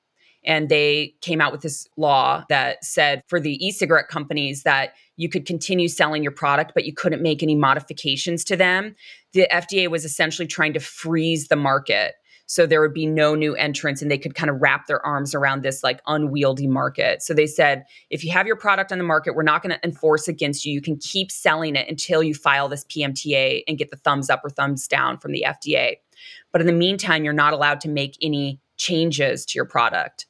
And 0.45 0.69
they 0.69 1.13
came 1.21 1.41
out 1.41 1.51
with 1.51 1.61
this 1.61 1.87
law 1.97 2.45
that 2.47 2.83
said 2.83 3.21
for 3.27 3.39
the 3.39 3.63
e 3.65 3.71
cigarette 3.71 4.07
companies 4.07 4.63
that 4.63 4.93
you 5.17 5.29
could 5.29 5.45
continue 5.45 5.87
selling 5.87 6.23
your 6.23 6.31
product, 6.31 6.71
but 6.73 6.85
you 6.85 6.93
couldn't 6.93 7.21
make 7.21 7.43
any 7.43 7.55
modifications 7.55 8.43
to 8.45 8.55
them. 8.55 8.95
The 9.33 9.47
FDA 9.51 9.89
was 9.89 10.05
essentially 10.05 10.47
trying 10.47 10.73
to 10.73 10.79
freeze 10.79 11.49
the 11.49 11.55
market 11.55 12.15
so 12.47 12.65
there 12.65 12.81
would 12.81 12.93
be 12.93 13.05
no 13.05 13.35
new 13.35 13.55
entrants 13.55 14.01
and 14.01 14.09
they 14.09 14.17
could 14.17 14.33
kind 14.33 14.49
of 14.49 14.61
wrap 14.61 14.87
their 14.87 15.05
arms 15.05 15.35
around 15.35 15.63
this 15.63 15.83
like 15.83 16.01
unwieldy 16.07 16.65
market. 16.65 17.21
So 17.21 17.33
they 17.33 17.45
said, 17.45 17.83
if 18.09 18.23
you 18.23 18.31
have 18.31 18.47
your 18.47 18.55
product 18.55 18.91
on 18.93 18.97
the 18.97 19.03
market, 19.03 19.35
we're 19.35 19.43
not 19.43 19.61
going 19.61 19.75
to 19.75 19.83
enforce 19.85 20.29
against 20.29 20.65
you. 20.65 20.73
You 20.73 20.81
can 20.81 20.95
keep 20.95 21.29
selling 21.29 21.75
it 21.75 21.87
until 21.89 22.23
you 22.23 22.33
file 22.33 22.69
this 22.69 22.85
PMTA 22.85 23.63
and 23.67 23.77
get 23.77 23.91
the 23.91 23.97
thumbs 23.97 24.29
up 24.29 24.41
or 24.45 24.49
thumbs 24.49 24.87
down 24.87 25.17
from 25.17 25.33
the 25.33 25.45
FDA. 25.45 25.97
But 26.53 26.61
in 26.61 26.67
the 26.67 26.73
meantime, 26.73 27.25
you're 27.25 27.33
not 27.33 27.51
allowed 27.51 27.81
to 27.81 27.89
make 27.89 28.17
any 28.21 28.61
changes 28.77 29.45
to 29.47 29.57
your 29.57 29.65
product. 29.65 30.25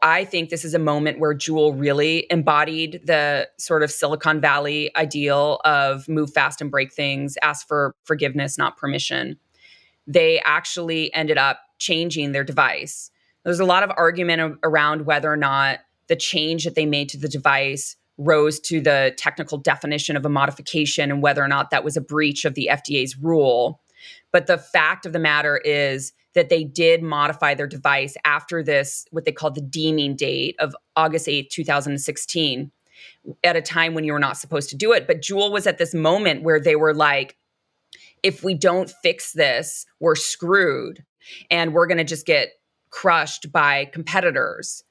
I 0.00 0.24
think 0.24 0.48
this 0.48 0.64
is 0.64 0.74
a 0.74 0.78
moment 0.78 1.18
where 1.18 1.34
Juul 1.34 1.78
really 1.78 2.26
embodied 2.30 3.02
the 3.04 3.48
sort 3.58 3.82
of 3.82 3.90
Silicon 3.90 4.40
Valley 4.40 4.94
ideal 4.96 5.60
of 5.64 6.08
move 6.08 6.32
fast 6.32 6.60
and 6.60 6.70
break 6.70 6.92
things, 6.92 7.36
ask 7.42 7.66
for 7.66 7.94
forgiveness, 8.04 8.56
not 8.56 8.76
permission 8.76 9.38
they 10.08 10.40
actually 10.44 11.14
ended 11.14 11.38
up 11.38 11.60
changing 11.78 12.32
their 12.32 12.42
device. 12.42 13.10
There's 13.44 13.60
a 13.60 13.64
lot 13.64 13.84
of 13.84 13.92
argument 13.96 14.58
around 14.64 15.06
whether 15.06 15.30
or 15.30 15.36
not 15.36 15.80
the 16.08 16.16
change 16.16 16.64
that 16.64 16.74
they 16.74 16.86
made 16.86 17.10
to 17.10 17.18
the 17.18 17.28
device 17.28 17.94
rose 18.16 18.58
to 18.58 18.80
the 18.80 19.14
technical 19.16 19.58
definition 19.58 20.16
of 20.16 20.24
a 20.24 20.28
modification 20.28 21.12
and 21.12 21.22
whether 21.22 21.44
or 21.44 21.46
not 21.46 21.70
that 21.70 21.84
was 21.84 21.96
a 21.96 22.00
breach 22.00 22.44
of 22.44 22.54
the 22.54 22.68
FDA's 22.72 23.16
rule. 23.16 23.80
But 24.32 24.46
the 24.46 24.58
fact 24.58 25.06
of 25.06 25.12
the 25.12 25.18
matter 25.18 25.58
is 25.58 26.12
that 26.34 26.48
they 26.48 26.64
did 26.64 27.02
modify 27.02 27.54
their 27.54 27.66
device 27.66 28.16
after 28.24 28.62
this, 28.62 29.06
what 29.10 29.24
they 29.24 29.32
called 29.32 29.54
the 29.54 29.60
deeming 29.60 30.16
date 30.16 30.56
of 30.58 30.74
August 30.96 31.26
8th, 31.26 31.50
2016, 31.50 32.72
at 33.44 33.56
a 33.56 33.62
time 33.62 33.94
when 33.94 34.04
you 34.04 34.12
were 34.12 34.18
not 34.18 34.36
supposed 34.36 34.70
to 34.70 34.76
do 34.76 34.92
it. 34.92 35.06
But 35.06 35.20
Juul 35.20 35.52
was 35.52 35.66
at 35.66 35.78
this 35.78 35.94
moment 35.94 36.42
where 36.42 36.60
they 36.60 36.76
were 36.76 36.94
like, 36.94 37.36
if 38.22 38.42
we 38.42 38.54
don't 38.54 38.92
fix 39.02 39.32
this, 39.32 39.86
we're 40.00 40.14
screwed 40.14 41.04
and 41.50 41.72
we're 41.72 41.86
going 41.86 41.98
to 41.98 42.04
just 42.04 42.26
get 42.26 42.50
crushed 42.90 43.52
by 43.52 43.86
competitors. 43.86 44.82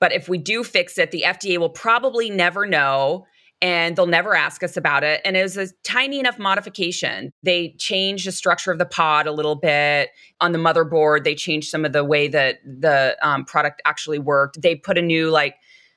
But 0.00 0.12
if 0.12 0.28
we 0.28 0.38
do 0.38 0.62
fix 0.62 0.98
it, 0.98 1.10
the 1.10 1.24
FDA 1.26 1.58
will 1.58 1.70
probably 1.70 2.30
never 2.30 2.66
know 2.66 3.26
and 3.62 3.96
they'll 3.96 4.06
never 4.06 4.34
ask 4.34 4.62
us 4.62 4.76
about 4.76 5.02
it. 5.02 5.22
And 5.24 5.36
it 5.36 5.42
was 5.42 5.56
a 5.56 5.68
tiny 5.82 6.20
enough 6.20 6.38
modification. 6.38 7.32
They 7.42 7.74
changed 7.78 8.26
the 8.26 8.32
structure 8.32 8.70
of 8.70 8.78
the 8.78 8.84
pod 8.84 9.26
a 9.26 9.32
little 9.32 9.54
bit. 9.54 10.10
On 10.40 10.52
the 10.52 10.58
motherboard, 10.58 11.24
they 11.24 11.34
changed 11.34 11.70
some 11.70 11.86
of 11.86 11.92
the 11.92 12.04
way 12.04 12.28
that 12.28 12.58
the 12.64 13.16
um, 13.22 13.46
product 13.46 13.80
actually 13.86 14.18
worked. 14.18 14.60
They 14.60 14.76
put 14.76 14.98
a 14.98 15.02
new, 15.02 15.30
like, 15.30 15.54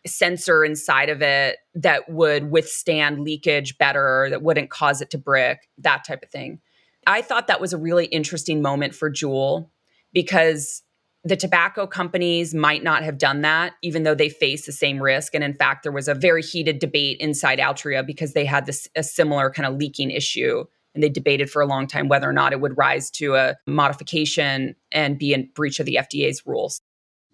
sensor 0.08 0.64
inside 0.64 1.10
of 1.10 1.22
it 1.22 1.58
that 1.76 2.10
would 2.10 2.52
withstand 2.52 3.20
leakage 3.20 3.78
better, 3.78 4.28
that 4.30 4.42
wouldn't 4.42 4.70
cause 4.70 5.02
it 5.02 5.10
to 5.12 5.18
brick, 5.18 5.68
that 5.78 6.06
type 6.06 6.24
of 6.24 6.30
thing. 6.30 6.62
I 7.08 7.22
thought 7.22 7.48
that 7.48 7.62
was 7.62 7.74
a 7.74 7.78
really 7.78 8.06
interesting 8.06 8.62
moment 8.62 8.94
for 8.94 9.10
Juul 9.10 9.70
because 10.14 10.84
the 11.24 11.36
tobacco 11.36 11.86
companies 11.86 12.54
might 12.54 12.84
not 12.84 13.04
have 13.04 13.18
done 13.18 13.42
that, 13.42 13.74
even 13.82 14.04
though 14.04 14.16
they 14.16 14.30
face 14.30 14.66
the 14.66 14.72
same 14.72 15.02
risk. 15.02 15.36
And 15.36 15.44
in 15.44 15.54
fact, 15.54 15.84
there 15.84 15.92
was 15.92 16.08
a 16.08 16.14
very 16.14 16.42
heated 16.42 16.80
debate 16.80 17.18
inside 17.20 17.60
Altria 17.60 18.06
because 18.06 18.34
they 18.34 18.46
had 18.46 18.66
this 18.66 18.88
a 18.96 19.04
similar 19.04 19.50
kind 19.50 19.68
of 19.68 19.76
leaking 19.76 20.12
issue. 20.12 20.64
And 20.96 21.04
they 21.04 21.10
debated 21.10 21.52
for 21.52 21.62
a 21.62 21.68
long 21.68 21.88
time 21.88 22.08
whether 22.08 22.28
or 22.28 22.34
not 22.34 22.52
it 22.52 22.62
would 22.62 22.78
rise 22.78 23.12
to 23.12 23.36
a 23.36 23.56
modification 23.68 24.76
and 24.92 25.20
be 25.20 25.34
in 25.34 25.50
breach 25.54 25.80
of 25.80 25.86
the 25.86 26.00
FDA's 26.02 26.44
rules. 26.46 26.82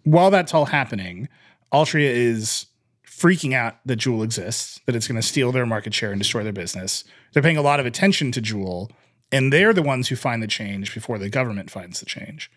While 0.04 0.30
that's 0.30 0.54
all 0.54 0.66
happening, 0.66 1.30
Altria 1.72 2.10
is 2.10 2.66
freaking 3.08 3.54
out 3.54 3.78
that 3.86 4.00
Juul 4.00 4.24
exists, 4.24 4.82
that 4.86 4.96
it's 4.96 5.08
going 5.08 5.16
to 5.16 5.26
steal 5.26 5.52
their 5.52 5.66
market 5.66 5.94
share 5.94 6.12
and 6.12 6.20
destroy 6.20 6.44
their 6.44 6.52
business. 6.54 7.06
They're 7.34 7.42
paying 7.42 7.58
a 7.58 7.62
lot 7.62 7.80
of 7.80 7.86
attention 7.86 8.32
to 8.34 8.42
Juul 8.42 8.92
and 9.32 9.52
they're 9.52 9.74
the 9.74 9.82
ones 9.82 10.08
who 10.08 10.16
find 10.16 10.42
the 10.42 10.48
change 10.48 10.94
before 10.94 11.18
the 11.18 11.30
government 11.30 11.70
finds 11.72 12.00
the 12.00 12.06
change. 12.06 12.52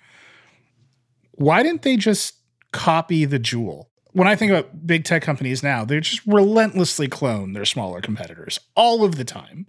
Why 1.33 1.63
didn't 1.63 1.83
they 1.83 1.97
just 1.97 2.37
copy 2.73 3.25
the 3.25 3.39
Juul? 3.39 3.87
When 4.13 4.27
I 4.27 4.37
think 4.37 4.51
about 4.51 4.87
big 4.87 5.05
tech 5.05 5.23
companies 5.23 5.63
now, 5.63 5.85
they 5.85 6.01
just 6.01 6.27
relentlessly 6.27 7.09
clone 7.09 7.53
their 7.53 7.65
smaller 7.65 8.01
competitors 8.01 8.59
all 8.75 9.05
of 9.05 9.17
the 9.17 9.25
time. 9.25 9.67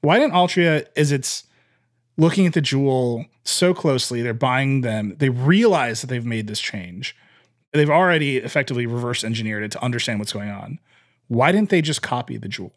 Why 0.00 0.18
didn't 0.18 0.34
Altria, 0.34 0.86
as 0.96 1.10
it's 1.10 1.44
looking 2.16 2.46
at 2.46 2.52
the 2.52 2.62
Juul 2.62 3.26
so 3.44 3.74
closely, 3.74 4.22
they're 4.22 4.34
buying 4.34 4.82
them, 4.82 5.16
they 5.18 5.30
realize 5.30 6.00
that 6.00 6.08
they've 6.08 6.24
made 6.24 6.46
this 6.46 6.60
change. 6.60 7.16
They've 7.72 7.90
already 7.90 8.36
effectively 8.36 8.86
reverse 8.86 9.24
engineered 9.24 9.64
it 9.64 9.70
to 9.72 9.82
understand 9.82 10.18
what's 10.18 10.32
going 10.32 10.50
on. 10.50 10.78
Why 11.28 11.50
didn't 11.52 11.70
they 11.70 11.82
just 11.82 12.02
copy 12.02 12.36
the 12.36 12.48
Juul? 12.48 12.72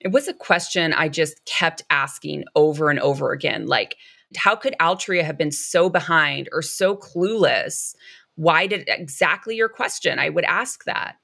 It 0.00 0.12
was 0.12 0.28
a 0.28 0.34
question 0.34 0.92
I 0.92 1.08
just 1.08 1.44
kept 1.44 1.82
asking 1.90 2.44
over 2.54 2.90
and 2.90 3.00
over 3.00 3.32
again. 3.32 3.66
Like, 3.66 3.96
how 4.36 4.56
could 4.56 4.74
Altria 4.80 5.24
have 5.24 5.38
been 5.38 5.52
so 5.52 5.88
behind 5.88 6.48
or 6.52 6.62
so 6.62 6.96
clueless? 6.96 7.94
Why 8.34 8.66
did 8.66 8.84
exactly 8.88 9.56
your 9.56 9.68
question? 9.68 10.18
I 10.18 10.28
would 10.28 10.44
ask 10.44 10.84
that. 10.84 11.16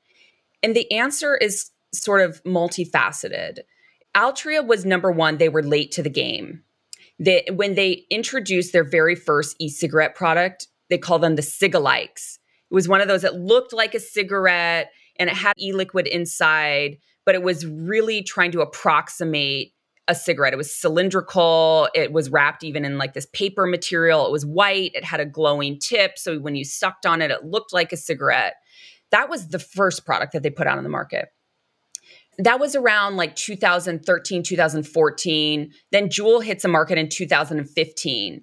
And 0.62 0.74
the 0.74 0.90
answer 0.92 1.36
is 1.36 1.70
sort 1.92 2.22
of 2.22 2.42
multifaceted. 2.44 3.58
Altria 4.14 4.66
was 4.66 4.84
number 4.84 5.10
one, 5.10 5.38
they 5.38 5.48
were 5.48 5.62
late 5.62 5.90
to 5.92 6.02
the 6.02 6.10
game. 6.10 6.62
They, 7.18 7.44
when 7.52 7.74
they 7.74 8.04
introduced 8.10 8.72
their 8.72 8.84
very 8.84 9.14
first 9.14 9.56
e 9.58 9.68
cigarette 9.68 10.14
product, 10.14 10.68
they 10.88 10.98
call 10.98 11.18
them 11.18 11.36
the 11.36 11.42
Cigalikes. 11.42 12.38
It 12.70 12.74
was 12.74 12.88
one 12.88 13.00
of 13.00 13.08
those 13.08 13.22
that 13.22 13.36
looked 13.36 13.72
like 13.72 13.94
a 13.94 14.00
cigarette 14.00 14.90
and 15.16 15.28
it 15.28 15.36
had 15.36 15.54
e 15.58 15.72
liquid 15.72 16.06
inside 16.06 16.98
but 17.24 17.34
it 17.34 17.42
was 17.42 17.66
really 17.66 18.22
trying 18.22 18.52
to 18.52 18.60
approximate 18.60 19.72
a 20.08 20.14
cigarette. 20.14 20.52
It 20.52 20.56
was 20.56 20.74
cylindrical. 20.74 21.88
It 21.94 22.12
was 22.12 22.30
wrapped 22.30 22.64
even 22.64 22.84
in 22.84 22.98
like 22.98 23.14
this 23.14 23.26
paper 23.32 23.66
material. 23.66 24.26
It 24.26 24.32
was 24.32 24.44
white. 24.44 24.92
It 24.94 25.04
had 25.04 25.20
a 25.20 25.26
glowing 25.26 25.78
tip. 25.78 26.18
So 26.18 26.38
when 26.38 26.56
you 26.56 26.64
sucked 26.64 27.06
on 27.06 27.22
it, 27.22 27.30
it 27.30 27.44
looked 27.44 27.72
like 27.72 27.92
a 27.92 27.96
cigarette. 27.96 28.54
That 29.10 29.28
was 29.28 29.48
the 29.48 29.58
first 29.58 30.04
product 30.04 30.32
that 30.32 30.42
they 30.42 30.50
put 30.50 30.66
out 30.66 30.78
on 30.78 30.84
the 30.84 30.90
market. 30.90 31.28
That 32.38 32.58
was 32.58 32.74
around 32.74 33.16
like 33.16 33.36
2013, 33.36 34.42
2014. 34.42 35.72
Then 35.92 36.08
Juul 36.08 36.42
hits 36.42 36.62
the 36.62 36.68
market 36.68 36.98
in 36.98 37.08
2015. 37.08 38.42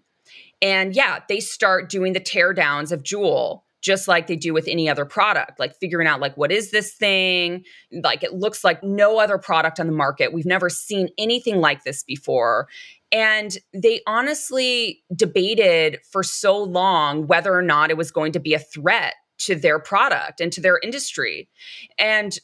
And 0.62 0.96
yeah, 0.96 1.20
they 1.28 1.40
start 1.40 1.90
doing 1.90 2.14
the 2.14 2.20
teardowns 2.20 2.92
of 2.92 3.04
Juul 3.04 3.62
just 3.82 4.08
like 4.08 4.28
they 4.28 4.36
do 4.36 4.54
with 4.54 4.68
any 4.68 4.90
other 4.90 5.06
product 5.06 5.60
like 5.60 5.76
figuring 5.80 6.08
out 6.08 6.20
like 6.20 6.36
what 6.36 6.52
is 6.52 6.72
this 6.72 6.94
thing? 6.94 7.64
Like 7.92 8.24
it 8.24 8.34
looks 8.34 8.64
like 8.64 8.84
no 8.84 9.20
other 9.20 9.38
product 9.38 9.80
on 9.80 9.88
the 9.88 9.94
market. 9.94 10.34
We've 10.34 10.46
never 10.46 10.70
seen 10.70 11.10
anything 11.18 11.62
like 11.62 11.84
this 11.84 12.04
before. 12.04 12.68
And 13.12 13.58
they 13.74 14.02
honestly 14.06 15.02
debated 15.16 16.00
for 16.12 16.24
so 16.24 16.62
long 16.62 17.28
whether 17.28 17.54
or 17.54 17.62
not 17.62 17.90
it 17.90 17.98
was 17.98 18.12
going 18.12 18.34
to 18.34 18.40
be 18.40 18.54
a 18.54 18.60
threat 18.60 19.16
to 19.40 19.56
their 19.56 19.80
product 19.80 20.42
and 20.42 20.52
to 20.52 20.62
their 20.62 20.80
industry. 20.80 21.50
And 21.98 22.38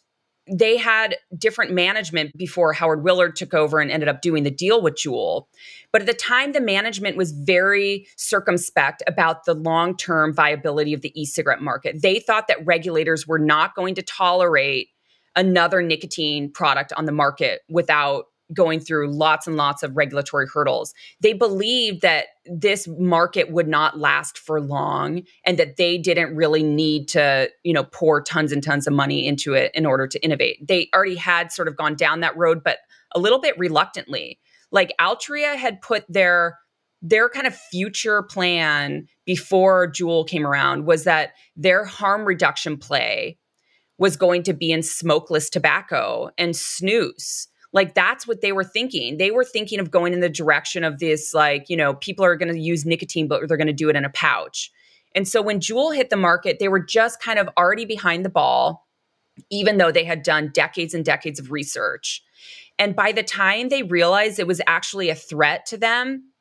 they 0.48 0.78
had 0.78 1.18
different 1.38 1.72
management 1.72 2.36
before 2.38 2.74
Howard 2.74 3.04
Willard 3.04 3.36
took 3.36 3.54
over 3.54 3.80
and 3.80 3.90
ended 3.90 4.10
up 4.10 4.22
doing 4.22 4.44
the 4.44 4.52
deal 4.52 4.82
with 4.82 4.96
Juul. 4.96 5.46
But 5.92 6.02
at 6.02 6.08
the 6.08 6.14
time, 6.14 6.52
the 6.52 6.62
management 6.62 7.18
was 7.18 7.32
very 7.32 8.08
circumspect 8.16 9.02
about 9.08 9.46
the 9.46 9.56
long 9.56 9.98
term 9.98 10.34
viability 10.34 10.94
of 10.94 11.02
the 11.02 11.20
e 11.20 11.26
cigarette 11.26 11.62
market. 11.62 12.02
They 12.02 12.20
thought 12.20 12.48
that 12.48 12.66
regulators 12.66 13.28
were 13.28 13.40
not 13.40 13.76
going 13.76 13.96
to 13.96 14.04
tolerate 14.04 14.90
another 15.36 15.82
nicotine 15.82 16.52
product 16.52 16.94
on 16.96 17.06
the 17.06 17.12
market 17.12 17.62
without 17.70 18.26
going 18.54 18.80
through 18.80 19.12
lots 19.12 19.48
and 19.48 19.56
lots 19.56 19.84
of 19.84 19.96
regulatory 19.98 20.46
hurdles. 20.52 20.94
They 21.20 21.34
believed 21.34 22.02
that 22.02 22.26
this 22.46 22.88
market 22.88 23.52
would 23.52 23.68
not 23.68 24.00
last 24.00 24.38
for 24.38 24.62
long 24.62 25.24
and 25.46 25.58
that 25.58 25.78
they 25.78 25.98
didn't 25.98 26.36
really 26.36 26.64
need 26.64 27.08
to, 27.10 27.50
you 27.64 27.74
know, 27.74 27.84
pour 27.84 28.22
tons 28.22 28.52
and 28.52 28.64
tons 28.64 28.86
of 28.86 28.94
money 28.94 29.26
into 29.26 29.54
it 29.54 29.72
in 29.74 29.86
order 29.86 30.08
to 30.08 30.24
innovate. 30.24 30.66
They 30.68 30.90
already 30.94 31.16
had 31.16 31.52
sort 31.52 31.68
of 31.68 31.76
gone 31.76 31.96
down 31.96 32.20
that 32.20 32.38
road 32.38 32.64
but 32.64 32.80
a 33.14 33.20
little 33.20 33.40
bit 33.40 33.58
reluctantly. 33.58 34.40
Like 34.72 34.94
Altria 35.00 35.56
had 35.56 35.82
put 35.82 36.06
their 36.08 36.60
their 37.02 37.30
kind 37.30 37.46
of 37.46 37.56
future 37.56 38.24
plan 38.24 39.08
before 39.26 39.92
Juul 39.92 40.28
came 40.28 40.46
around 40.46 40.86
was 40.86 41.04
that 41.04 41.34
their 41.56 41.86
harm 41.86 42.26
reduction 42.26 42.78
play 42.78 43.38
was 43.98 44.18
going 44.18 44.44
to 44.44 44.54
be 44.54 44.72
in 44.72 44.82
smokeless 44.82 45.50
tobacco 45.50 46.30
and 46.38 46.54
snus. 46.54 47.48
Like 47.76 47.94
that's 47.94 48.26
what 48.26 48.40
they 48.40 48.54
were 48.54 48.64
thinking. 48.64 49.18
They 49.18 49.32
were 49.32 49.44
thinking 49.44 49.82
of 49.82 49.92
going 49.92 50.14
in 50.14 50.22
the 50.22 50.30
direction 50.30 50.86
of 50.86 50.98
this, 51.00 51.34
like, 51.34 51.70
you 51.70 51.76
know, 51.76 51.94
people 51.94 52.24
are 52.24 52.38
going 52.38 52.52
to 52.52 52.60
use 52.60 52.86
nicotine, 52.86 53.28
but 53.28 53.46
they're 53.48 53.58
going 53.58 53.68
to 53.68 53.74
do 53.74 53.90
it 53.90 53.98
in 53.98 54.06
a 54.06 54.10
pouch. 54.10 54.72
And 55.14 55.28
so 55.28 55.42
when 55.42 55.60
Juul 55.60 55.94
hit 55.94 56.10
the 56.10 56.16
market, 56.16 56.58
they 56.58 56.70
were 56.70 56.80
just 56.80 57.22
kind 57.22 57.38
of 57.38 57.50
already 57.58 57.84
behind 57.84 58.24
the 58.24 58.30
ball, 58.30 58.88
even 59.52 59.78
though 59.78 59.92
they 59.92 60.06
had 60.06 60.24
done 60.24 60.52
decades 60.54 60.94
and 60.94 61.04
decades 61.04 61.38
of 61.38 61.52
research. 61.52 62.24
And 62.80 62.96
by 62.96 63.12
the 63.12 63.24
time 63.24 63.68
they 63.68 63.84
realized 63.84 64.40
it 64.40 64.48
was 64.48 64.62
actually 64.68 65.10
a 65.10 65.16
threat 65.16 65.66
to 65.68 65.78
them, 65.78 66.32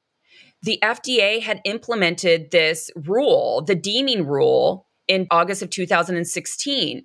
the 0.62 0.78
FDA 0.82 1.43
had 1.43 1.61
implemented 1.64 2.53
this 2.53 2.91
rule, 2.95 3.61
the 3.61 3.74
deeming 3.74 4.24
rule, 4.24 4.87
in 5.09 5.26
August 5.30 5.62
of 5.62 5.70
2016. 5.70 7.05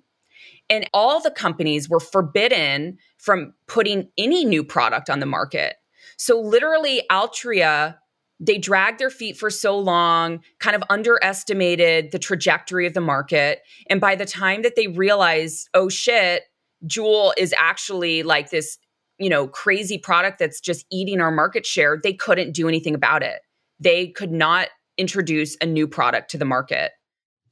And 0.70 0.88
all 0.94 1.20
the 1.20 1.30
companies 1.30 1.88
were 1.88 2.00
forbidden 2.00 2.96
from 3.18 3.52
putting 3.66 4.08
any 4.16 4.44
new 4.44 4.64
product 4.64 5.10
on 5.10 5.20
the 5.20 5.26
market. 5.26 5.76
So, 6.16 6.40
literally, 6.40 7.02
Altria, 7.10 7.96
they 8.38 8.56
dragged 8.56 8.98
their 8.98 9.10
feet 9.10 9.36
for 9.36 9.50
so 9.50 9.78
long, 9.78 10.40
kind 10.60 10.74
of 10.74 10.82
underestimated 10.88 12.12
the 12.12 12.18
trajectory 12.18 12.86
of 12.86 12.94
the 12.94 13.00
market. 13.00 13.60
And 13.88 14.00
by 14.00 14.14
the 14.14 14.24
time 14.24 14.62
that 14.62 14.76
they 14.76 14.86
realized, 14.86 15.68
oh 15.74 15.90
shit, 15.90 16.44
Juul 16.86 17.32
is 17.36 17.54
actually 17.58 18.22
like 18.22 18.50
this, 18.50 18.78
you 19.18 19.28
know, 19.28 19.48
crazy 19.48 19.98
product 19.98 20.38
that's 20.38 20.60
just 20.60 20.86
eating 20.90 21.20
our 21.20 21.30
market 21.30 21.66
share, 21.66 22.00
they 22.02 22.14
couldn't 22.14 22.52
do 22.52 22.68
anything 22.68 22.94
about 22.94 23.22
it 23.22 23.40
they 23.80 24.08
could 24.08 24.30
not 24.30 24.68
introduce 24.98 25.56
a 25.60 25.66
new 25.66 25.88
product 25.88 26.30
to 26.30 26.38
the 26.38 26.44
market. 26.44 26.92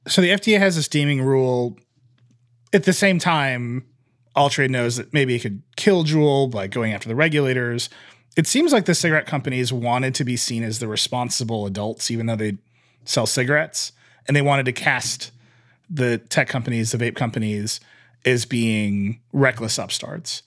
So 0.07 0.21
the 0.21 0.29
FDA 0.29 0.59
has 0.59 0.75
this 0.75 0.87
deeming 0.87 1.21
rule. 1.21 1.77
At 2.73 2.83
the 2.83 2.93
same 2.93 3.19
time, 3.19 3.85
Altria 4.35 4.69
knows 4.69 4.97
that 4.97 5.13
maybe 5.13 5.35
it 5.35 5.39
could 5.39 5.61
kill 5.75 6.03
Juul 6.03 6.51
by 6.51 6.67
going 6.67 6.93
after 6.93 7.09
the 7.09 7.15
regulators. 7.15 7.89
It 8.37 8.47
seems 8.47 8.71
like 8.71 8.85
the 8.85 8.95
cigarette 8.95 9.25
companies 9.25 9.73
wanted 9.73 10.15
to 10.15 10.23
be 10.23 10.37
seen 10.37 10.63
as 10.63 10.79
the 10.79 10.87
responsible 10.87 11.65
adults, 11.65 12.11
even 12.11 12.27
though 12.27 12.35
they 12.35 12.57
sell 13.05 13.25
cigarettes, 13.25 13.91
and 14.27 14.35
they 14.35 14.41
wanted 14.41 14.65
to 14.65 14.71
cast 14.71 15.31
the 15.89 16.19
tech 16.19 16.47
companies, 16.47 16.91
the 16.91 16.97
vape 16.97 17.15
companies, 17.15 17.79
as 18.25 18.45
being 18.45 19.19
reckless 19.33 19.79
upstarts. 19.79 20.43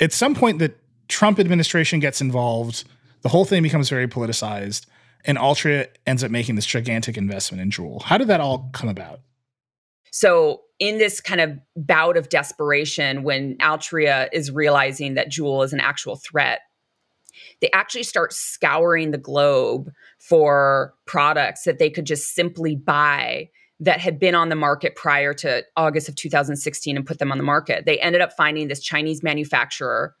At 0.00 0.12
some 0.12 0.34
point, 0.34 0.58
the 0.58 0.72
Trump 1.08 1.38
administration 1.38 2.00
gets 2.00 2.20
involved. 2.20 2.84
The 3.20 3.28
whole 3.28 3.44
thing 3.44 3.62
becomes 3.62 3.90
very 3.90 4.08
politicized 4.08 4.86
and 5.24 5.38
Altria 5.38 5.88
ends 6.06 6.22
up 6.22 6.30
making 6.30 6.54
this 6.54 6.66
gigantic 6.66 7.16
investment 7.16 7.62
in 7.62 7.70
Juul. 7.70 8.02
How 8.02 8.18
did 8.18 8.28
that 8.28 8.40
all 8.40 8.68
come 8.72 8.88
about? 8.88 9.20
So, 10.10 10.62
in 10.78 10.98
this 10.98 11.20
kind 11.20 11.40
of 11.40 11.58
bout 11.76 12.16
of 12.16 12.28
desperation, 12.28 13.22
when 13.22 13.56
Altria 13.58 14.28
is 14.32 14.50
realizing 14.50 15.14
that 15.14 15.30
Juul 15.30 15.64
is 15.64 15.72
an 15.72 15.80
actual 15.80 16.16
threat, 16.16 16.60
they 17.60 17.70
actually 17.72 18.02
start 18.02 18.32
scouring 18.32 19.10
the 19.10 19.18
globe 19.18 19.90
for 20.18 20.94
products 21.06 21.64
that 21.64 21.78
they 21.78 21.90
could 21.90 22.06
just 22.06 22.34
simply 22.34 22.76
buy 22.76 23.48
that 23.80 24.00
had 24.00 24.18
been 24.18 24.34
on 24.34 24.48
the 24.48 24.56
market 24.56 24.94
prior 24.94 25.34
to 25.34 25.64
August 25.76 26.08
of 26.08 26.14
2016 26.14 26.96
and 26.96 27.06
put 27.06 27.18
them 27.18 27.32
on 27.32 27.38
the 27.38 27.44
market. 27.44 27.86
They 27.86 27.98
ended 27.98 28.20
up 28.20 28.32
finding 28.32 28.68
this 28.68 28.82
Chinese 28.82 29.22
manufacturer 29.22 30.14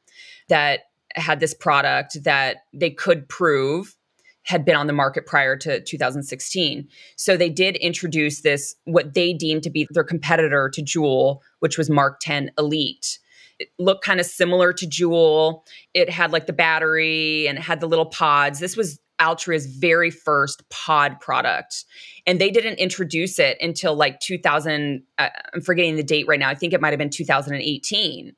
that 0.48 0.80
had 1.14 1.40
this 1.40 1.54
product 1.54 2.18
that 2.24 2.58
they 2.72 2.90
could 2.90 3.28
prove 3.28 3.96
had 4.44 4.64
been 4.64 4.76
on 4.76 4.86
the 4.86 4.92
market 4.92 5.26
prior 5.26 5.56
to 5.56 5.80
2016. 5.80 6.88
So 7.16 7.36
they 7.36 7.50
did 7.50 7.76
introduce 7.76 8.42
this, 8.42 8.74
what 8.84 9.14
they 9.14 9.32
deemed 9.32 9.62
to 9.64 9.70
be 9.70 9.86
their 9.90 10.04
competitor 10.04 10.70
to 10.70 10.82
Juul, 10.82 11.40
which 11.60 11.76
was 11.76 11.90
Mark 11.90 12.20
10 12.20 12.50
Elite. 12.58 13.18
It 13.58 13.68
looked 13.78 14.04
kind 14.04 14.20
of 14.20 14.26
similar 14.26 14.72
to 14.72 14.86
Juul. 14.86 15.62
It 15.94 16.10
had 16.10 16.32
like 16.32 16.46
the 16.46 16.52
battery 16.52 17.46
and 17.48 17.58
it 17.58 17.62
had 17.62 17.80
the 17.80 17.88
little 17.88 18.06
pods. 18.06 18.58
This 18.58 18.76
was 18.76 18.98
Altria's 19.20 19.66
very 19.66 20.10
first 20.10 20.68
pod 20.70 21.20
product. 21.20 21.84
And 22.26 22.40
they 22.40 22.50
didn't 22.50 22.78
introduce 22.78 23.38
it 23.38 23.56
until 23.60 23.94
like 23.94 24.20
2000. 24.20 25.02
Uh, 25.18 25.28
I'm 25.54 25.60
forgetting 25.60 25.96
the 25.96 26.02
date 26.02 26.26
right 26.26 26.40
now. 26.40 26.48
I 26.48 26.54
think 26.54 26.72
it 26.72 26.80
might 26.80 26.90
have 26.90 26.98
been 26.98 27.10
2018. 27.10 28.32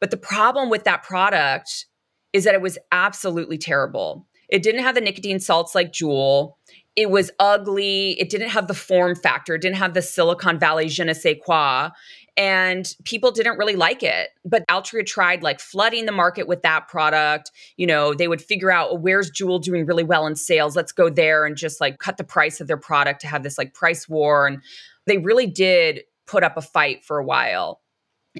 But 0.00 0.10
the 0.10 0.16
problem 0.16 0.70
with 0.70 0.84
that 0.84 1.02
product 1.02 1.86
is 2.32 2.44
that 2.44 2.54
it 2.54 2.60
was 2.60 2.78
absolutely 2.92 3.58
terrible. 3.58 4.26
It 4.48 4.62
didn't 4.62 4.82
have 4.82 4.94
the 4.94 5.00
nicotine 5.00 5.40
salts 5.40 5.74
like 5.74 5.92
Juul. 5.92 6.54
It 6.94 7.10
was 7.10 7.30
ugly. 7.38 8.18
It 8.20 8.30
didn't 8.30 8.50
have 8.50 8.68
the 8.68 8.74
form 8.74 9.14
factor. 9.16 9.54
It 9.54 9.62
didn't 9.62 9.76
have 9.76 9.94
the 9.94 10.02
Silicon 10.02 10.58
Valley 10.58 10.88
je 10.88 11.04
ne 11.04 11.12
sais 11.12 11.36
quoi. 11.44 11.90
And 12.38 12.94
people 13.04 13.30
didn't 13.30 13.58
really 13.58 13.76
like 13.76 14.02
it. 14.02 14.30
But 14.44 14.66
Altria 14.68 15.04
tried 15.04 15.42
like 15.42 15.60
flooding 15.60 16.06
the 16.06 16.12
market 16.12 16.46
with 16.46 16.62
that 16.62 16.88
product. 16.88 17.50
You 17.76 17.86
know, 17.86 18.14
they 18.14 18.28
would 18.28 18.42
figure 18.42 18.70
out 18.70 18.92
well, 18.92 19.02
where's 19.02 19.30
Juul 19.30 19.62
doing 19.62 19.86
really 19.86 20.04
well 20.04 20.26
in 20.26 20.36
sales. 20.36 20.76
Let's 20.76 20.92
go 20.92 21.08
there 21.10 21.44
and 21.44 21.56
just 21.56 21.80
like 21.80 21.98
cut 21.98 22.16
the 22.16 22.24
price 22.24 22.60
of 22.60 22.66
their 22.66 22.76
product 22.76 23.20
to 23.22 23.26
have 23.26 23.42
this 23.42 23.58
like 23.58 23.74
price 23.74 24.08
war. 24.08 24.46
And 24.46 24.62
they 25.06 25.18
really 25.18 25.46
did 25.46 26.02
put 26.26 26.42
up 26.42 26.56
a 26.56 26.62
fight 26.62 27.04
for 27.04 27.18
a 27.18 27.24
while 27.24 27.80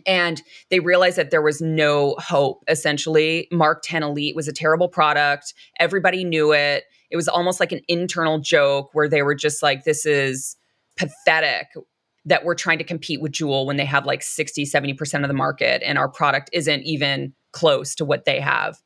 and 0.06 0.42
they 0.70 0.80
realized 0.80 1.16
that 1.16 1.30
there 1.30 1.42
was 1.42 1.60
no 1.60 2.14
hope 2.18 2.64
essentially. 2.68 3.48
Mark 3.52 3.82
10 3.84 4.02
elite 4.02 4.36
was 4.36 4.48
a 4.48 4.52
terrible 4.52 4.88
product. 4.88 5.54
Everybody 5.78 6.24
knew 6.24 6.52
it. 6.52 6.84
It 7.10 7.16
was 7.16 7.28
almost 7.28 7.60
like 7.60 7.72
an 7.72 7.80
internal 7.88 8.38
joke 8.38 8.90
where 8.92 9.08
they 9.08 9.22
were 9.22 9.34
just 9.34 9.62
like 9.62 9.84
this 9.84 10.04
is 10.04 10.56
pathetic 10.96 11.68
that 12.24 12.44
we're 12.44 12.56
trying 12.56 12.78
to 12.78 12.84
compete 12.84 13.20
with 13.20 13.32
Juul 13.32 13.66
when 13.66 13.76
they 13.76 13.84
have 13.84 14.04
like 14.04 14.22
60 14.22 14.64
70% 14.64 15.22
of 15.22 15.28
the 15.28 15.34
market 15.34 15.82
and 15.84 15.98
our 15.98 16.08
product 16.08 16.50
isn't 16.52 16.82
even 16.82 17.32
close 17.52 17.94
to 17.94 18.04
what 18.04 18.24
they 18.24 18.40
have. 18.40 18.76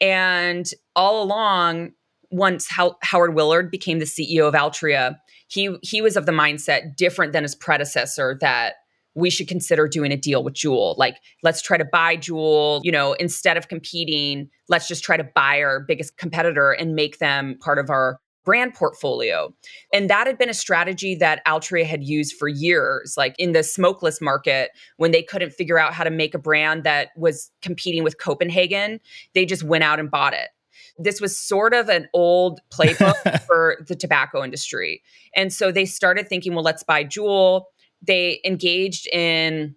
And 0.00 0.70
all 0.94 1.22
along 1.22 1.92
once 2.30 2.68
How- 2.68 2.96
howard 3.02 3.34
willard 3.34 3.70
became 3.70 3.98
the 3.98 4.04
ceo 4.04 4.48
of 4.48 4.54
altria 4.54 5.16
he 5.48 5.76
he 5.82 6.02
was 6.02 6.16
of 6.16 6.26
the 6.26 6.32
mindset 6.32 6.96
different 6.96 7.32
than 7.32 7.44
his 7.44 7.54
predecessor 7.54 8.36
that 8.40 8.74
we 9.16 9.30
should 9.30 9.48
consider 9.48 9.88
doing 9.88 10.12
a 10.12 10.16
deal 10.16 10.44
with 10.44 10.54
Juul. 10.54 10.96
Like, 10.98 11.16
let's 11.42 11.62
try 11.62 11.78
to 11.78 11.86
buy 11.90 12.18
Juul, 12.18 12.82
you 12.84 12.92
know, 12.92 13.14
instead 13.14 13.56
of 13.56 13.68
competing, 13.68 14.48
let's 14.68 14.86
just 14.86 15.02
try 15.02 15.16
to 15.16 15.24
buy 15.24 15.62
our 15.62 15.80
biggest 15.80 16.18
competitor 16.18 16.70
and 16.72 16.94
make 16.94 17.18
them 17.18 17.56
part 17.60 17.78
of 17.78 17.88
our 17.88 18.20
brand 18.44 18.74
portfolio. 18.74 19.52
And 19.92 20.08
that 20.10 20.26
had 20.26 20.38
been 20.38 20.50
a 20.50 20.54
strategy 20.54 21.16
that 21.16 21.44
Altria 21.46 21.84
had 21.84 22.04
used 22.04 22.36
for 22.36 22.46
years, 22.46 23.14
like 23.16 23.34
in 23.38 23.52
the 23.52 23.62
smokeless 23.62 24.20
market, 24.20 24.70
when 24.98 25.10
they 25.10 25.22
couldn't 25.22 25.50
figure 25.50 25.78
out 25.78 25.94
how 25.94 26.04
to 26.04 26.10
make 26.10 26.34
a 26.34 26.38
brand 26.38 26.84
that 26.84 27.08
was 27.16 27.50
competing 27.62 28.04
with 28.04 28.18
Copenhagen, 28.18 29.00
they 29.34 29.46
just 29.46 29.64
went 29.64 29.82
out 29.82 29.98
and 29.98 30.10
bought 30.10 30.34
it. 30.34 30.50
This 30.98 31.20
was 31.20 31.36
sort 31.36 31.74
of 31.74 31.88
an 31.88 32.06
old 32.12 32.60
playbook 32.70 33.42
for 33.46 33.78
the 33.88 33.96
tobacco 33.96 34.44
industry. 34.44 35.02
And 35.34 35.52
so 35.52 35.72
they 35.72 35.86
started 35.86 36.28
thinking, 36.28 36.54
well, 36.54 36.64
let's 36.64 36.84
buy 36.84 37.04
Juul 37.04 37.64
they 38.02 38.40
engaged 38.44 39.06
in 39.08 39.74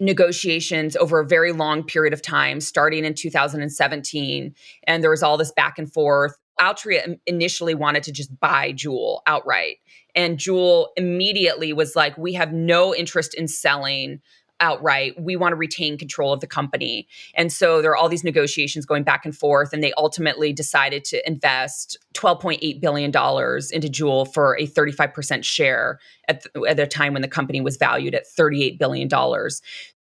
negotiations 0.00 0.96
over 0.96 1.20
a 1.20 1.26
very 1.26 1.52
long 1.52 1.84
period 1.84 2.12
of 2.12 2.22
time, 2.22 2.60
starting 2.60 3.04
in 3.04 3.14
2017. 3.14 4.54
And 4.86 5.02
there 5.02 5.10
was 5.10 5.22
all 5.22 5.36
this 5.36 5.52
back 5.52 5.78
and 5.78 5.92
forth. 5.92 6.36
Altria 6.60 7.18
initially 7.26 7.74
wanted 7.74 8.02
to 8.04 8.12
just 8.12 8.38
buy 8.40 8.72
Juul 8.72 9.20
outright. 9.26 9.76
And 10.14 10.38
Juul 10.38 10.88
immediately 10.96 11.72
was 11.72 11.96
like, 11.96 12.16
we 12.18 12.34
have 12.34 12.52
no 12.52 12.94
interest 12.94 13.34
in 13.34 13.48
selling 13.48 14.20
outright. 14.62 15.20
We 15.20 15.36
want 15.36 15.52
to 15.52 15.56
retain 15.56 15.98
control 15.98 16.32
of 16.32 16.40
the 16.40 16.46
company. 16.46 17.06
And 17.34 17.52
so 17.52 17.82
there 17.82 17.90
are 17.90 17.96
all 17.96 18.08
these 18.08 18.24
negotiations 18.24 18.86
going 18.86 19.02
back 19.02 19.26
and 19.26 19.36
forth. 19.36 19.74
And 19.74 19.82
they 19.82 19.92
ultimately 19.98 20.52
decided 20.52 21.04
to 21.06 21.28
invest 21.28 21.98
$12.8 22.14 22.80
billion 22.80 23.10
into 23.10 23.88
Juul 23.88 24.32
for 24.32 24.56
a 24.58 24.66
35% 24.66 25.44
share 25.44 25.98
at, 26.28 26.44
the, 26.44 26.64
at 26.66 26.80
a 26.80 26.86
time 26.86 27.12
when 27.12 27.22
the 27.22 27.28
company 27.28 27.60
was 27.60 27.76
valued 27.76 28.14
at 28.14 28.24
$38 28.26 28.78
billion. 28.78 29.10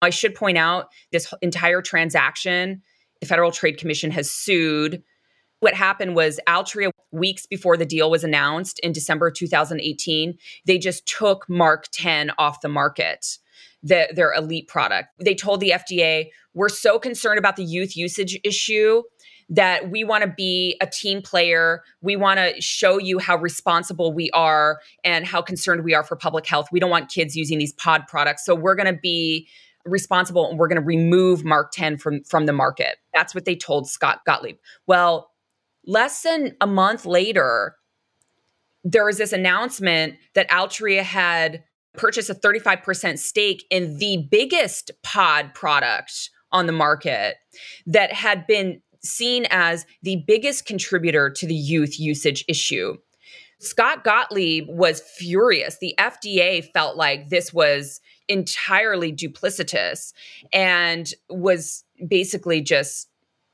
I 0.01 0.09
should 0.09 0.35
point 0.35 0.57
out 0.57 0.89
this 1.11 1.33
entire 1.41 1.81
transaction, 1.81 2.83
the 3.19 3.25
Federal 3.25 3.51
Trade 3.51 3.77
Commission 3.77 4.11
has 4.11 4.31
sued 4.31 5.03
what 5.61 5.75
happened 5.75 6.15
was 6.15 6.39
Altria, 6.47 6.89
weeks 7.11 7.45
before 7.45 7.77
the 7.77 7.85
deal 7.85 8.09
was 8.09 8.23
announced 8.23 8.79
in 8.79 8.91
December 8.91 9.29
2018, 9.29 10.37
they 10.65 10.79
just 10.79 11.05
took 11.05 11.47
Mark 11.47 11.85
10 11.91 12.31
off 12.39 12.61
the 12.61 12.67
market 12.67 13.37
the, 13.83 14.07
their 14.13 14.33
elite 14.33 14.67
product. 14.67 15.09
They 15.19 15.35
told 15.35 15.59
the 15.59 15.71
FDA, 15.71 16.27
we're 16.53 16.69
so 16.69 16.99
concerned 16.99 17.39
about 17.39 17.55
the 17.55 17.63
youth 17.63 17.95
usage 17.95 18.39
issue 18.43 19.03
that 19.49 19.89
we 19.89 20.03
want 20.03 20.23
to 20.23 20.29
be 20.29 20.77
a 20.81 20.87
team 20.87 21.21
player. 21.21 21.83
We 22.01 22.15
want 22.15 22.39
to 22.39 22.59
show 22.61 22.97
you 22.97 23.19
how 23.19 23.37
responsible 23.37 24.13
we 24.13 24.31
are 24.31 24.79
and 25.03 25.25
how 25.25 25.41
concerned 25.41 25.83
we 25.83 25.93
are 25.93 26.03
for 26.03 26.15
public 26.15 26.47
health. 26.47 26.67
We 26.71 26.79
don't 26.79 26.89
want 26.89 27.11
kids 27.11 27.35
using 27.35 27.59
these 27.59 27.73
pod 27.73 28.07
products. 28.07 28.45
So 28.45 28.55
we're 28.55 28.75
going 28.75 28.93
to 28.93 28.99
be 28.99 29.47
responsible 29.85 30.49
and 30.49 30.57
we're 30.57 30.67
going 30.67 30.79
to 30.79 30.85
remove 30.85 31.43
Mark 31.43 31.71
10 31.73 31.97
from 31.97 32.23
from 32.23 32.45
the 32.45 32.53
market. 32.53 32.97
That's 33.13 33.35
what 33.35 33.45
they 33.45 33.55
told 33.55 33.89
Scott 33.89 34.21
Gottlieb. 34.25 34.57
Well, 34.87 35.31
less 35.85 36.21
than 36.21 36.55
a 36.61 36.67
month 36.67 37.05
later, 37.05 37.75
there 38.83 39.05
was 39.05 39.17
this 39.17 39.33
announcement 39.33 40.15
that 40.33 40.49
Altria 40.49 41.01
had 41.01 41.63
purchased 41.93 42.29
a 42.29 42.35
35% 42.35 43.19
stake 43.19 43.65
in 43.69 43.97
the 43.97 44.27
biggest 44.29 44.91
pod 45.03 45.53
product 45.53 46.29
on 46.51 46.65
the 46.65 46.71
market 46.71 47.37
that 47.85 48.13
had 48.13 48.45
been 48.47 48.81
seen 49.03 49.47
as 49.49 49.85
the 50.03 50.23
biggest 50.27 50.65
contributor 50.65 51.29
to 51.29 51.47
the 51.47 51.55
youth 51.55 51.99
usage 51.99 52.45
issue. 52.47 52.95
Scott 53.59 54.03
Gottlieb 54.03 54.65
was 54.67 55.01
furious. 55.01 55.77
The 55.79 55.93
FDA 55.99 56.71
felt 56.73 56.97
like 56.97 57.29
this 57.29 57.53
was 57.53 58.01
entirely 58.27 59.13
duplicitous 59.13 60.13
and 60.51 61.13
was 61.29 61.83
basically 62.07 62.61
just 62.61 63.07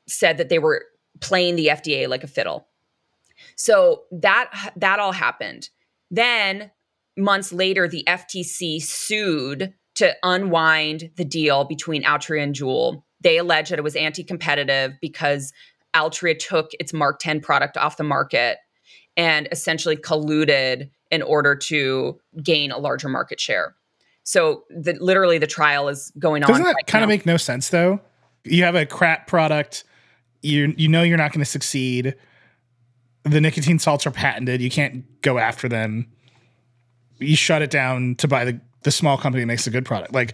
said 0.08 0.38
that 0.38 0.50
they 0.50 0.60
were 0.60 0.86
playing 1.20 1.56
the 1.56 1.68
FDA 1.68 2.08
like 2.08 2.24
a 2.24 2.28
fiddle. 2.28 2.68
So 3.56 4.04
that 4.12 4.72
that 4.78 5.00
all 5.00 5.12
happened. 5.12 5.70
Then 6.10 6.72
months 7.18 7.52
later 7.52 7.88
the 7.88 8.04
FTC 8.08 8.82
sued 8.82 9.74
to 9.96 10.16
unwind 10.24 11.10
the 11.16 11.26
deal 11.26 11.66
between 11.66 12.04
Altria 12.04 12.44
and 12.44 12.54
Juul. 12.54 13.04
They 13.22 13.38
alleged 13.38 13.72
that 13.72 13.80
it 13.80 13.84
was 13.84 13.96
anti-competitive 13.96 14.94
because 15.02 15.52
Altria 15.96 16.38
took 16.38 16.72
its 16.80 16.94
Mark 16.94 17.20
10 17.20 17.42
product 17.42 17.78
off 17.78 17.98
the 17.98 18.04
market 18.04 18.58
and 19.16 19.48
essentially 19.52 19.98
colluded 19.98 20.90
in 21.10 21.22
order 21.24 21.56
to 21.56 22.20
gain 22.44 22.72
a 22.72 22.78
larger 22.78 23.10
market 23.10 23.40
share. 23.40 23.76
So 24.24 24.64
the, 24.70 24.96
literally 25.00 25.38
the 25.38 25.48
trial 25.48 25.88
is 25.88 26.12
going 26.20 26.44
on. 26.44 26.50
Doesn't 26.50 26.64
that 26.64 26.76
right 26.76 26.86
kind 26.86 27.04
of 27.04 27.08
make 27.08 27.26
no 27.26 27.38
sense 27.38 27.70
though? 27.70 28.00
You 28.44 28.64
have 28.64 28.76
a 28.76 28.86
crap 28.86 29.26
product, 29.26 29.84
you 30.42 30.74
you 30.78 30.88
know 30.88 31.02
you're 31.02 31.18
not 31.18 31.32
going 31.32 31.44
to 31.44 31.50
succeed. 31.50 32.16
The 33.24 33.42
nicotine 33.42 33.80
salts 33.80 34.06
are 34.06 34.12
patented. 34.12 34.62
You 34.62 34.70
can't 34.70 35.22
go 35.22 35.38
after 35.38 35.68
them. 35.68 36.08
You 37.20 37.36
shut 37.36 37.62
it 37.62 37.72
down 37.72 38.16
to 38.16 38.28
buy 38.28 38.46
the 38.46 38.60
the 38.84 38.92
small 38.92 39.18
company 39.18 39.42
that 39.44 39.48
makes 39.48 39.68
a 39.68 39.70
good 39.70 39.86
product. 39.86 40.14
Like 40.14 40.34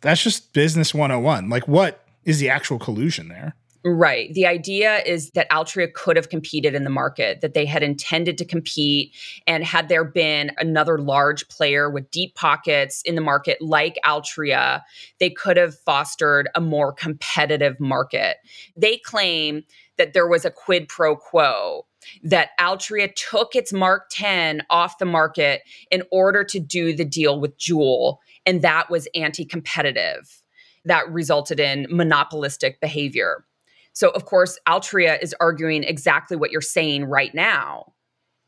that's 0.00 0.22
just 0.22 0.52
business 0.52 0.94
101. 0.94 1.48
Like 1.48 1.68
what 1.68 2.04
is 2.24 2.38
the 2.38 2.48
actual 2.48 2.78
collusion 2.78 3.28
there? 3.28 3.54
Right. 3.84 4.32
The 4.32 4.46
idea 4.46 5.02
is 5.04 5.30
that 5.30 5.50
Altria 5.50 5.92
could 5.92 6.16
have 6.16 6.28
competed 6.28 6.74
in 6.74 6.84
the 6.84 6.90
market, 6.90 7.40
that 7.40 7.54
they 7.54 7.66
had 7.66 7.82
intended 7.82 8.38
to 8.38 8.44
compete. 8.44 9.12
And 9.46 9.64
had 9.64 9.88
there 9.88 10.04
been 10.04 10.52
another 10.58 10.98
large 10.98 11.48
player 11.48 11.90
with 11.90 12.08
deep 12.12 12.36
pockets 12.36 13.02
in 13.02 13.16
the 13.16 13.20
market 13.20 13.60
like 13.60 13.98
Altria, 14.04 14.82
they 15.18 15.30
could 15.30 15.56
have 15.56 15.76
fostered 15.80 16.48
a 16.54 16.60
more 16.60 16.92
competitive 16.92 17.80
market. 17.80 18.36
They 18.76 18.98
claim 18.98 19.64
that 19.98 20.12
there 20.12 20.28
was 20.28 20.44
a 20.44 20.50
quid 20.50 20.86
pro 20.88 21.16
quo, 21.16 21.84
that 22.22 22.50
Altria 22.60 23.12
took 23.14 23.54
its 23.54 23.72
Mark 23.72 24.08
10 24.10 24.62
off 24.70 24.98
the 24.98 25.04
market 25.04 25.62
in 25.90 26.02
order 26.10 26.44
to 26.44 26.60
do 26.60 26.94
the 26.94 27.04
deal 27.04 27.40
with 27.40 27.56
Juul. 27.58 28.18
And 28.46 28.62
that 28.62 28.90
was 28.90 29.08
anti 29.14 29.44
competitive. 29.44 30.42
That 30.84 31.08
resulted 31.10 31.60
in 31.60 31.86
monopolistic 31.90 32.80
behavior. 32.80 33.44
So, 33.92 34.10
of 34.10 34.24
course, 34.24 34.58
Altria 34.66 35.22
is 35.22 35.34
arguing 35.38 35.84
exactly 35.84 36.36
what 36.36 36.50
you're 36.50 36.60
saying 36.60 37.04
right 37.04 37.34
now. 37.34 37.92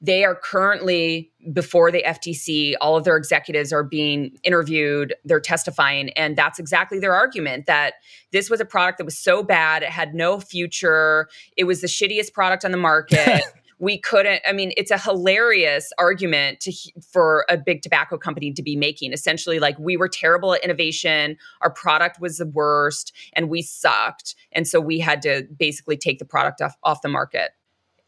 They 0.04 0.22
are 0.24 0.34
currently 0.34 1.30
before 1.50 1.90
the 1.90 2.02
FTC, 2.06 2.74
all 2.78 2.94
of 2.94 3.04
their 3.04 3.16
executives 3.16 3.72
are 3.72 3.82
being 3.82 4.36
interviewed, 4.42 5.14
they're 5.24 5.40
testifying, 5.40 6.10
and 6.10 6.36
that's 6.36 6.58
exactly 6.58 6.98
their 6.98 7.14
argument 7.14 7.64
that 7.64 7.94
this 8.30 8.50
was 8.50 8.60
a 8.60 8.66
product 8.66 8.98
that 8.98 9.04
was 9.04 9.16
so 9.16 9.42
bad, 9.42 9.82
it 9.82 9.88
had 9.88 10.14
no 10.14 10.40
future, 10.40 11.28
it 11.56 11.64
was 11.64 11.80
the 11.80 11.86
shittiest 11.86 12.34
product 12.34 12.66
on 12.66 12.70
the 12.70 12.76
market. 12.76 13.44
we 13.80 13.98
couldn't 13.98 14.40
i 14.46 14.52
mean 14.52 14.72
it's 14.76 14.92
a 14.92 14.98
hilarious 14.98 15.92
argument 15.98 16.60
to 16.60 16.72
for 17.10 17.44
a 17.48 17.56
big 17.56 17.82
tobacco 17.82 18.16
company 18.16 18.52
to 18.52 18.62
be 18.62 18.76
making 18.76 19.12
essentially 19.12 19.58
like 19.58 19.76
we 19.80 19.96
were 19.96 20.08
terrible 20.08 20.54
at 20.54 20.62
innovation 20.62 21.36
our 21.60 21.70
product 21.70 22.20
was 22.20 22.38
the 22.38 22.46
worst 22.46 23.12
and 23.32 23.48
we 23.48 23.60
sucked 23.60 24.36
and 24.52 24.68
so 24.68 24.80
we 24.80 25.00
had 25.00 25.20
to 25.20 25.44
basically 25.58 25.96
take 25.96 26.20
the 26.20 26.24
product 26.24 26.62
off, 26.62 26.76
off 26.84 27.02
the 27.02 27.08
market 27.08 27.50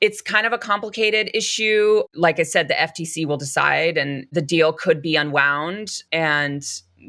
it's 0.01 0.21
kind 0.21 0.47
of 0.47 0.53
a 0.53 0.59
complicated 0.59 1.31
issue 1.35 2.03
like 2.15 2.39
i 2.39 2.43
said 2.43 2.69
the 2.69 2.75
ftc 2.75 3.27
will 3.27 3.37
decide 3.37 3.97
and 3.97 4.27
the 4.33 4.43
deal 4.43 4.73
could 4.73 5.01
be 5.01 5.17
unwound 5.17 6.03
and 6.13 6.63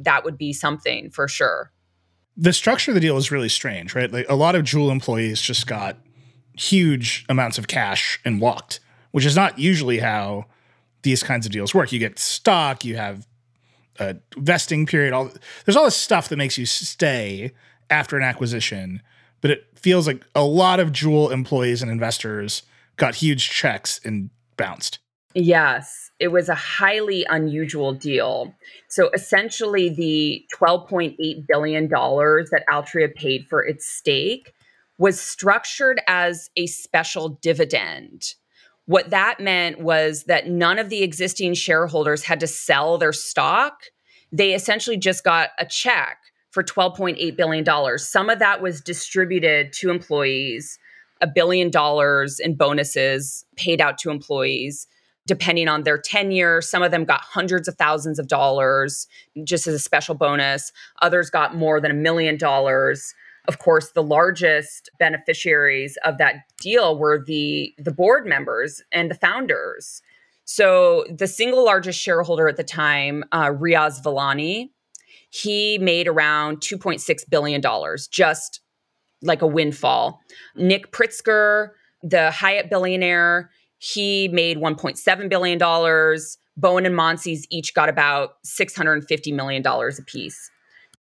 that 0.04 0.24
would 0.24 0.38
be 0.38 0.54
something 0.54 1.10
for 1.10 1.28
sure 1.28 1.72
the 2.36 2.54
structure 2.54 2.92
of 2.92 2.96
the 2.96 3.02
deal 3.02 3.18
is 3.18 3.32
really 3.32 3.50
strange 3.50 3.96
right 3.96 4.12
like 4.12 4.26
a 4.30 4.36
lot 4.36 4.56
of 4.56 4.64
Juul 4.64 4.92
employees 4.92 5.42
just 5.42 5.68
got 5.68 5.98
huge 6.58 7.26
amounts 7.30 7.58
of 7.58 7.68
cash 7.68 8.20
and 8.26 8.42
walked, 8.42 8.80
which 9.12 9.26
is 9.26 9.36
not 9.36 9.58
usually 9.60 10.00
how 10.00 10.46
these 11.04 11.24
kinds 11.24 11.46
of 11.46 11.52
deals 11.52 11.74
work. 11.74 11.92
You 11.92 12.00
get 12.00 12.20
stock, 12.20 12.84
you 12.84 12.98
have 12.98 13.28
a 14.00 14.18
vesting 14.38 14.86
period. 14.86 15.14
All 15.14 15.32
there's 15.66 15.76
all 15.76 15.86
this 15.86 15.96
stuff 15.96 16.30
that 16.30 16.38
makes 16.38 16.58
you 16.58 16.66
stay 16.66 17.52
after 17.90 18.18
an 18.18 18.24
acquisition, 18.24 19.02
but 19.42 19.52
it 19.52 19.66
feels 19.76 20.08
like 20.08 20.26
a 20.36 20.44
lot 20.44 20.80
of 20.80 20.92
Juul 20.92 21.32
employees 21.32 21.82
and 21.82 21.92
investors 21.92 22.64
got 22.98 23.16
huge 23.16 23.50
checks 23.50 24.00
and 24.04 24.30
bounced. 24.58 25.00
Yes, 25.34 26.10
it 26.20 26.30
was 26.30 26.50
a 26.50 26.56
highly 26.56 27.26
unusual 27.30 27.94
deal. 27.94 28.56
So 28.88 29.10
essentially, 29.12 29.90
the 29.90 30.44
$12.8 30.56 31.48
billion 31.48 31.88
that 31.90 32.64
Altria 32.68 33.14
paid 33.14 33.46
for 33.48 33.64
its 33.64 33.86
stake 33.86 34.54
was 34.98 35.22
structured 35.22 36.02
as 36.08 36.50
a 36.56 36.66
special 36.66 37.30
dividend. 37.30 38.34
What 38.86 39.12
that 39.12 39.40
meant 39.40 39.80
was 39.80 40.24
that 40.24 40.48
none 40.48 40.80
of 40.80 40.90
the 40.90 41.04
existing 41.04 41.54
shareholders 41.54 42.24
had 42.24 42.40
to 42.40 42.48
sell 42.48 42.98
their 42.98 43.14
stock. 43.14 43.84
They 44.32 44.56
essentially 44.56 44.98
just 44.98 45.24
got 45.24 45.50
a 45.60 45.66
check 45.66 46.18
for 46.50 46.64
$12.8 46.64 47.36
billion. 47.36 47.98
Some 48.00 48.30
of 48.32 48.40
that 48.40 48.62
was 48.62 48.82
distributed 48.82 49.72
to 49.74 49.92
employees, 49.92 50.80
a 51.22 51.28
billion 51.28 51.70
dollars 51.70 52.40
in 52.40 52.56
bonuses 52.56 53.46
paid 53.56 53.82
out 53.82 53.98
to 54.00 54.10
employees 54.10 54.88
depending 55.26 55.68
on 55.68 55.84
their 55.84 55.98
tenure. 55.98 56.62
Some 56.62 56.82
of 56.82 56.92
them 56.92 57.04
got 57.04 57.20
hundreds 57.20 57.68
of 57.68 57.76
thousands 57.76 58.18
of 58.18 58.30
dollars 58.30 59.08
just 59.44 59.68
as 59.68 59.74
a 59.74 59.80
special 59.80 60.16
bonus. 60.16 60.72
Others 61.02 61.30
got 61.30 61.54
more 61.54 61.82
than 61.82 61.92
a 61.92 61.96
million 61.96 62.38
dollars 62.38 63.14
of 63.48 63.60
course, 63.60 63.92
the 63.92 64.04
largest 64.04 64.90
beneficiaries 65.00 65.98
of 66.04 66.18
that 66.18 66.36
deal 66.60 66.98
were 67.00 67.24
the 67.24 67.74
the 67.78 67.92
board 67.92 68.26
members 68.26 68.84
and 68.92 69.10
the 69.10 69.16
founders. 69.16 70.02
So 70.46 71.06
the 71.10 71.28
single 71.28 71.66
largest 71.66 72.00
shareholder 72.00 72.48
at 72.48 72.58
the 72.58 72.64
time, 72.64 73.24
uh, 73.32 73.48
Riaz 73.48 74.02
Valani, 74.02 74.70
he 75.30 75.78
made 75.78 76.08
around 76.08 76.58
2.6 76.58 77.30
billion 77.30 77.62
dollars, 77.62 78.08
just 78.08 78.62
like 79.22 79.42
a 79.42 79.48
windfall. 79.48 80.22
Nick 80.56 80.92
Pritzker, 80.92 81.70
the 82.04 82.32
Hyatt 82.32 82.70
billionaire, 82.70 83.50
he 83.80 84.28
made 84.30 84.58
1.7 84.58 85.30
billion 85.30 85.58
dollars. 85.58 86.38
Bowen 86.56 86.88
and 86.88 86.96
Monsees 86.96 87.44
each 87.52 87.76
got 87.76 87.88
about 87.88 88.32
650 88.44 89.32
million 89.32 89.62
dollars 89.62 90.00
apiece 90.00 90.50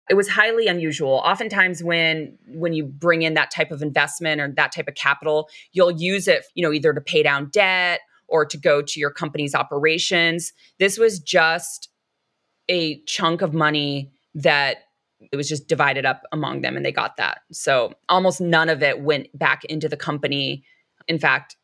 it 0.09 0.15
was 0.15 0.29
highly 0.29 0.67
unusual 0.67 1.23
oftentimes 1.25 1.83
when 1.83 2.37
when 2.49 2.73
you 2.73 2.85
bring 2.85 3.23
in 3.23 3.35
that 3.35 3.51
type 3.51 3.71
of 3.71 3.83
investment 3.83 4.41
or 4.41 4.53
that 4.57 4.73
type 4.73 4.89
of 4.89 4.95
capital 4.95 5.49
you'll 5.73 5.91
use 5.91 6.29
it 6.29 6.45
you 6.55 6.63
know 6.63 6.73
either 6.73 6.93
to 6.93 7.01
pay 7.01 7.23
down 7.23 7.49
debt 7.53 8.01
or 8.27 8.45
to 8.45 8.59
go 8.59 8.83
to 8.83 9.01
your 9.01 9.11
company's 9.11 9.55
operations 9.55 10.53
this 10.79 10.99
was 10.99 11.19
just 11.19 11.89
a 12.69 13.01
chunk 13.03 13.43
of 13.43 13.55
money 13.55 14.11
that 14.35 14.79
it 15.33 15.37
was 15.37 15.49
just 15.49 15.69
divided 15.69 16.07
up 16.07 16.23
among 16.33 16.61
them 16.63 16.77
and 16.77 16.85
they 16.85 16.93
got 16.93 17.17
that 17.17 17.41
so 17.53 17.93
almost 18.09 18.41
none 18.41 18.69
of 18.69 18.83
it 18.83 19.01
went 19.01 19.27
back 19.37 19.65
into 19.65 19.89
the 19.89 19.97
company 19.97 20.65
in 21.07 21.19
fact 21.19 21.57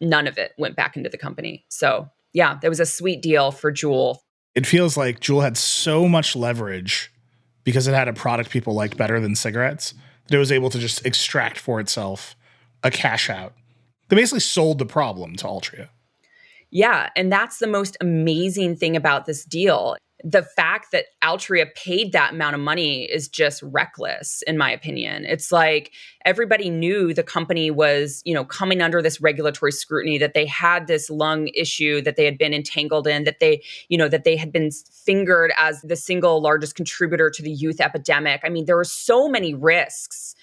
none 0.00 0.26
of 0.26 0.38
it 0.38 0.52
went 0.58 0.76
back 0.76 0.96
into 0.96 1.08
the 1.08 1.18
company 1.18 1.64
so 1.68 2.08
yeah 2.32 2.58
there 2.60 2.70
was 2.70 2.80
a 2.80 2.86
sweet 2.86 3.22
deal 3.22 3.50
for 3.50 3.72
Juul. 3.72 4.16
it 4.54 4.66
feels 4.66 4.96
like 4.96 5.20
Juul 5.20 5.42
had 5.42 5.56
so 5.56 6.08
much 6.08 6.34
leverage 6.34 7.12
because 7.64 7.86
it 7.86 7.94
had 7.94 8.08
a 8.08 8.12
product 8.12 8.50
people 8.50 8.74
liked 8.74 8.96
better 8.96 9.20
than 9.20 9.34
cigarettes 9.34 9.94
that 10.26 10.34
it 10.34 10.38
was 10.38 10.52
able 10.52 10.70
to 10.70 10.78
just 10.78 11.04
extract 11.06 11.58
for 11.58 11.80
itself 11.80 12.36
a 12.82 12.90
cash 12.90 13.30
out. 13.30 13.54
They 14.08 14.16
basically 14.16 14.40
sold 14.40 14.78
the 14.78 14.86
problem 14.86 15.36
to 15.36 15.44
Altria. 15.44 15.88
Yeah, 16.70 17.10
and 17.16 17.30
that's 17.30 17.58
the 17.58 17.66
most 17.66 17.96
amazing 18.00 18.76
thing 18.76 18.96
about 18.96 19.26
this 19.26 19.44
deal 19.44 19.96
the 20.24 20.42
fact 20.42 20.92
that 20.92 21.06
Altria 21.22 21.74
paid 21.74 22.12
that 22.12 22.32
amount 22.32 22.54
of 22.54 22.60
money 22.60 23.04
is 23.04 23.28
just 23.28 23.62
reckless, 23.62 24.42
in 24.46 24.56
my 24.56 24.70
opinion. 24.70 25.24
It's 25.24 25.50
like 25.50 25.92
everybody 26.24 26.70
knew 26.70 27.12
the 27.12 27.22
company 27.22 27.70
was, 27.70 28.22
you 28.24 28.32
know, 28.32 28.44
coming 28.44 28.82
under 28.82 29.02
this 29.02 29.20
regulatory 29.20 29.72
scrutiny, 29.72 30.18
that 30.18 30.34
they 30.34 30.46
had 30.46 30.86
this 30.86 31.10
lung 31.10 31.48
issue 31.48 32.00
that 32.02 32.16
they 32.16 32.24
had 32.24 32.38
been 32.38 32.54
entangled 32.54 33.06
in, 33.06 33.24
that 33.24 33.40
they, 33.40 33.62
you 33.88 33.98
know, 33.98 34.08
that 34.08 34.24
they 34.24 34.36
had 34.36 34.52
been 34.52 34.70
fingered 35.04 35.52
as 35.56 35.80
the 35.82 35.96
single 35.96 36.40
largest 36.40 36.76
contributor 36.76 37.30
to 37.30 37.42
the 37.42 37.50
youth 37.50 37.80
epidemic. 37.80 38.40
I 38.44 38.48
mean, 38.48 38.66
there 38.66 38.76
were 38.76 38.84
so 38.84 39.28
many 39.28 39.54
risks 39.54 40.34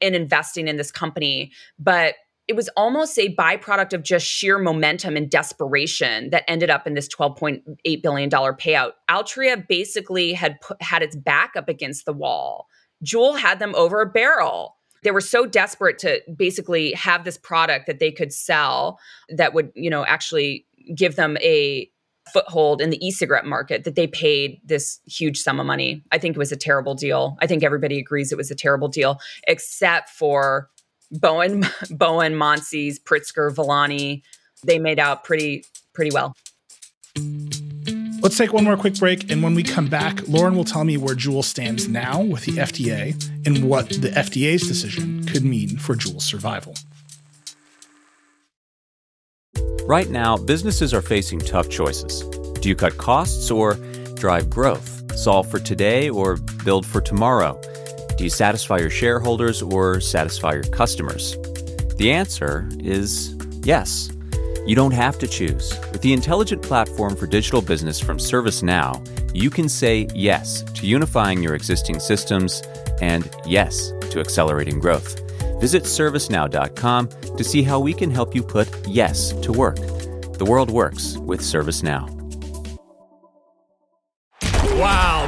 in 0.00 0.14
investing 0.14 0.68
in 0.68 0.76
this 0.76 0.90
company, 0.90 1.50
but 1.78 2.14
it 2.46 2.56
was 2.56 2.68
almost 2.76 3.18
a 3.18 3.34
byproduct 3.34 3.92
of 3.92 4.02
just 4.02 4.26
sheer 4.26 4.58
momentum 4.58 5.16
and 5.16 5.30
desperation 5.30 6.30
that 6.30 6.44
ended 6.48 6.68
up 6.68 6.86
in 6.86 6.94
this 6.94 7.08
$12.8 7.08 8.02
billion 8.02 8.30
payout. 8.30 8.92
Altria 9.10 9.66
basically 9.66 10.32
had 10.34 10.60
put, 10.60 10.80
had 10.82 11.02
its 11.02 11.16
back 11.16 11.52
up 11.56 11.68
against 11.68 12.04
the 12.04 12.12
wall. 12.12 12.66
Juul 13.04 13.38
had 13.38 13.58
them 13.58 13.74
over 13.74 14.00
a 14.00 14.06
barrel. 14.06 14.76
They 15.02 15.10
were 15.10 15.20
so 15.20 15.46
desperate 15.46 15.98
to 16.00 16.20
basically 16.36 16.92
have 16.92 17.24
this 17.24 17.38
product 17.38 17.86
that 17.86 17.98
they 17.98 18.10
could 18.10 18.32
sell 18.32 18.98
that 19.28 19.54
would, 19.54 19.70
you 19.74 19.90
know, 19.90 20.04
actually 20.04 20.66
give 20.94 21.16
them 21.16 21.36
a 21.38 21.90
foothold 22.32 22.80
in 22.80 22.88
the 22.90 23.06
e-cigarette 23.06 23.44
market 23.44 23.84
that 23.84 23.96
they 23.96 24.06
paid 24.06 24.58
this 24.64 24.98
huge 25.06 25.38
sum 25.38 25.60
of 25.60 25.66
money. 25.66 26.02
I 26.10 26.18
think 26.18 26.36
it 26.36 26.38
was 26.38 26.52
a 26.52 26.56
terrible 26.56 26.94
deal. 26.94 27.36
I 27.40 27.46
think 27.46 27.62
everybody 27.62 27.98
agrees 27.98 28.32
it 28.32 28.38
was 28.38 28.50
a 28.50 28.54
terrible 28.54 28.88
deal, 28.88 29.18
except 29.46 30.08
for 30.08 30.70
Bowen, 31.20 31.66
Bowen, 31.90 32.34
Monsees, 32.34 33.00
Pritzker, 33.02 33.54
Valani. 33.54 34.22
They 34.64 34.78
made 34.78 34.98
out 34.98 35.24
pretty 35.24 35.64
pretty 35.92 36.10
well. 36.12 36.36
Let's 38.24 38.38
take 38.38 38.54
one 38.54 38.64
more 38.64 38.78
quick 38.78 38.94
break, 38.94 39.30
and 39.30 39.42
when 39.42 39.54
we 39.54 39.62
come 39.62 39.86
back, 39.86 40.26
Lauren 40.26 40.56
will 40.56 40.64
tell 40.64 40.84
me 40.84 40.96
where 40.96 41.14
Juul 41.14 41.44
stands 41.44 41.88
now 41.88 42.22
with 42.22 42.46
the 42.46 42.52
FDA 42.52 43.12
and 43.46 43.68
what 43.68 43.90
the 43.90 44.08
FDA's 44.08 44.66
decision 44.66 45.26
could 45.26 45.44
mean 45.44 45.76
for 45.76 45.94
Juul's 45.94 46.24
survival. 46.24 46.74
Right 49.84 50.08
now, 50.08 50.38
businesses 50.38 50.94
are 50.94 51.02
facing 51.02 51.40
tough 51.40 51.68
choices. 51.68 52.22
Do 52.60 52.70
you 52.70 52.74
cut 52.74 52.96
costs 52.96 53.50
or 53.50 53.74
drive 54.14 54.48
growth? 54.48 55.14
Solve 55.14 55.50
for 55.50 55.58
today 55.58 56.08
or 56.08 56.38
build 56.64 56.86
for 56.86 57.02
tomorrow? 57.02 57.60
Do 58.16 58.24
you 58.24 58.30
satisfy 58.30 58.78
your 58.78 58.90
shareholders 58.90 59.62
or 59.62 60.00
satisfy 60.00 60.54
your 60.54 60.64
customers? 60.64 61.36
The 61.96 62.12
answer 62.12 62.68
is 62.78 63.34
yes. 63.62 64.10
You 64.66 64.74
don't 64.74 64.92
have 64.92 65.18
to 65.18 65.26
choose. 65.26 65.78
With 65.92 66.00
the 66.00 66.12
intelligent 66.12 66.62
platform 66.62 67.16
for 67.16 67.26
digital 67.26 67.60
business 67.60 68.00
from 68.00 68.18
ServiceNow, 68.18 69.34
you 69.34 69.50
can 69.50 69.68
say 69.68 70.06
yes 70.14 70.62
to 70.62 70.86
unifying 70.86 71.42
your 71.42 71.54
existing 71.54 72.00
systems 72.00 72.62
and 73.00 73.28
yes 73.46 73.92
to 74.10 74.20
accelerating 74.20 74.78
growth. 74.78 75.20
Visit 75.60 75.82
servicenow.com 75.82 77.08
to 77.36 77.44
see 77.44 77.62
how 77.62 77.80
we 77.80 77.92
can 77.92 78.10
help 78.10 78.34
you 78.34 78.42
put 78.42 78.68
yes 78.86 79.32
to 79.42 79.52
work. 79.52 79.76
The 79.76 80.46
world 80.46 80.70
works 80.70 81.18
with 81.18 81.40
ServiceNow. 81.40 82.23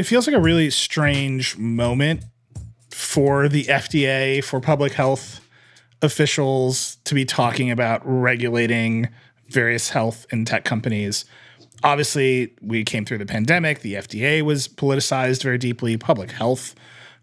It 0.00 0.06
feels 0.06 0.26
like 0.26 0.34
a 0.34 0.40
really 0.40 0.70
strange 0.70 1.58
moment 1.58 2.24
for 2.88 3.50
the 3.50 3.64
FDA, 3.64 4.42
for 4.42 4.58
public 4.58 4.94
health 4.94 5.46
officials 6.00 6.96
to 7.04 7.14
be 7.14 7.26
talking 7.26 7.70
about 7.70 8.00
regulating 8.02 9.10
various 9.50 9.90
health 9.90 10.24
and 10.32 10.46
tech 10.46 10.64
companies. 10.64 11.26
Obviously 11.84 12.54
we 12.62 12.82
came 12.82 13.04
through 13.04 13.18
the 13.18 13.26
pandemic 13.26 13.80
the 13.80 13.92
fda 13.92 14.40
was 14.40 14.68
politicized 14.68 15.42
very 15.42 15.58
deeply 15.58 15.98
public 15.98 16.30
health 16.30 16.74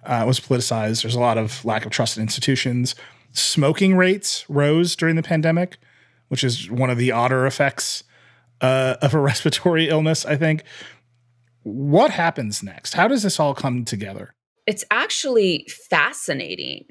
uh, 0.05 0.23
was 0.27 0.39
politicized. 0.39 1.01
There's 1.01 1.15
a 1.15 1.19
lot 1.19 1.39
of 1.39 1.65
lack 1.65 1.83
of 1.83 1.91
trust 1.91 2.15
in 2.15 2.21
institutions. 2.21 2.93
Smoking 3.31 3.97
rates 3.97 4.47
rose 4.47 4.95
during 4.95 5.15
the 5.15 5.23
pandemic 5.23 5.79
which 6.27 6.43
is 6.43 6.69
one 6.69 6.91
of 6.91 6.99
the 6.99 7.11
odder 7.11 7.47
effects 7.47 8.03
uh, 8.61 8.97
of 9.01 9.15
a 9.15 9.19
respiratory 9.31 9.89
illness 9.89 10.27
i 10.27 10.35
think 10.35 10.63
what 11.67 12.11
happens 12.11 12.63
next 12.63 12.93
how 12.93 13.07
does 13.07 13.23
this 13.23 13.39
all 13.39 13.53
come 13.53 13.83
together 13.85 14.33
it's 14.65 14.83
actually 14.91 15.65
fascinating 15.89 16.85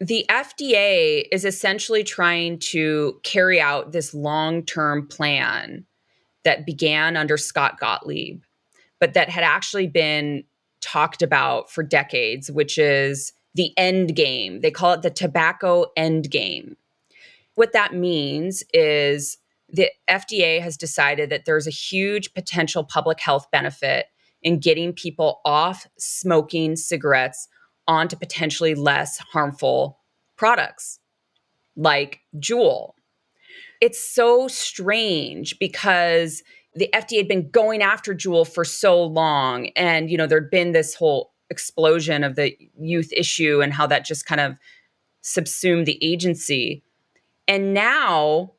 the 0.00 0.24
FDA 0.28 1.24
is 1.32 1.44
essentially 1.44 2.04
trying 2.04 2.58
to 2.60 3.20
carry 3.24 3.60
out 3.60 3.92
this 3.92 4.14
long 4.14 4.64
term 4.64 5.06
plan 5.08 5.84
that 6.44 6.64
began 6.64 7.16
under 7.16 7.36
Scott 7.36 7.80
Gottlieb, 7.80 8.42
but 9.00 9.14
that 9.14 9.28
had 9.28 9.44
actually 9.44 9.88
been 9.88 10.44
talked 10.80 11.20
about 11.20 11.70
for 11.70 11.82
decades, 11.82 12.50
which 12.50 12.78
is 12.78 13.32
the 13.54 13.72
end 13.76 14.14
game. 14.14 14.60
They 14.60 14.70
call 14.70 14.92
it 14.92 15.02
the 15.02 15.10
tobacco 15.10 15.86
end 15.96 16.30
game. 16.30 16.76
What 17.56 17.72
that 17.72 17.92
means 17.92 18.62
is 18.72 19.36
the 19.68 19.90
FDA 20.08 20.62
has 20.62 20.76
decided 20.76 21.28
that 21.30 21.44
there's 21.44 21.66
a 21.66 21.70
huge 21.70 22.32
potential 22.34 22.84
public 22.84 23.18
health 23.18 23.50
benefit 23.50 24.06
in 24.42 24.58
getting 24.58 24.92
people 24.92 25.40
off 25.44 25.86
smoking 25.98 26.76
cigarettes 26.76 27.48
onto 27.86 28.16
potentially 28.16 28.74
less 28.74 29.18
harmful 29.18 29.98
products 30.36 31.00
like 31.76 32.20
Juul 32.36 32.92
it's 33.80 34.02
so 34.02 34.48
strange 34.48 35.58
because 35.58 36.42
the 36.74 36.88
FDA 36.94 37.18
had 37.18 37.28
been 37.28 37.50
going 37.50 37.82
after 37.82 38.14
Juul 38.14 38.46
for 38.46 38.64
so 38.64 39.02
long. 39.02 39.68
And, 39.76 40.10
you 40.10 40.16
know, 40.16 40.26
there'd 40.26 40.50
been 40.50 40.72
this 40.72 40.94
whole 40.94 41.32
explosion 41.50 42.24
of 42.24 42.36
the 42.36 42.56
youth 42.78 43.12
issue 43.12 43.60
and 43.62 43.72
how 43.72 43.86
that 43.86 44.04
just 44.04 44.26
kind 44.26 44.40
of 44.40 44.56
subsumed 45.22 45.86
the 45.86 46.02
agency. 46.04 46.82
And 47.46 47.72
now, 47.72 48.52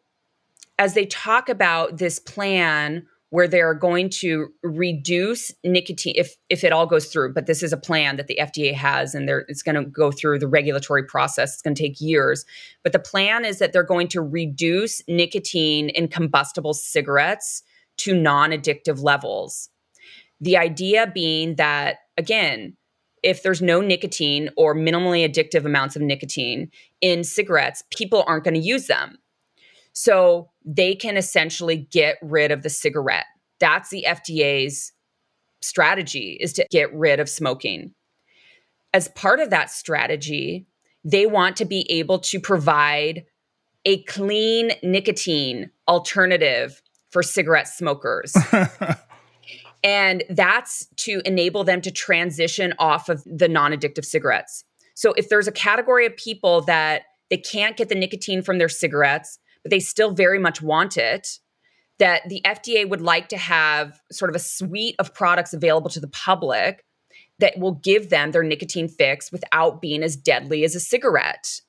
as 0.77 0.93
they 0.93 1.05
talk 1.05 1.49
about 1.49 1.97
this 1.97 2.19
plan 2.19 3.05
where 3.31 3.47
they're 3.47 3.73
going 3.73 4.09
to 4.09 4.47
reduce 4.63 5.51
nicotine 5.63 6.13
if 6.15 6.35
if 6.49 6.63
it 6.63 6.71
all 6.71 6.85
goes 6.85 7.07
through 7.07 7.33
but 7.33 7.45
this 7.45 7.61
is 7.61 7.71
a 7.71 7.77
plan 7.77 8.17
that 8.17 8.27
the 8.27 8.37
FDA 8.39 8.73
has 8.73 9.13
and 9.13 9.27
they're 9.27 9.45
it's 9.47 9.61
going 9.61 9.75
to 9.75 9.85
go 9.85 10.11
through 10.11 10.39
the 10.39 10.47
regulatory 10.47 11.03
process. 11.03 11.53
It's 11.53 11.61
going 11.61 11.75
to 11.75 11.81
take 11.81 12.01
years 12.01 12.45
but 12.83 12.91
the 12.91 12.99
plan 12.99 13.45
is 13.45 13.59
that 13.59 13.73
they're 13.73 13.83
going 13.83 14.07
to 14.09 14.21
reduce 14.21 15.01
nicotine 15.07 15.89
in 15.89 16.07
combustible 16.07 16.73
cigarettes 16.73 17.63
to 17.97 18.15
non-addictive 18.15 19.03
levels. 19.03 19.69
The 20.41 20.57
idea 20.57 21.11
being 21.13 21.55
that 21.55 21.97
again 22.17 22.75
if 23.21 23.43
there's 23.43 23.61
no 23.61 23.81
nicotine 23.81 24.49
or 24.55 24.73
minimally 24.73 25.29
addictive 25.29 25.65
amounts 25.65 25.97
of 25.97 26.01
nicotine 26.01 26.71
in 27.01 27.23
cigarettes 27.23 27.83
people 27.91 28.23
aren't 28.27 28.43
going 28.43 28.53
to 28.53 28.59
use 28.59 28.87
them 28.87 29.17
so 29.93 30.49
they 30.65 30.95
can 30.95 31.17
essentially 31.17 31.77
get 31.77 32.17
rid 32.21 32.51
of 32.51 32.63
the 32.63 32.69
cigarette. 32.69 33.25
That's 33.59 33.89
the 33.89 34.05
FDA's 34.07 34.93
strategy 35.61 36.37
is 36.39 36.53
to 36.53 36.65
get 36.69 36.93
rid 36.93 37.19
of 37.19 37.29
smoking. 37.29 37.93
As 38.93 39.09
part 39.09 39.39
of 39.39 39.49
that 39.49 39.69
strategy, 39.69 40.65
they 41.03 41.25
want 41.25 41.57
to 41.57 41.65
be 41.65 41.89
able 41.91 42.19
to 42.19 42.39
provide 42.39 43.25
a 43.85 44.03
clean 44.03 44.71
nicotine 44.83 45.69
alternative 45.87 46.81
for 47.11 47.23
cigarette 47.23 47.67
smokers. 47.67 48.35
and 49.83 50.23
that's 50.29 50.87
to 50.97 51.21
enable 51.25 51.63
them 51.63 51.81
to 51.81 51.91
transition 51.91 52.73
off 52.79 53.09
of 53.09 53.23
the 53.25 53.47
non 53.47 53.71
addictive 53.71 54.05
cigarettes. 54.05 54.63
So 54.93 55.13
if 55.13 55.29
there's 55.29 55.47
a 55.47 55.51
category 55.51 56.05
of 56.05 56.15
people 56.17 56.61
that 56.61 57.03
they 57.29 57.37
can't 57.37 57.77
get 57.77 57.89
the 57.89 57.95
nicotine 57.95 58.41
from 58.41 58.57
their 58.57 58.69
cigarettes, 58.69 59.39
but 59.63 59.71
they 59.71 59.79
still 59.79 60.11
very 60.11 60.39
much 60.39 60.61
want 60.61 60.97
it. 60.97 61.39
That 61.97 62.21
the 62.29 62.41
FDA 62.45 62.87
would 62.87 63.01
like 63.01 63.27
to 63.29 63.37
have 63.37 63.99
sort 64.09 64.29
of 64.29 64.35
a 64.35 64.39
suite 64.39 64.95
of 64.99 65.13
products 65.13 65.53
available 65.53 65.89
to 65.89 65.99
the 65.99 66.07
public 66.07 66.85
that 67.39 67.57
will 67.57 67.73
give 67.73 68.09
them 68.09 68.31
their 68.31 68.43
nicotine 68.43 68.87
fix 68.87 69.31
without 69.31 69.81
being 69.81 70.03
as 70.03 70.15
deadly 70.15 70.63
as 70.63 70.75
a 70.75 70.79
cigarette. 70.79 71.61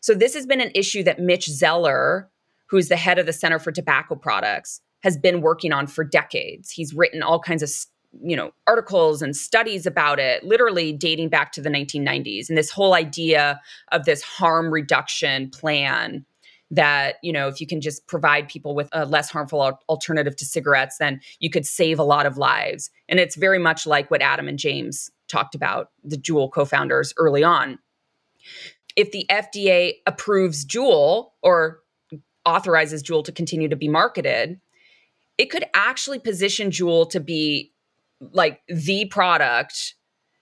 So, 0.00 0.14
this 0.14 0.34
has 0.34 0.46
been 0.46 0.60
an 0.60 0.72
issue 0.74 1.02
that 1.04 1.20
Mitch 1.20 1.46
Zeller, 1.46 2.30
who's 2.66 2.88
the 2.88 2.96
head 2.96 3.18
of 3.18 3.26
the 3.26 3.32
Center 3.32 3.58
for 3.58 3.70
Tobacco 3.70 4.16
Products, 4.16 4.80
has 5.02 5.16
been 5.16 5.40
working 5.40 5.72
on 5.72 5.86
for 5.86 6.04
decades. 6.04 6.70
He's 6.70 6.94
written 6.94 7.22
all 7.22 7.38
kinds 7.38 7.62
of 7.62 7.70
you 8.22 8.36
know 8.36 8.52
articles 8.66 9.22
and 9.22 9.34
studies 9.34 9.86
about 9.86 10.18
it 10.18 10.44
literally 10.44 10.92
dating 10.92 11.30
back 11.30 11.50
to 11.52 11.62
the 11.62 11.70
1990s 11.70 12.50
and 12.50 12.58
this 12.58 12.70
whole 12.70 12.92
idea 12.92 13.58
of 13.90 14.04
this 14.04 14.20
harm 14.20 14.70
reduction 14.70 15.48
plan 15.48 16.24
that 16.72 17.16
you 17.22 17.32
know 17.32 17.46
if 17.46 17.60
you 17.60 17.66
can 17.66 17.80
just 17.80 18.06
provide 18.08 18.48
people 18.48 18.74
with 18.74 18.88
a 18.92 19.06
less 19.06 19.30
harmful 19.30 19.78
alternative 19.88 20.34
to 20.34 20.44
cigarettes 20.44 20.96
then 20.98 21.20
you 21.38 21.50
could 21.50 21.66
save 21.66 21.98
a 21.98 22.04
lot 22.04 22.26
of 22.26 22.36
lives. 22.36 22.90
And 23.08 23.20
it's 23.20 23.36
very 23.36 23.58
much 23.58 23.86
like 23.86 24.10
what 24.10 24.22
adam 24.22 24.48
and 24.48 24.58
james 24.58 25.10
talked 25.28 25.54
about 25.54 25.90
the 26.04 26.16
Juul 26.16 26.52
co-founders 26.52 27.14
early 27.16 27.42
on. 27.42 27.78
If 28.96 29.10
the 29.10 29.26
FDA 29.30 29.94
approves 30.06 30.66
Juul 30.66 31.30
or 31.42 31.80
authorizes 32.44 33.02
Juul 33.02 33.24
to 33.24 33.32
continue 33.32 33.68
to 33.68 33.76
be 33.76 33.88
marketed, 33.88 34.60
it 35.38 35.46
could 35.46 35.64
actually 35.74 36.18
position 36.18 36.70
Juul 36.70 37.08
to 37.10 37.20
be 37.20 37.72
like 38.20 38.60
the 38.68 39.06
product 39.06 39.94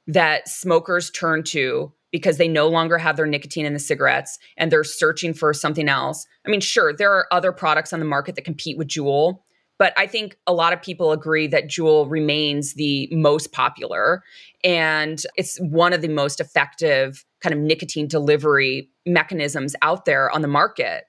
that 0.06 0.48
smokers 0.48 1.10
turn 1.10 1.44
to 1.44 1.92
because 2.12 2.38
they 2.38 2.48
no 2.48 2.68
longer 2.68 2.98
have 2.98 3.16
their 3.16 3.26
nicotine 3.26 3.66
in 3.66 3.72
the 3.72 3.78
cigarettes 3.78 4.38
and 4.56 4.70
they're 4.70 4.84
searching 4.84 5.32
for 5.32 5.52
something 5.54 5.88
else. 5.88 6.26
I 6.46 6.50
mean, 6.50 6.60
sure, 6.60 6.92
there 6.92 7.12
are 7.12 7.26
other 7.32 7.52
products 7.52 7.92
on 7.92 8.00
the 8.00 8.06
market 8.06 8.34
that 8.34 8.44
compete 8.44 8.76
with 8.76 8.88
Juul, 8.88 9.40
but 9.78 9.94
I 9.96 10.06
think 10.06 10.36
a 10.46 10.52
lot 10.52 10.72
of 10.72 10.82
people 10.82 11.12
agree 11.12 11.46
that 11.46 11.68
Juul 11.68 12.10
remains 12.10 12.74
the 12.74 13.08
most 13.12 13.52
popular 13.52 14.22
and 14.62 15.22
it's 15.36 15.58
one 15.58 15.92
of 15.92 16.02
the 16.02 16.08
most 16.08 16.40
effective 16.40 17.24
kind 17.40 17.54
of 17.54 17.60
nicotine 17.60 18.06
delivery 18.06 18.90
mechanisms 19.06 19.74
out 19.82 20.04
there 20.04 20.30
on 20.30 20.42
the 20.42 20.48
market. 20.48 21.04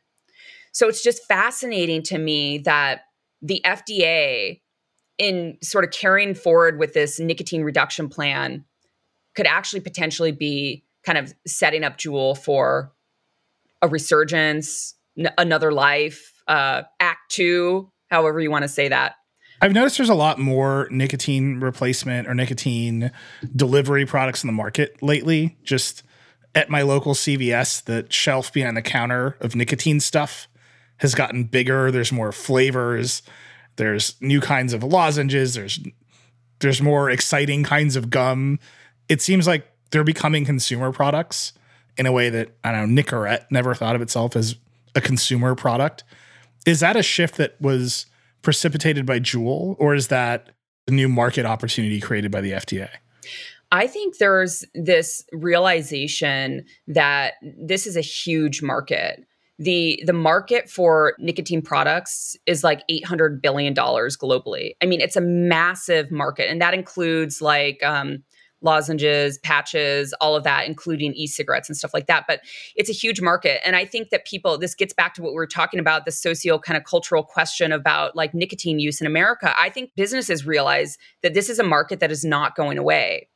So 0.72 0.88
it's 0.88 1.04
just 1.04 1.26
fascinating 1.28 2.02
to 2.04 2.18
me 2.18 2.60
that 2.60 3.02
the 3.41 3.62
FDA, 3.66 4.62
in 5.18 5.58
sort 5.62 5.84
of 5.84 5.91
carrying 5.91 6.34
forward 6.34 6.80
with 6.80 6.93
this 6.93 7.20
nicotine 7.20 7.64
reduction 7.64 8.08
plan, 8.08 8.64
could 9.36 9.47
actually 9.47 9.82
potentially 9.82 10.32
be 10.32 10.86
kind 11.04 11.18
of 11.18 11.34
setting 11.45 11.84
up 11.84 11.97
Juul 11.97 12.38
for 12.38 12.91
a 13.82 13.88
resurgence, 13.88 14.95
n- 15.18 15.34
another 15.38 15.72
life, 15.72 16.41
uh, 16.47 16.84
act 16.99 17.32
two, 17.32 17.91
however 18.10 18.39
you 18.39 18.52
want 18.52 18.64
to 18.64 18.70
say 18.70 18.88
that. 18.89 19.16
I've 19.62 19.74
noticed 19.74 19.97
there's 19.97 20.10
a 20.10 20.16
lot 20.16 20.39
more 20.39 20.88
nicotine 20.89 21.60
replacement 21.60 22.28
or 22.28 22.34
nicotine 22.34 23.12
delivery 23.56 24.06
products 24.06 24.43
in 24.43 24.47
the 24.47 24.54
market 24.54 25.02
lately. 25.04 25.58
Just 25.64 26.04
at 26.56 26.70
my 26.70 26.82
local 26.82 27.14
CVS, 27.14 27.84
the 27.84 28.08
shelf 28.10 28.52
behind 28.52 28.76
the 28.76 28.82
counter 28.82 29.38
of 29.39 29.56
nicotine 29.56 29.99
stuff 29.99 30.47
has 30.97 31.14
gotten 31.14 31.43
bigger. 31.43 31.91
There's 31.91 32.12
more 32.12 32.32
flavors. 32.32 33.22
There's 33.76 34.20
new 34.20 34.41
kinds 34.41 34.74
of 34.74 34.84
lozenges. 34.84 35.54
There's 35.54 35.80
there's 36.60 36.82
more 36.82 37.10
exciting 37.10 37.64
kinds 37.64 37.95
of 37.95 38.10
gum. 38.10 38.60
It 39.10 39.22
seems 39.22 39.47
like 39.47 39.68
they're 39.92 40.04
becoming 40.04 40.46
consumer 40.46 40.92
products 40.92 41.54
in 41.98 42.06
a 42.06 42.12
way 42.12 42.30
that 42.30 42.50
I 42.64 42.72
don't 42.72 42.94
know. 42.94 43.02
Nicorette 43.02 43.46
never 43.52 43.76
thought 43.76 43.96
of 43.96 44.02
itself 44.02 44.36
as 44.36 44.56
a 44.96 45.02
consumer 45.02 45.56
product. 45.56 46.04
Is 46.66 46.80
that 46.80 46.96
a 46.96 47.04
shift 47.04 47.38
that 47.38 47.60
was 47.62 48.06
precipitated 48.42 49.06
by 49.06 49.20
Juul, 49.20 49.76
or 49.80 49.94
is 49.94 50.08
that 50.08 50.50
a 50.88 50.92
new 50.92 51.08
market 51.08 51.46
opportunity 51.46 52.00
created 52.00 52.32
by 52.32 52.42
the 52.42 52.52
FDA? 52.52 52.89
I 53.72 53.88
think 53.88 54.18
there's 54.18 54.66
this 54.74 55.24
realization 55.32 56.66
that 56.88 57.36
this 57.42 57.88
is 57.88 57.96
a 57.96 58.02
huge 58.02 58.62
market. 58.62 59.26
The 59.60 60.02
the 60.06 60.14
market 60.14 60.70
for 60.70 61.14
nicotine 61.20 61.62
products 61.62 62.36
is 62.46 62.64
like 62.64 62.84
800 62.89 63.42
billion 63.42 63.74
dollars 63.74 64.18
globally. 64.18 64.72
I 64.82 64.88
mean, 64.88 65.02
it's 65.02 65.16
a 65.16 65.22
massive 65.22 66.12
market 66.12 66.50
and 66.50 66.60
that 66.62 66.74
includes 66.74 67.42
like 67.42 67.82
um, 67.84 68.24
lozenges, 68.62 69.38
patches, 69.39 70.14
all 70.22 70.36
of 70.36 70.43
that, 70.43 70.68
including 70.68 71.14
e 71.14 71.28
cigarettes 71.28 71.70
and 71.70 71.78
stuff 71.78 71.93
like 71.93 72.07
that. 72.07 72.26
But 72.28 72.41
it's 72.76 72.89
a 72.89 72.93
huge 72.93 73.22
market. 73.22 73.66
And 73.66 73.76
I 73.76 73.86
think 73.86 74.09
that 74.09 74.26
people, 74.26 74.57
this 74.57 74.76
gets 74.76 74.93
back 74.93 75.14
to 75.16 75.22
what 75.22 75.32
we 75.32 75.36
were 75.36 75.47
talking 75.47 75.80
about 75.80 76.05
the 76.05 76.12
socio 76.12 76.59
kind 76.59 76.78
of 76.78 76.84
cultural 76.84 77.24
question 77.24 77.72
about 77.72 78.16
like 78.16 78.34
nicotine 78.34 78.80
use 78.80 79.01
in 79.01 79.07
America. 79.07 79.53
I 79.57 79.70
think 79.70 79.91
businesses 79.95 80.45
realize 80.45 80.97
that 81.24 81.34
this 81.34 81.49
is 81.49 81.59
a 81.59 81.64
market 81.64 81.99
that 81.99 82.12
is 82.12 82.24
not 82.24 82.55
going 82.55 82.78
away. 82.78 83.28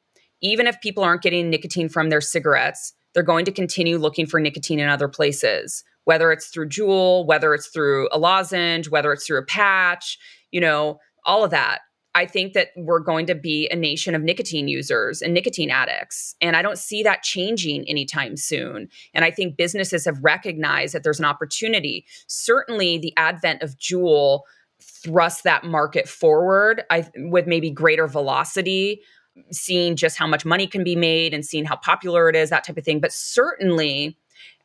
Even 0.41 0.67
if 0.67 0.79
people 0.81 1.03
aren't 1.03 1.21
getting 1.21 1.49
nicotine 1.49 1.89
from 1.89 2.09
their 2.09 2.21
cigarettes, 2.21 2.93
they're 3.13 3.23
going 3.23 3.45
to 3.45 3.51
continue 3.51 3.97
looking 3.97 4.25
for 4.25 4.39
nicotine 4.39 4.79
in 4.79 4.89
other 4.89 5.07
places, 5.07 5.83
whether 6.03 6.31
it's 6.31 6.47
through 6.47 6.69
Juul, 6.69 7.25
whether 7.25 7.53
it's 7.53 7.67
through 7.67 8.09
a 8.11 8.19
lozenge, 8.19 8.89
whether 8.89 9.13
it's 9.13 9.25
through 9.25 9.39
a 9.39 9.45
patch, 9.45 10.19
you 10.51 10.59
know, 10.59 10.99
all 11.25 11.43
of 11.43 11.51
that. 11.51 11.79
I 12.15 12.25
think 12.25 12.53
that 12.53 12.69
we're 12.77 13.01
going 13.01 13.25
to 13.25 13.35
be 13.35 13.67
a 13.69 13.75
nation 13.75 14.15
of 14.15 14.23
nicotine 14.23 14.69
users 14.69 15.21
and 15.21 15.33
nicotine 15.33 15.69
addicts. 15.69 16.33
And 16.39 16.55
I 16.55 16.61
don't 16.61 16.79
see 16.79 17.03
that 17.03 17.23
changing 17.23 17.87
anytime 17.89 18.37
soon. 18.37 18.87
And 19.13 19.25
I 19.25 19.31
think 19.31 19.57
businesses 19.57 20.05
have 20.05 20.23
recognized 20.23 20.95
that 20.95 21.03
there's 21.03 21.19
an 21.19 21.25
opportunity. 21.25 22.05
Certainly, 22.27 22.99
the 22.99 23.13
advent 23.17 23.61
of 23.61 23.77
Juul 23.77 24.41
thrust 24.81 25.43
that 25.43 25.65
market 25.65 26.07
forward 26.07 26.83
I, 26.89 27.07
with 27.17 27.47
maybe 27.47 27.69
greater 27.69 28.07
velocity, 28.07 29.01
seeing 29.51 29.97
just 29.97 30.17
how 30.17 30.25
much 30.25 30.45
money 30.45 30.67
can 30.67 30.83
be 30.83 30.95
made 30.95 31.33
and 31.33 31.45
seeing 31.45 31.65
how 31.65 31.75
popular 31.75 32.29
it 32.29 32.35
is, 32.35 32.49
that 32.49 32.63
type 32.63 32.77
of 32.77 32.85
thing. 32.85 33.01
But 33.01 33.11
certainly, 33.11 34.17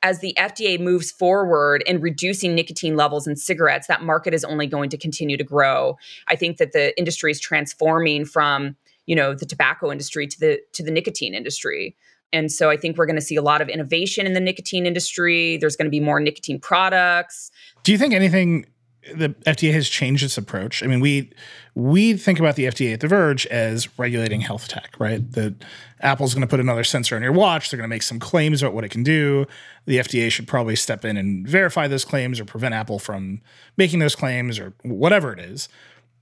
as 0.03 0.21
the 0.21 0.35
FDA 0.39 0.81
moves 0.81 1.11
forward 1.11 1.83
in 1.87 2.01
reducing 2.01 2.55
nicotine 2.55 2.97
levels 2.97 3.27
in 3.27 3.37
cigarettes, 3.37 3.87
that 3.87 4.03
market 4.03 4.33
is 4.33 4.45
only 4.45 4.67
going 4.67 4.91
to 4.91 4.97
continue 4.97 5.37
to 5.37 5.45
grow. 5.45 5.97
I 6.29 6.37
think 6.37 6.57
that 6.57 6.73
the 6.73 6.97
industry 6.99 7.31
is 7.31 7.41
transforming 7.41 8.25
from, 8.25 8.77
you 9.07 9.15
know, 9.15 9.35
the 9.35 9.47
tobacco 9.47 9.93
industry 9.93 10.27
to 10.27 10.41
the 10.41 10.61
to 10.73 10.83
the 10.83 10.91
nicotine 10.91 11.35
industry. 11.35 11.97
And 12.33 12.51
so 12.51 12.71
I 12.71 12.77
think 12.77 12.97
we're 12.97 13.07
going 13.07 13.17
to 13.17 13.23
see 13.23 13.37
a 13.37 13.43
lot 13.43 13.61
of 13.61 13.69
innovation 13.69 14.25
in 14.25 14.35
the 14.35 14.41
nicotine 14.41 14.87
industry. 14.87 15.57
There's 15.57 15.77
going 15.77 15.87
to 15.87 15.91
be 15.91 16.01
more 16.01 16.21
nicotine 16.21 16.61
products. 16.61 17.51
Do 17.83 17.93
you 17.93 17.99
think 17.99 18.15
anything 18.15 18.67
the 19.15 19.31
FDA 19.47 19.73
has 19.73 19.89
changed 19.89 20.23
its 20.23 20.37
approach. 20.37 20.83
I 20.83 20.87
mean, 20.87 21.01
we 21.01 21.31
we 21.75 22.15
think 22.15 22.39
about 22.39 22.57
the 22.57 22.65
FDA 22.67 22.93
at 22.93 23.01
The 23.01 23.09
Verge 23.09 23.47
as 23.47 23.99
regulating 23.99 24.43
health 24.43 24.69
tech, 24.69 24.95
right? 24.99 25.31
That 25.33 25.55
Apple's 26.01 26.35
going 26.35 26.43
to 26.43 26.49
put 26.49 26.61
another 26.61 26.85
sensor 26.85 27.17
on 27.17 27.23
your 27.23 27.33
watch. 27.33 27.71
They're 27.71 27.79
going 27.79 27.89
to 27.89 27.95
make 27.95 28.03
some 28.03 28.19
claims 28.19 28.63
about 28.63 28.75
what 28.75 28.85
it 28.85 28.91
can 28.91 29.03
do. 29.03 29.47
The 29.87 29.99
FDA 29.99 30.31
should 30.31 30.47
probably 30.47 30.77
step 30.77 31.05
in 31.05 31.17
and 31.17 31.49
verify 31.49 31.89
those 31.89 32.05
claims 32.05 32.41
or 32.41 32.45
prevent 32.45 32.75
Apple 32.75 32.99
from 32.99 33.41
making 33.77 34.01
those 34.01 34.15
claims 34.15 34.59
or 34.59 34.75
whatever 34.83 35.33
it 35.33 35.39
is. 35.39 35.69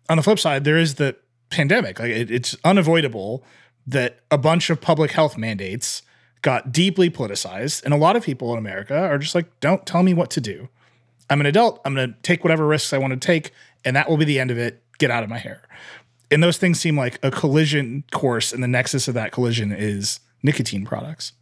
On 0.09 0.17
the 0.17 0.23
flip 0.23 0.39
side, 0.39 0.65
there 0.65 0.79
is 0.79 0.95
the 0.95 1.17
pandemic. 1.51 1.99
Like 1.99 2.11
it, 2.11 2.31
it's 2.31 2.57
unavoidable 2.65 3.45
that 3.87 4.21
a 4.31 4.39
bunch 4.39 4.71
of 4.71 4.81
public 4.81 5.13
health 5.13 5.37
mandates 5.37 6.03
got 6.43 6.71
deeply 6.71 7.11
politicized, 7.11 7.83
and 7.85 7.93
a 7.93 7.97
lot 7.97 8.15
of 8.15 8.23
people 8.23 8.53
in 8.53 8.59
America 8.59 8.97
are 8.97 9.19
just 9.19 9.35
like, 9.35 9.59
"Don't 9.61 9.85
tell 9.85 10.03
me 10.03 10.15
what 10.15 10.31
to 10.31 10.41
do." 10.41 10.69
I'm 11.31 11.41
an 11.41 11.47
adult. 11.47 11.81
I'm 11.85 11.95
going 11.95 12.13
to 12.13 12.21
take 12.23 12.45
whatever 12.45 12.67
risks 12.67 12.93
I 12.93 12.99
want 12.99 13.13
to 13.13 13.19
take, 13.19 13.53
and 13.85 13.97
that 13.97 14.09
will 14.09 14.17
be 14.17 14.25
the 14.25 14.41
end 14.41 14.51
of 14.51 14.59
it. 14.59 14.83
Get 14.99 15.11
out 15.11 15.23
of 15.23 15.31
my 15.31 15.39
hair. 15.39 15.63
And 16.31 16.43
those 16.43 16.59
things 16.59 16.81
seem 16.81 16.99
like 16.99 17.19
a 17.23 17.31
collision 17.31 18.05
course, 18.13 18.53
and 18.53 18.63
the 18.63 18.69
nexus 18.69 19.09
of 19.09 19.15
that 19.15 19.33
collision 19.33 19.73
is 19.73 20.21
nicotine 20.43 20.85
products. 20.85 21.33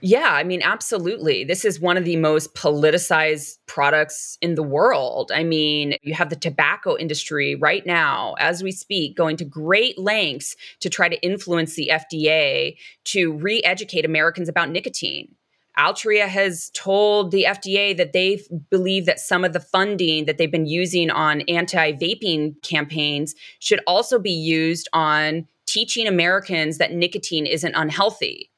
Yeah, 0.00 0.28
I 0.30 0.44
mean, 0.44 0.60
absolutely. 0.62 1.42
This 1.44 1.64
is 1.64 1.80
one 1.80 1.96
of 1.96 2.04
the 2.04 2.16
most 2.16 2.54
politicized 2.54 3.56
products 3.66 4.36
in 4.42 4.54
the 4.54 4.62
world. 4.62 5.32
I 5.34 5.42
mean, 5.42 5.96
you 6.02 6.14
have 6.14 6.28
the 6.28 6.36
tobacco 6.36 6.96
industry 6.98 7.54
right 7.54 7.84
now, 7.86 8.34
as 8.38 8.62
we 8.62 8.72
speak, 8.72 9.16
going 9.16 9.36
to 9.38 9.44
great 9.44 9.98
lengths 9.98 10.54
to 10.80 10.90
try 10.90 11.08
to 11.08 11.20
influence 11.24 11.74
the 11.74 11.90
FDA 11.92 12.76
to 13.04 13.32
re 13.32 13.62
educate 13.64 14.04
Americans 14.04 14.48
about 14.48 14.70
nicotine. 14.70 15.34
Altria 15.78 16.26
has 16.26 16.70
told 16.74 17.30
the 17.30 17.44
FDA 17.44 17.96
that 17.96 18.12
they 18.12 18.40
believe 18.70 19.04
that 19.06 19.20
some 19.20 19.44
of 19.44 19.52
the 19.52 19.60
funding 19.60 20.24
that 20.24 20.38
they've 20.38 20.50
been 20.50 20.66
using 20.66 21.10
on 21.10 21.42
anti 21.42 21.92
vaping 21.92 22.60
campaigns 22.62 23.34
should 23.58 23.80
also 23.86 24.18
be 24.18 24.30
used 24.30 24.88
on 24.92 25.46
teaching 25.66 26.06
Americans 26.06 26.78
that 26.78 26.92
nicotine 26.92 27.44
isn't 27.46 27.74
unhealthy. 27.74 28.50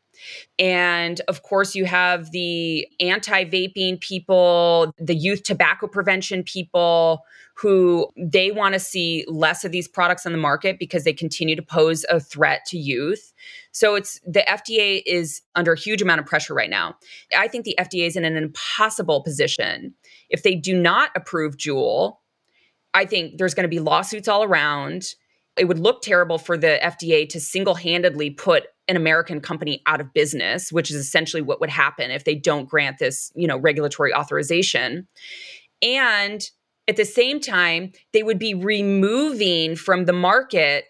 And 0.58 1.20
of 1.28 1.42
course, 1.42 1.74
you 1.74 1.84
have 1.86 2.30
the 2.30 2.86
anti 3.00 3.44
vaping 3.44 4.00
people, 4.00 4.92
the 4.98 5.14
youth 5.14 5.42
tobacco 5.42 5.86
prevention 5.86 6.42
people 6.42 7.24
who 7.60 8.08
they 8.16 8.52
want 8.52 8.74
to 8.74 8.78
see 8.78 9.24
less 9.26 9.64
of 9.64 9.72
these 9.72 9.88
products 9.88 10.24
on 10.24 10.30
the 10.30 10.38
market 10.38 10.78
because 10.78 11.02
they 11.02 11.12
continue 11.12 11.56
to 11.56 11.62
pose 11.62 12.06
a 12.08 12.20
threat 12.20 12.64
to 12.66 12.78
youth. 12.78 13.32
So 13.72 13.96
it's 13.96 14.20
the 14.24 14.44
FDA 14.48 15.02
is 15.06 15.42
under 15.56 15.72
a 15.72 15.78
huge 15.78 16.00
amount 16.00 16.20
of 16.20 16.26
pressure 16.26 16.54
right 16.54 16.70
now. 16.70 16.94
I 17.36 17.48
think 17.48 17.64
the 17.64 17.74
FDA 17.78 18.06
is 18.06 18.14
in 18.14 18.24
an 18.24 18.36
impossible 18.36 19.24
position. 19.24 19.92
If 20.30 20.44
they 20.44 20.54
do 20.54 20.80
not 20.80 21.10
approve 21.16 21.56
Juul, 21.56 22.18
I 22.94 23.04
think 23.04 23.38
there's 23.38 23.54
going 23.54 23.64
to 23.64 23.68
be 23.68 23.80
lawsuits 23.80 24.28
all 24.28 24.44
around. 24.44 25.14
It 25.56 25.64
would 25.64 25.80
look 25.80 26.00
terrible 26.02 26.38
for 26.38 26.56
the 26.56 26.78
FDA 26.80 27.28
to 27.30 27.40
single-handedly 27.40 28.30
put 28.30 28.68
an 28.86 28.96
American 28.96 29.40
company 29.40 29.82
out 29.86 30.00
of 30.00 30.12
business, 30.14 30.70
which 30.70 30.90
is 30.90 30.96
essentially 30.96 31.42
what 31.42 31.60
would 31.60 31.70
happen 31.70 32.12
if 32.12 32.22
they 32.22 32.36
don't 32.36 32.68
grant 32.68 32.98
this, 32.98 33.32
you 33.34 33.48
know, 33.48 33.58
regulatory 33.58 34.14
authorization. 34.14 35.08
And 35.82 36.48
at 36.88 36.96
the 36.96 37.04
same 37.04 37.38
time, 37.38 37.92
they 38.12 38.22
would 38.22 38.38
be 38.38 38.54
removing 38.54 39.76
from 39.76 40.06
the 40.06 40.12
market 40.12 40.86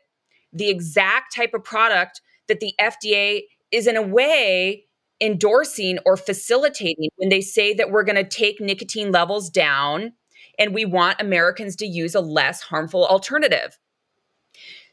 the 0.53 0.71
exact 0.71 1.35
type 1.35 1.53
of 1.53 1.65
product 1.65 2.23
that 2.47 2.61
the 2.61 2.73
FDA 2.81 3.43
is, 3.71 3.87
in 3.87 3.97
a 3.97 4.03
way, 4.03 4.85
endorsing 5.21 5.99
or 6.07 6.17
facilitating 6.17 7.11
when 7.17 7.29
they 7.29 7.41
say 7.41 7.75
that 7.75 7.91
we're 7.91 8.05
going 8.05 8.17
to 8.17 8.25
take 8.25 8.61
nicotine 8.61 9.13
levels 9.13 9.51
down 9.51 10.13
and 10.59 10.73
we 10.73 10.85
want 10.85 11.21
Americans 11.21 11.77
to 11.77 11.87
use 11.87 12.15
a 12.15 12.21
less 12.21 12.63
harmful 12.63 13.07
alternative. 13.07 13.79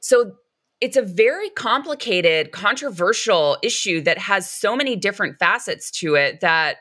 So 0.02 0.34
it's 0.82 0.98
a 0.98 1.02
very 1.02 1.50
complicated, 1.52 2.52
controversial 2.52 3.58
issue 3.64 4.02
that 4.02 4.18
has 4.18 4.50
so 4.50 4.76
many 4.76 4.96
different 4.96 5.40
facets 5.40 5.90
to 5.92 6.16
it 6.16 6.42
that 6.42 6.78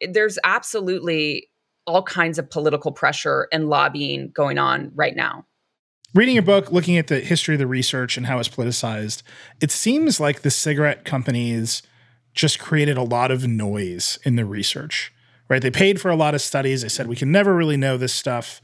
there's 0.00 0.38
absolutely 0.44 1.48
all 1.86 2.02
kinds 2.02 2.38
of 2.38 2.50
political 2.50 2.92
pressure 2.92 3.48
and 3.52 3.68
lobbying 3.68 4.30
going 4.30 4.58
on 4.58 4.90
right 4.94 5.16
now. 5.16 5.46
Reading 6.14 6.34
your 6.34 6.42
book, 6.42 6.72
looking 6.72 6.96
at 6.96 7.08
the 7.08 7.20
history 7.20 7.54
of 7.54 7.58
the 7.58 7.66
research 7.66 8.16
and 8.16 8.26
how 8.26 8.38
it's 8.38 8.48
politicized, 8.48 9.22
it 9.60 9.70
seems 9.70 10.18
like 10.18 10.42
the 10.42 10.50
cigarette 10.50 11.04
companies 11.04 11.82
just 12.32 12.58
created 12.58 12.96
a 12.96 13.02
lot 13.02 13.30
of 13.30 13.46
noise 13.46 14.18
in 14.24 14.36
the 14.36 14.44
research, 14.44 15.12
right? 15.48 15.62
They 15.62 15.70
paid 15.70 16.00
for 16.00 16.10
a 16.10 16.16
lot 16.16 16.34
of 16.34 16.40
studies. 16.40 16.82
They 16.82 16.88
said, 16.88 17.06
we 17.06 17.16
can 17.16 17.32
never 17.32 17.54
really 17.54 17.76
know 17.76 17.96
this 17.96 18.14
stuff. 18.14 18.60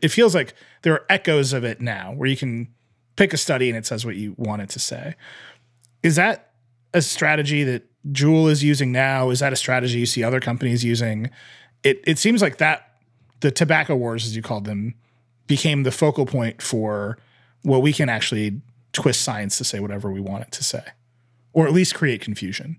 It 0.00 0.08
feels 0.08 0.34
like 0.34 0.54
there 0.82 0.94
are 0.94 1.06
echoes 1.08 1.52
of 1.52 1.64
it 1.64 1.80
now 1.80 2.12
where 2.12 2.28
you 2.28 2.36
can 2.36 2.68
pick 3.16 3.32
a 3.32 3.36
study 3.36 3.68
and 3.68 3.78
it 3.78 3.86
says 3.86 4.04
what 4.04 4.16
you 4.16 4.34
want 4.36 4.62
it 4.62 4.70
to 4.70 4.78
say. 4.78 5.14
Is 6.02 6.16
that 6.16 6.52
a 6.94 7.02
strategy 7.02 7.64
that 7.64 7.84
Juul 8.10 8.50
is 8.50 8.64
using 8.64 8.90
now? 8.90 9.30
Is 9.30 9.40
that 9.40 9.52
a 9.52 9.56
strategy 9.56 10.00
you 10.00 10.06
see 10.06 10.24
other 10.24 10.40
companies 10.40 10.84
using? 10.84 11.30
It 11.84 12.02
it 12.06 12.18
seems 12.18 12.42
like 12.42 12.58
that 12.58 12.92
the 13.40 13.50
tobacco 13.50 13.96
wars, 13.96 14.24
as 14.26 14.36
you 14.36 14.42
called 14.42 14.64
them, 14.64 14.94
became 15.46 15.82
the 15.82 15.90
focal 15.90 16.26
point 16.26 16.62
for 16.62 17.18
well, 17.64 17.82
we 17.82 17.92
can 17.92 18.08
actually 18.08 18.60
twist 18.92 19.22
science 19.22 19.56
to 19.58 19.64
say 19.64 19.80
whatever 19.80 20.10
we 20.10 20.20
want 20.20 20.42
it 20.42 20.52
to 20.52 20.64
say, 20.64 20.82
or 21.52 21.66
at 21.66 21.72
least 21.72 21.94
create 21.94 22.20
confusion. 22.20 22.78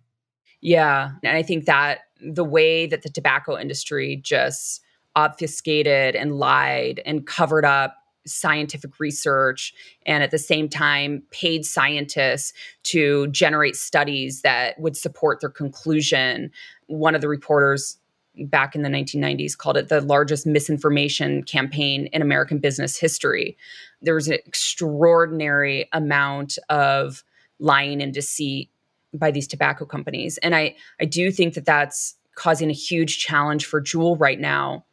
Yeah, 0.61 1.11
and 1.23 1.37
I 1.37 1.43
think 1.43 1.65
that 1.65 1.99
the 2.21 2.43
way 2.43 2.85
that 2.87 3.01
the 3.01 3.09
tobacco 3.09 3.57
industry 3.57 4.19
just 4.23 4.81
obfuscated 5.15 6.15
and 6.15 6.37
lied 6.37 7.01
and 7.05 7.27
covered 7.27 7.65
up 7.65 7.97
scientific 8.25 8.99
research 8.99 9.73
and 10.05 10.23
at 10.23 10.31
the 10.31 10.37
same 10.37 10.69
time 10.69 11.21
paid 11.31 11.65
scientists 11.65 12.53
to 12.83 13.27
generate 13.27 13.75
studies 13.75 14.41
that 14.41 14.79
would 14.79 14.95
support 14.95 15.41
their 15.41 15.49
conclusion. 15.49 16.49
One 16.87 17.15
of 17.15 17.21
the 17.21 17.27
reporters 17.27 17.97
back 18.45 18.75
in 18.75 18.81
the 18.81 18.89
1990s 18.89 19.57
called 19.57 19.77
it 19.77 19.89
the 19.89 20.01
largest 20.01 20.45
misinformation 20.45 21.43
campaign 21.43 22.07
in 22.07 22.21
American 22.21 22.57
business 22.57 22.97
history. 22.97 23.57
There 24.01 24.15
was 24.15 24.27
an 24.27 24.33
extraordinary 24.45 25.87
amount 25.93 26.57
of 26.69 27.23
lying 27.59 28.01
and 28.01 28.13
deceit 28.13 28.69
by 29.13 29.31
these 29.31 29.47
tobacco 29.47 29.85
companies. 29.85 30.37
And 30.39 30.55
I, 30.55 30.75
I 30.99 31.05
do 31.05 31.31
think 31.31 31.53
that 31.53 31.65
that's 31.65 32.15
causing 32.35 32.69
a 32.69 32.73
huge 32.73 33.19
challenge 33.19 33.65
for 33.65 33.81
Juul 33.81 34.19
right 34.19 34.39
now. 34.39 34.85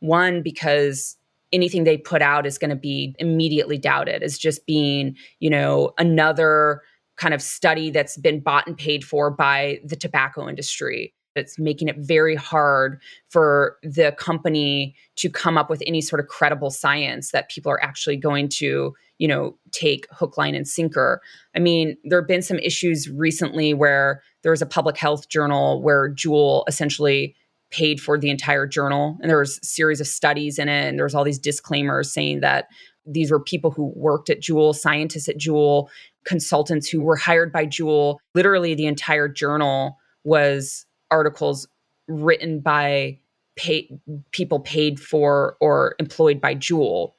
One, 0.00 0.42
because 0.42 1.16
anything 1.52 1.84
they 1.84 1.98
put 1.98 2.22
out 2.22 2.46
is 2.46 2.58
going 2.58 2.70
to 2.70 2.76
be 2.76 3.14
immediately 3.18 3.78
doubted 3.78 4.22
as 4.22 4.38
just 4.38 4.66
being, 4.66 5.16
you 5.38 5.50
know, 5.50 5.92
another 5.98 6.82
kind 7.16 7.34
of 7.34 7.40
study 7.40 7.90
that's 7.90 8.16
been 8.16 8.40
bought 8.40 8.66
and 8.66 8.76
paid 8.76 9.04
for 9.04 9.30
by 9.30 9.80
the 9.84 9.96
tobacco 9.96 10.48
industry. 10.48 11.14
It's 11.36 11.58
making 11.58 11.88
it 11.88 11.96
very 11.98 12.34
hard 12.34 13.00
for 13.28 13.76
the 13.82 14.12
company 14.12 14.94
to 15.16 15.30
come 15.30 15.58
up 15.58 15.70
with 15.70 15.82
any 15.86 16.00
sort 16.00 16.20
of 16.20 16.28
credible 16.28 16.70
science 16.70 17.30
that 17.30 17.50
people 17.50 17.70
are 17.70 17.82
actually 17.82 18.16
going 18.16 18.48
to, 18.50 18.94
you 19.18 19.28
know, 19.28 19.56
take 19.72 20.06
hook, 20.10 20.36
line, 20.36 20.54
and 20.54 20.66
sinker. 20.66 21.20
I 21.54 21.58
mean, 21.58 21.96
there 22.04 22.20
have 22.20 22.28
been 22.28 22.42
some 22.42 22.58
issues 22.58 23.08
recently 23.08 23.74
where 23.74 24.22
there 24.42 24.52
was 24.52 24.62
a 24.62 24.66
public 24.66 24.96
health 24.96 25.28
journal 25.28 25.82
where 25.82 26.12
Juul 26.14 26.64
essentially 26.68 27.34
paid 27.70 28.00
for 28.00 28.18
the 28.18 28.30
entire 28.30 28.66
journal 28.66 29.18
and 29.20 29.28
there 29.28 29.38
was 29.38 29.58
a 29.58 29.66
series 29.66 30.00
of 30.00 30.06
studies 30.06 30.58
in 30.58 30.68
it 30.68 30.88
and 30.88 30.98
there 30.98 31.04
was 31.04 31.14
all 31.14 31.24
these 31.24 31.38
disclaimers 31.38 32.12
saying 32.12 32.40
that 32.40 32.68
these 33.04 33.30
were 33.30 33.40
people 33.40 33.70
who 33.70 33.92
worked 33.96 34.30
at 34.30 34.40
Juul 34.40 34.74
scientists 34.74 35.28
at 35.28 35.38
Juul 35.38 35.88
consultants 36.24 36.88
who 36.88 37.00
were 37.00 37.16
hired 37.16 37.52
by 37.52 37.66
Juul 37.66 38.18
Literally 38.34 38.74
the 38.74 38.86
entire 38.86 39.28
journal 39.28 39.98
was 40.22 40.86
articles 41.10 41.68
written 42.08 42.60
by 42.60 43.18
pay, 43.56 43.88
people 44.32 44.60
paid 44.60 45.00
for 45.00 45.56
or 45.60 45.96
employed 45.98 46.40
by 46.40 46.54
Juul. 46.54 47.12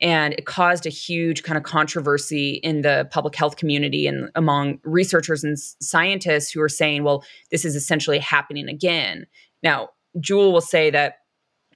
And 0.00 0.34
it 0.34 0.46
caused 0.46 0.86
a 0.86 0.90
huge 0.90 1.42
kind 1.42 1.58
of 1.58 1.64
controversy 1.64 2.54
in 2.62 2.82
the 2.82 3.08
public 3.10 3.34
health 3.34 3.56
community 3.56 4.06
and 4.06 4.30
among 4.34 4.78
researchers 4.84 5.44
and 5.44 5.58
scientists 5.58 6.50
who 6.50 6.62
are 6.62 6.68
saying, 6.68 7.02
well, 7.02 7.24
this 7.50 7.64
is 7.64 7.74
essentially 7.76 8.18
happening 8.18 8.68
again. 8.68 9.26
Now, 9.62 9.90
Juul 10.18 10.52
will 10.52 10.60
say 10.60 10.90
that, 10.90 11.16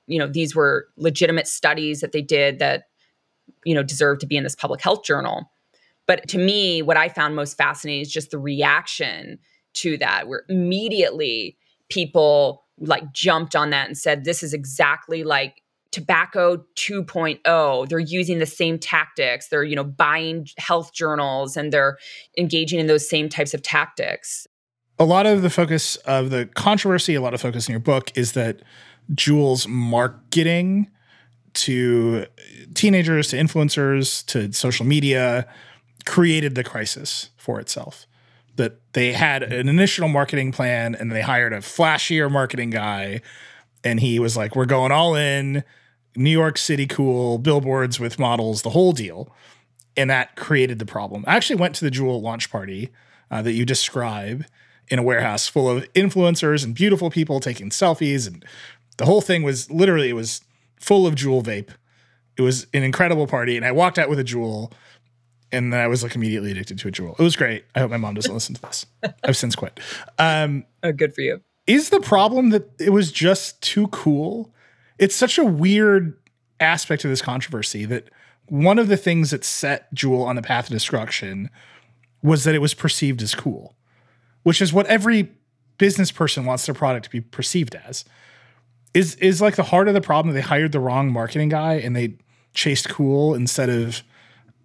you 0.06 0.18
know, 0.18 0.28
these 0.28 0.54
were 0.54 0.86
legitimate 0.96 1.46
studies 1.46 2.00
that 2.00 2.12
they 2.12 2.22
did 2.22 2.60
that, 2.60 2.84
you 3.64 3.74
know, 3.74 3.82
deserve 3.82 4.20
to 4.20 4.26
be 4.26 4.36
in 4.36 4.44
this 4.44 4.56
public 4.56 4.80
health 4.80 5.04
journal. 5.04 5.50
But 6.06 6.28
to 6.28 6.38
me, 6.38 6.82
what 6.82 6.96
I 6.96 7.08
found 7.08 7.34
most 7.34 7.56
fascinating 7.56 8.02
is 8.02 8.12
just 8.12 8.30
the 8.30 8.38
reaction 8.38 9.38
to 9.74 9.96
that, 9.98 10.28
where 10.28 10.44
immediately 10.48 11.56
people 11.88 12.64
like 12.78 13.12
jumped 13.12 13.54
on 13.54 13.70
that 13.70 13.86
and 13.86 13.96
said, 13.96 14.24
this 14.24 14.42
is 14.42 14.52
exactly 14.52 15.22
like 15.22 15.62
tobacco 15.94 16.56
2.0 16.74 17.88
they're 17.88 17.98
using 18.00 18.40
the 18.40 18.46
same 18.46 18.80
tactics. 18.80 19.46
They're 19.48 19.62
you 19.62 19.76
know 19.76 19.84
buying 19.84 20.48
health 20.58 20.92
journals 20.92 21.56
and 21.56 21.72
they're 21.72 21.98
engaging 22.36 22.80
in 22.80 22.88
those 22.88 23.08
same 23.08 23.28
types 23.28 23.54
of 23.54 23.62
tactics. 23.62 24.48
A 24.98 25.04
lot 25.04 25.26
of 25.26 25.42
the 25.42 25.50
focus 25.50 25.94
of 25.98 26.30
the 26.30 26.46
controversy, 26.46 27.14
a 27.14 27.20
lot 27.20 27.32
of 27.32 27.40
focus 27.40 27.68
in 27.68 27.72
your 27.72 27.80
book 27.80 28.10
is 28.16 28.32
that 28.32 28.62
Juul's 29.14 29.68
marketing 29.68 30.90
to 31.54 32.26
teenagers, 32.74 33.28
to 33.28 33.36
influencers, 33.36 34.26
to 34.26 34.52
social 34.52 34.84
media 34.84 35.46
created 36.06 36.54
the 36.56 36.64
crisis 36.64 37.30
for 37.36 37.60
itself. 37.60 38.06
That 38.56 38.80
they 38.92 39.12
had 39.12 39.42
an 39.42 39.68
initial 39.68 40.08
marketing 40.08 40.52
plan 40.52 40.94
and 40.94 41.10
they 41.10 41.22
hired 41.22 41.52
a 41.52 41.58
flashier 41.58 42.30
marketing 42.30 42.70
guy, 42.70 43.20
and 43.82 44.00
he 44.00 44.18
was 44.18 44.36
like, 44.36 44.54
We're 44.54 44.66
going 44.66 44.92
all 44.92 45.14
in, 45.14 45.64
New 46.16 46.30
York 46.30 46.58
City 46.58 46.86
cool, 46.86 47.38
billboards 47.38 47.98
with 47.98 48.18
models, 48.18 48.62
the 48.62 48.70
whole 48.70 48.92
deal. 48.92 49.34
And 49.96 50.10
that 50.10 50.36
created 50.36 50.78
the 50.78 50.86
problem. 50.86 51.24
I 51.26 51.36
actually 51.36 51.56
went 51.56 51.74
to 51.76 51.84
the 51.84 51.90
Juul 51.90 52.20
launch 52.20 52.50
party 52.50 52.90
uh, 53.30 53.42
that 53.42 53.52
you 53.52 53.64
describe 53.64 54.44
in 54.88 54.98
a 54.98 55.02
warehouse 55.02 55.48
full 55.48 55.68
of 55.68 55.90
influencers 55.94 56.64
and 56.64 56.74
beautiful 56.74 57.10
people 57.10 57.40
taking 57.40 57.70
selfies 57.70 58.26
and 58.26 58.44
the 58.96 59.06
whole 59.06 59.20
thing 59.20 59.42
was 59.42 59.70
literally 59.70 60.10
it 60.10 60.14
was 60.14 60.40
full 60.76 61.06
of 61.06 61.14
Juul 61.14 61.42
vape. 61.42 61.70
It 62.36 62.42
was 62.42 62.66
an 62.74 62.82
incredible 62.82 63.26
party 63.26 63.56
and 63.56 63.64
I 63.64 63.72
walked 63.72 63.98
out 63.98 64.08
with 64.08 64.18
a 64.18 64.24
Juul 64.24 64.72
and 65.54 65.72
then 65.72 65.80
I 65.80 65.86
was 65.86 66.02
like 66.02 66.14
immediately 66.14 66.50
addicted 66.50 66.78
to 66.80 66.88
a 66.88 66.90
Juul. 66.90 67.18
It 67.18 67.22
was 67.22 67.36
great. 67.36 67.64
I 67.74 67.80
hope 67.80 67.90
my 67.90 67.96
mom 67.96 68.14
doesn't 68.14 68.32
listen 68.32 68.54
to 68.56 68.62
this. 68.62 68.86
I've 69.24 69.36
since 69.36 69.54
quit. 69.54 69.80
Um, 70.18 70.64
oh, 70.82 70.92
good 70.92 71.14
for 71.14 71.20
you. 71.20 71.40
Is 71.66 71.90
the 71.90 72.00
problem 72.00 72.50
that 72.50 72.68
it 72.78 72.90
was 72.90 73.10
just 73.10 73.62
too 73.62 73.86
cool? 73.88 74.52
It's 74.98 75.16
such 75.16 75.38
a 75.38 75.44
weird 75.44 76.18
aspect 76.60 77.04
of 77.04 77.10
this 77.10 77.22
controversy 77.22 77.84
that 77.86 78.10
one 78.46 78.78
of 78.78 78.88
the 78.88 78.96
things 78.96 79.30
that 79.30 79.44
set 79.44 79.92
Juul 79.94 80.26
on 80.26 80.36
the 80.36 80.42
path 80.42 80.66
of 80.66 80.72
destruction 80.72 81.48
was 82.22 82.44
that 82.44 82.54
it 82.54 82.60
was 82.60 82.74
perceived 82.74 83.22
as 83.22 83.34
cool 83.34 83.74
which 84.44 84.62
is 84.62 84.72
what 84.72 84.86
every 84.86 85.32
business 85.78 86.12
person 86.12 86.44
wants 86.44 86.64
their 86.66 86.74
product 86.74 87.04
to 87.04 87.10
be 87.10 87.20
perceived 87.20 87.74
as. 87.74 88.04
Is 88.92 89.16
is 89.16 89.40
like 89.42 89.56
the 89.56 89.64
heart 89.64 89.88
of 89.88 89.94
the 89.94 90.00
problem 90.00 90.32
they 90.32 90.40
hired 90.40 90.70
the 90.70 90.78
wrong 90.78 91.12
marketing 91.12 91.48
guy 91.48 91.74
and 91.74 91.96
they 91.96 92.16
chased 92.52 92.88
cool 92.88 93.34
instead 93.34 93.68
of 93.68 94.04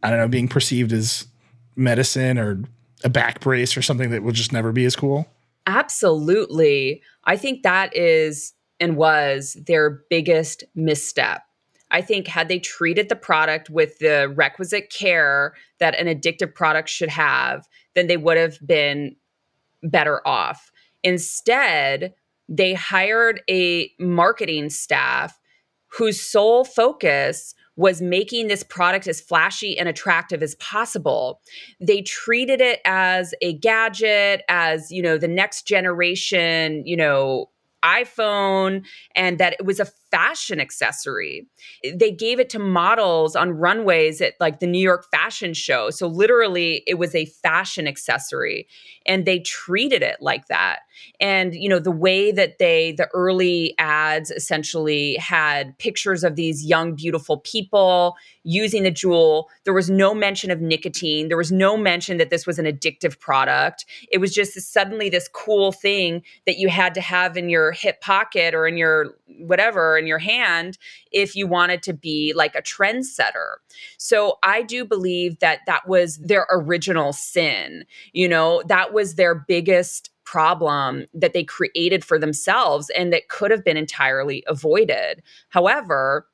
I 0.04 0.10
don't 0.10 0.20
know 0.20 0.28
being 0.28 0.47
perceived 0.47 0.91
as 0.93 1.28
medicine 1.76 2.38
or 2.38 2.64
a 3.04 3.10
back 3.10 3.39
brace 3.39 3.78
or 3.78 3.82
something 3.82 4.10
that 4.12 4.24
will 4.24 4.32
just 4.32 4.52
never 4.52 4.72
be 4.72 4.86
as 4.86 4.95
cool? 4.95 5.28
Absolutely. 5.68 7.01
I 7.26 7.38
think 7.38 7.63
that 7.63 7.96
is 7.96 8.54
and 8.80 8.96
was 8.96 9.58
their 9.67 10.01
biggest 10.09 10.63
misstep. 10.76 11.43
I 11.92 12.01
think 12.01 12.28
had 12.28 12.50
they 12.50 12.59
treated 12.59 13.09
the 13.09 13.16
product 13.16 13.70
with 13.70 13.97
the 14.00 14.32
requisite 14.36 14.92
care 14.92 15.54
that 15.80 15.96
an 16.00 16.08
addictive 16.08 16.54
product 16.54 16.89
should 16.89 17.09
have, 17.09 17.67
then 17.96 18.08
they 18.08 18.17
would 18.17 18.38
have 18.38 18.58
been 18.66 19.16
better 19.84 20.26
off. 20.28 20.71
Instead, 21.04 22.13
they 22.47 22.74
hired 22.74 23.42
a 23.50 23.92
marketing 24.00 24.70
staff 24.70 25.39
whose 25.88 26.21
sole 26.21 26.63
focus 26.63 27.55
was 27.80 28.01
making 28.01 28.50
this 28.50 28.62
product 28.62 29.08
as 29.08 29.22
flashy 29.22 29.80
and 29.80 29.88
attractive 29.88 30.43
as 30.43 30.54
possible. 30.56 31.39
They 31.80 32.01
treated 32.01 32.60
it 32.60 32.82
as 32.84 33.34
a 33.42 33.54
gadget, 33.54 34.42
as, 34.50 34.92
you 34.92 35.01
know, 35.01 35.18
the 35.18 35.30
next 35.30 35.66
generation, 35.66 36.86
you 36.86 36.97
know, 36.97 37.50
iPhone, 37.82 38.86
and 39.16 39.38
that 39.38 39.54
it 39.54 39.66
was 39.66 39.80
a 39.80 39.86
fashion 40.11 40.59
accessory. 40.59 41.47
They 41.83 42.11
gave 42.11 42.39
it 42.39 42.49
to 42.51 42.59
models 42.59 43.36
on 43.36 43.51
runways 43.51 44.21
at 44.21 44.33
like 44.39 44.59
the 44.59 44.67
New 44.67 44.81
York 44.81 45.05
Fashion 45.11 45.53
Show. 45.53 45.89
So 45.89 46.07
literally, 46.07 46.83
it 46.87 46.95
was 46.95 47.15
a 47.15 47.25
fashion 47.25 47.87
accessory, 47.87 48.67
and 49.05 49.25
they 49.25 49.39
treated 49.39 50.01
it 50.01 50.17
like 50.19 50.47
that. 50.47 50.79
And 51.19 51.53
you 51.53 51.69
know, 51.69 51.79
the 51.79 51.91
way 51.91 52.31
that 52.31 52.57
they, 52.59 52.93
the 52.93 53.07
early 53.13 53.75
ads 53.77 54.31
essentially 54.31 55.15
had 55.15 55.77
pictures 55.77 56.23
of 56.23 56.36
these 56.36 56.65
young, 56.65 56.95
beautiful 56.95 57.37
people 57.37 58.15
using 58.43 58.83
the 58.83 58.91
Juul. 58.91 59.45
There 59.63 59.73
was 59.73 59.89
no 59.89 60.13
mention 60.13 60.49
of 60.49 60.61
nicotine. 60.61 61.27
There 61.27 61.37
was 61.37 61.51
no 61.51 61.77
mention 61.77 62.17
that 62.17 62.29
this 62.29 62.47
was 62.47 62.57
an 62.57 62.65
addictive 62.65 63.19
product. 63.19 63.86
It 64.11 64.17
was 64.17 64.33
just 64.33 64.59
suddenly 64.59 65.09
this 65.09 65.29
cool 65.33 65.71
thing 65.71 66.23
that 66.45 66.57
you 66.57 66.69
had 66.69 66.93
to 66.95 67.01
have 67.01 67.37
in 67.37 67.49
your 67.49 67.71
hip 67.71 68.01
pocket 68.01 68.53
or 68.53 68.67
in 68.67 68.77
your 68.77 69.15
whatever 69.39 69.99
in 70.00 70.08
your 70.08 70.20
hand 70.20 70.78
if 71.12 71.36
you 71.36 71.46
wanted 71.46 71.84
to 71.84 71.93
be 71.93 72.34
like 72.36 72.55
a 72.55 72.62
trendsetter. 72.62 73.55
So 73.97 74.39
I 74.42 74.63
do 74.63 74.86
believe 74.86 75.39
that 75.39 75.59
that 75.67 75.88
was 75.88 76.17
their 76.17 76.47
original 76.50 77.13
sin. 77.13 77.84
You 78.13 78.28
know, 78.28 78.63
that 78.67 78.93
was 78.93 79.16
their 79.16 79.36
biggest 79.36 80.09
problem 80.24 81.05
that 81.13 81.34
they 81.34 81.43
created 81.43 82.05
for 82.05 82.20
themselves 82.20 82.92
and 82.92 83.12
that 83.12 83.30
could 83.30 83.50
have 83.51 83.63
been 83.63 83.78
entirely 83.78 84.43
avoided. 84.47 85.24
However, 85.50 86.28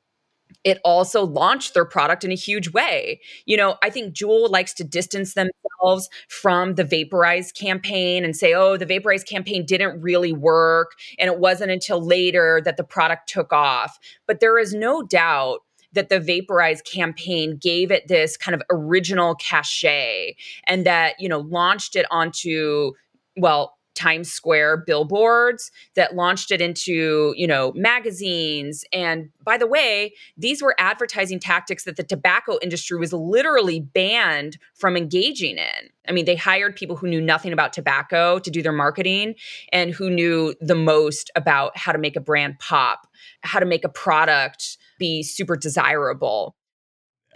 it 0.63 0.79
also 0.83 1.25
launched 1.25 1.73
their 1.73 1.85
product 1.85 2.23
in 2.23 2.31
a 2.31 2.35
huge 2.35 2.71
way. 2.71 3.19
You 3.45 3.57
know, 3.57 3.77
I 3.83 3.89
think 3.89 4.15
Juul 4.15 4.49
likes 4.49 4.73
to 4.75 4.83
distance 4.83 5.33
themselves 5.33 6.09
from 6.29 6.75
the 6.75 6.83
Vaporize 6.83 7.51
campaign 7.51 8.23
and 8.23 8.35
say, 8.35 8.53
oh, 8.53 8.77
the 8.77 8.85
Vaporize 8.85 9.23
campaign 9.23 9.65
didn't 9.65 10.01
really 10.01 10.33
work. 10.33 10.91
And 11.19 11.29
it 11.29 11.39
wasn't 11.39 11.71
until 11.71 12.05
later 12.05 12.61
that 12.65 12.77
the 12.77 12.83
product 12.83 13.29
took 13.29 13.53
off. 13.53 13.97
But 14.27 14.39
there 14.39 14.57
is 14.57 14.73
no 14.73 15.03
doubt 15.03 15.59
that 15.93 16.09
the 16.09 16.19
Vaporize 16.19 16.81
campaign 16.81 17.57
gave 17.57 17.89
it 17.89 18.07
this 18.07 18.37
kind 18.37 18.53
of 18.53 18.61
original 18.69 19.35
cachet 19.35 20.35
and 20.67 20.85
that, 20.85 21.15
you 21.19 21.29
know, 21.29 21.39
launched 21.39 21.95
it 21.95 22.05
onto, 22.11 22.91
well, 23.37 23.74
Times 23.95 24.31
Square 24.31 24.77
billboards 24.85 25.71
that 25.95 26.15
launched 26.15 26.51
it 26.51 26.61
into, 26.61 27.33
you 27.35 27.47
know, 27.47 27.71
magazines. 27.75 28.85
And 28.93 29.29
by 29.43 29.57
the 29.57 29.67
way, 29.67 30.13
these 30.37 30.61
were 30.61 30.75
advertising 30.77 31.39
tactics 31.39 31.85
that 31.85 31.95
the 31.95 32.03
tobacco 32.03 32.57
industry 32.61 32.97
was 32.99 33.13
literally 33.13 33.79
banned 33.79 34.57
from 34.75 34.95
engaging 34.95 35.57
in. 35.57 35.89
I 36.07 36.11
mean, 36.11 36.25
they 36.25 36.35
hired 36.35 36.75
people 36.75 36.95
who 36.95 37.07
knew 37.07 37.21
nothing 37.21 37.53
about 37.53 37.73
tobacco 37.73 38.39
to 38.39 38.51
do 38.51 38.61
their 38.61 38.71
marketing 38.71 39.35
and 39.71 39.91
who 39.91 40.09
knew 40.09 40.53
the 40.61 40.75
most 40.75 41.31
about 41.35 41.77
how 41.77 41.91
to 41.91 41.97
make 41.97 42.15
a 42.15 42.21
brand 42.21 42.59
pop, 42.59 43.07
how 43.41 43.59
to 43.59 43.65
make 43.65 43.83
a 43.83 43.89
product 43.89 44.77
be 44.99 45.23
super 45.23 45.55
desirable. 45.55 46.55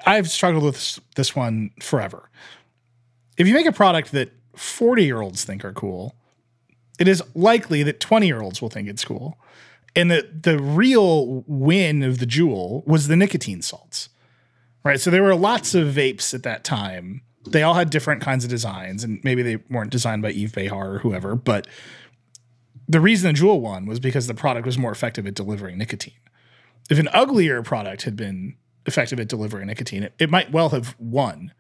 I've 0.06 0.30
struggled 0.30 0.64
with 0.64 1.00
this 1.16 1.36
one 1.36 1.72
forever. 1.82 2.30
If 3.38 3.48
you 3.48 3.54
make 3.54 3.66
a 3.66 3.72
product 3.72 4.12
that 4.12 4.32
40 4.56 5.04
year 5.04 5.22
olds 5.22 5.44
think 5.44 5.64
are 5.64 5.74
cool, 5.74 6.16
it 7.00 7.08
is 7.08 7.24
likely 7.34 7.82
that 7.84 8.00
20 8.00 8.28
year 8.28 8.42
olds 8.42 8.62
will 8.62 8.70
think 8.70 8.88
it's 8.88 9.06
cool. 9.06 9.40
And 9.96 10.12
that 10.12 10.44
the 10.44 10.60
real 10.60 11.44
win 11.48 12.04
of 12.04 12.20
the 12.20 12.28
Juul 12.28 12.86
was 12.86 13.08
the 13.08 13.16
nicotine 13.16 13.64
salts, 13.64 14.10
right? 14.84 15.00
So 15.00 15.10
there 15.10 15.24
were 15.24 15.36
lots 15.36 15.74
of 15.74 15.88
vapes 15.88 16.34
at 16.34 16.44
that 16.44 16.64
time. 16.64 17.22
They 17.48 17.64
all 17.64 17.74
had 17.74 17.90
different 17.90 18.22
kinds 18.22 18.44
of 18.44 18.52
designs, 18.52 19.04
and 19.04 19.20
maybe 19.24 19.42
they 19.42 19.56
weren't 19.70 19.90
designed 19.90 20.22
by 20.22 20.30
Yves 20.30 20.52
Béhar 20.52 20.72
or 20.72 21.00
whoever. 21.00 21.36
But 21.36 21.68
the 22.88 23.00
reason 23.00 23.34
the 23.34 23.40
Juul 23.40 23.62
won 23.62 23.88
was 23.88 24.00
because 24.00 24.28
the 24.28 24.36
product 24.36 24.68
was 24.68 24.78
more 24.78 24.92
effective 24.92 25.26
at 25.26 25.34
delivering 25.34 25.78
nicotine. 25.80 26.14
If 26.90 27.00
an 27.00 27.10
uglier 27.12 27.64
product 27.64 28.04
had 28.04 28.16
been 28.16 28.58
effective 28.86 29.20
at 29.20 29.28
delivering 29.28 29.68
nicotine, 29.68 30.04
it, 30.04 30.14
it 30.20 30.30
might 30.30 30.52
well 30.52 30.70
have 30.70 30.96
won, 31.00 31.52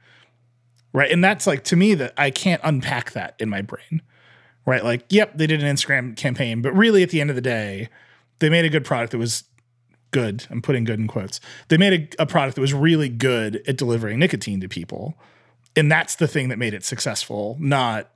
right? 0.94 1.11
And 1.11 1.24
that's 1.24 1.48
like 1.48 1.64
to 1.66 1.76
me 1.76 1.95
that 1.95 2.14
I 2.16 2.30
can't 2.30 2.61
unpack 2.64 3.14
that 3.14 3.36
in 3.40 3.49
my 3.49 3.64
brain 3.64 4.03
right? 4.70 4.84
Like, 4.84 5.06
yep, 5.10 5.36
they 5.36 5.48
did 5.48 5.64
an 5.64 5.76
Instagram 5.76 6.16
campaign, 6.16 6.62
but 6.62 6.72
really 6.74 7.04
at 7.04 7.10
the 7.10 7.20
end 7.20 7.30
of 7.30 7.36
the 7.36 7.41
day, 7.41 7.90
they 8.40 8.50
made 8.50 8.66
a 8.66 8.70
good 8.70 8.86
product 8.86 9.12
that 9.12 9.18
was 9.18 9.44
good. 10.12 10.46
I'm 10.50 10.62
putting 10.62 10.84
good 10.84 11.00
in 11.00 11.08
quotes. 11.08 11.40
They 11.68 11.78
made 11.78 12.16
a, 12.20 12.24
a, 12.24 12.26
product 12.26 12.56
that 12.56 12.62
was 12.62 12.74
really 12.74 13.10
good 13.10 13.62
at 13.68 13.78
delivering 13.78 14.20
nicotine 14.20 14.62
to 14.62 14.70
people. 14.70 15.16
And 15.76 15.91
that's 15.91 16.16
the 16.16 16.28
thing 16.28 16.50
that 16.50 16.58
made 16.58 16.74
it 16.74 16.84
successful, 16.84 17.58
not 17.60 18.10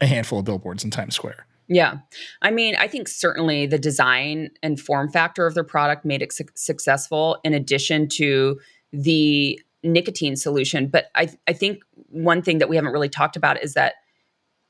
a 0.00 0.06
handful 0.06 0.38
of 0.38 0.44
billboards 0.44 0.84
in 0.84 0.90
Times 0.90 1.14
Square. 1.14 1.46
Yeah. 1.68 1.98
I 2.40 2.50
mean, 2.50 2.76
I 2.76 2.88
think 2.88 3.08
certainly 3.08 3.66
the 3.66 3.78
design 3.78 4.50
and 4.62 4.80
form 4.80 5.10
factor 5.10 5.46
of 5.46 5.54
their 5.54 5.64
product 5.64 6.04
made 6.04 6.22
it 6.22 6.32
su- 6.32 6.44
successful 6.54 7.38
in 7.44 7.52
addition 7.52 8.08
to 8.10 8.58
the 8.92 9.60
nicotine 9.82 10.34
solution. 10.34 10.88
But 10.88 11.06
I, 11.14 11.28
I 11.46 11.52
think 11.52 11.82
one 12.08 12.40
thing 12.40 12.58
that 12.58 12.70
we 12.70 12.76
haven't 12.76 12.92
really 12.92 13.10
talked 13.10 13.36
about 13.36 13.62
is 13.62 13.74
that 13.74 13.94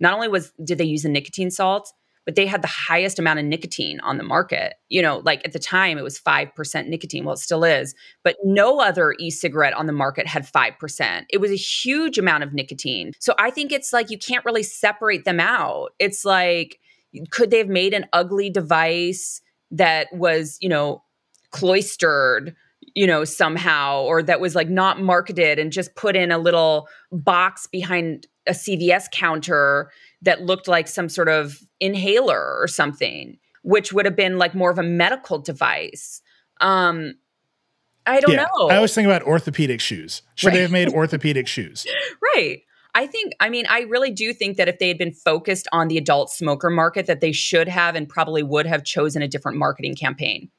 not 0.01 0.15
only 0.15 0.29
was 0.29 0.53
did 0.65 0.79
they 0.79 0.85
use 0.85 1.03
the 1.03 1.09
nicotine 1.09 1.51
salts, 1.51 1.93
but 2.29 2.35
they 2.35 2.45
had 2.45 2.61
the 2.61 2.69
highest 2.69 3.19
amount 3.19 3.39
of 3.39 3.47
nicotine 3.47 4.01
on 4.01 4.19
the 4.19 4.23
market. 4.23 4.75
You 4.91 5.01
know, 5.01 5.23
like 5.25 5.41
at 5.47 5.55
the 5.55 5.59
time 5.59 5.97
it 5.97 6.05
was 6.05 6.21
5% 6.21 6.87
nicotine. 6.87 7.25
Well, 7.25 7.33
it 7.33 7.39
still 7.39 7.65
is, 7.65 7.95
but 8.23 8.37
no 8.45 8.81
other 8.81 9.15
e 9.19 9.31
cigarette 9.31 9.73
on 9.73 9.87
the 9.87 9.95
market 9.95 10.27
had 10.27 10.47
5%. 10.47 11.25
It 11.31 11.41
was 11.41 11.51
a 11.51 11.57
huge 11.57 12.19
amount 12.19 12.43
of 12.43 12.53
nicotine. 12.53 13.13
So 13.19 13.33
I 13.39 13.51
think 13.51 13.73
it's 13.73 13.95
like 13.95 14.11
you 14.11 14.19
can't 14.19 14.45
really 14.45 14.63
separate 14.63 15.25
them 15.25 15.41
out. 15.41 15.93
It's 15.99 16.27
like, 16.27 16.79
could 17.31 17.51
they 17.51 17.57
have 17.57 17.69
made 17.69 17.95
an 17.95 18.05
ugly 18.13 18.51
device 18.51 19.41
that 19.71 20.09
was, 20.13 20.59
you 20.61 20.69
know, 20.69 21.03
cloistered? 21.51 22.55
you 22.95 23.07
know, 23.07 23.25
somehow, 23.25 24.03
or 24.03 24.23
that 24.23 24.41
was 24.41 24.55
like 24.55 24.69
not 24.69 25.01
marketed 25.01 25.59
and 25.59 25.71
just 25.71 25.95
put 25.95 26.17
in 26.17 26.33
a 26.33 26.39
little 26.39 26.89
box 27.13 27.67
behind 27.67 28.27
a 28.49 28.53
CVS 28.53 29.11
counter 29.13 29.91
that 30.23 30.43
looked 30.43 30.69
like 30.69 30.89
some 30.89 31.09
sort 31.09 31.29
of 31.29 31.59
inhaler 31.81 32.57
or 32.59 32.67
something, 32.67 33.39
which 33.63 33.93
would 33.93 34.05
have 34.05 34.17
been 34.17 34.39
like 34.39 34.55
more 34.55 34.71
of 34.71 34.79
a 34.79 34.83
medical 34.83 35.39
device. 35.39 36.21
Um, 36.61 37.15
I 38.07 38.21
don't 38.21 38.33
yeah, 38.33 38.47
know. 38.57 38.69
I 38.71 38.77
always 38.77 38.95
think 38.95 39.07
about 39.07 39.23
orthopedic 39.23 39.81
shoes. 39.81 40.23
Should 40.35 40.49
right. 40.49 40.55
they 40.55 40.63
have 40.63 40.71
made 40.71 40.89
orthopedic 40.93 41.47
shoes? 41.47 41.87
Right. 42.35 42.63
I 42.95 43.07
think, 43.07 43.35
I 43.39 43.49
mean, 43.51 43.67
I 43.69 43.81
really 43.83 44.11
do 44.11 44.33
think 44.33 44.57
that 44.57 44.67
if 44.67 44.79
they 44.79 44.89
had 44.89 44.99
been 44.99 45.13
focused 45.13 45.69
on 45.73 45.89
the 45.89 45.99
adult 45.99 46.31
smoker 46.31 46.71
market, 46.71 47.07
that 47.07 47.21
they 47.21 47.33
should 47.33 47.69
have 47.69 47.95
and 47.95 48.09
probably 48.09 48.43
would 48.43 48.67
have 48.67 48.83
chosen 48.83 49.23
a 49.23 49.29
different 49.29 49.59
marketing 49.59 49.95
campaign. 49.95 50.51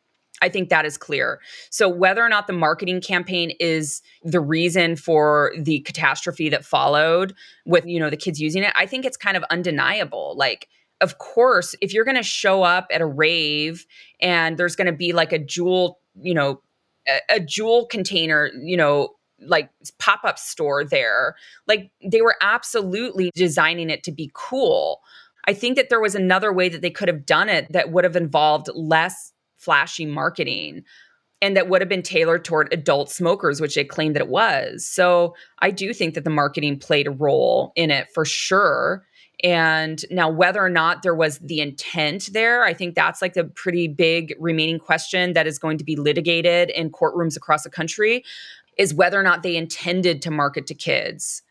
I 0.41 0.49
think 0.49 0.69
that 0.69 0.85
is 0.85 0.97
clear. 0.97 1.39
So 1.69 1.89
whether 1.89 2.23
or 2.23 2.29
not 2.29 2.47
the 2.47 2.53
marketing 2.53 3.01
campaign 3.01 3.51
is 3.59 4.01
the 4.23 4.39
reason 4.39 4.95
for 4.95 5.53
the 5.57 5.79
catastrophe 5.81 6.49
that 6.49 6.65
followed 6.65 7.33
with, 7.65 7.85
you 7.85 7.99
know, 7.99 8.09
the 8.09 8.17
kids 8.17 8.39
using 8.39 8.63
it, 8.63 8.73
I 8.75 8.85
think 8.85 9.05
it's 9.05 9.17
kind 9.17 9.37
of 9.37 9.43
undeniable. 9.49 10.35
Like 10.37 10.67
of 11.01 11.17
course, 11.17 11.75
if 11.81 11.93
you're 11.93 12.03
going 12.03 12.17
to 12.17 12.23
show 12.23 12.63
up 12.63 12.87
at 12.91 13.01
a 13.01 13.05
rave 13.05 13.85
and 14.19 14.57
there's 14.57 14.75
going 14.75 14.87
to 14.87 14.93
be 14.93 15.13
like 15.13 15.31
a 15.31 15.39
Juul, 15.39 15.95
you 16.21 16.33
know, 16.33 16.61
a, 17.07 17.35
a 17.35 17.39
Juul 17.39 17.89
container, 17.89 18.49
you 18.61 18.75
know, 18.75 19.15
like 19.41 19.69
pop 19.99 20.21
up 20.25 20.37
store 20.37 20.83
there, 20.83 21.35
like 21.67 21.91
they 22.05 22.21
were 22.21 22.35
absolutely 22.41 23.31
designing 23.33 23.89
it 23.89 24.03
to 24.03 24.11
be 24.11 24.29
cool. 24.33 24.99
I 25.47 25.53
think 25.53 25.77
that 25.77 25.89
there 25.89 26.01
was 26.01 26.15
another 26.15 26.51
way 26.51 26.67
that 26.67 26.81
they 26.81 26.91
could 26.91 27.07
have 27.07 27.25
done 27.25 27.47
it 27.47 27.71
that 27.71 27.91
would 27.91 28.03
have 28.03 28.17
involved 28.17 28.67
less 28.75 29.31
flashy 29.59 30.05
marketing 30.05 30.83
and 31.41 31.55
that 31.55 31.69
would 31.69 31.81
have 31.81 31.89
been 31.89 32.01
tailored 32.01 32.43
toward 32.43 32.73
adult 32.73 33.09
smokers, 33.09 33.61
which 33.61 33.75
they 33.75 33.83
claimed 33.83 34.15
that 34.15 34.21
it 34.21 34.27
was. 34.27 34.85
So 34.85 35.35
I 35.59 35.71
do 35.71 35.93
think 35.93 36.13
that 36.15 36.23
the 36.23 36.29
marketing 36.29 36.79
played 36.79 37.07
a 37.07 37.11
role 37.11 37.71
in 37.75 37.91
it 37.91 38.07
for 38.13 38.25
sure. 38.25 39.05
And 39.41 40.03
now, 40.11 40.29
whether 40.29 40.59
or 40.59 40.69
not 40.69 41.01
there 41.01 41.15
was 41.15 41.39
the 41.39 41.61
intent 41.61 42.29
there, 42.33 42.65
I 42.65 42.73
think 42.73 42.93
that's 42.93 43.21
like 43.21 43.35
the 43.35 43.45
pretty 43.45 43.87
big 43.87 44.35
remaining 44.37 44.79
question 44.79 45.31
that 45.31 45.47
is 45.47 45.57
going 45.57 45.77
to 45.77 45.85
be 45.85 45.95
litigated 45.95 46.71
in 46.71 46.91
courtrooms 46.91 47.37
across 47.37 47.63
the 47.63 47.69
country 47.69 48.25
is 48.77 48.93
whether 48.93 49.17
or 49.17 49.23
not 49.23 49.43
they 49.43 49.55
intended 49.55 50.21
to 50.23 50.31
market 50.31 50.67
to 50.67 50.73
kids. 50.73 51.41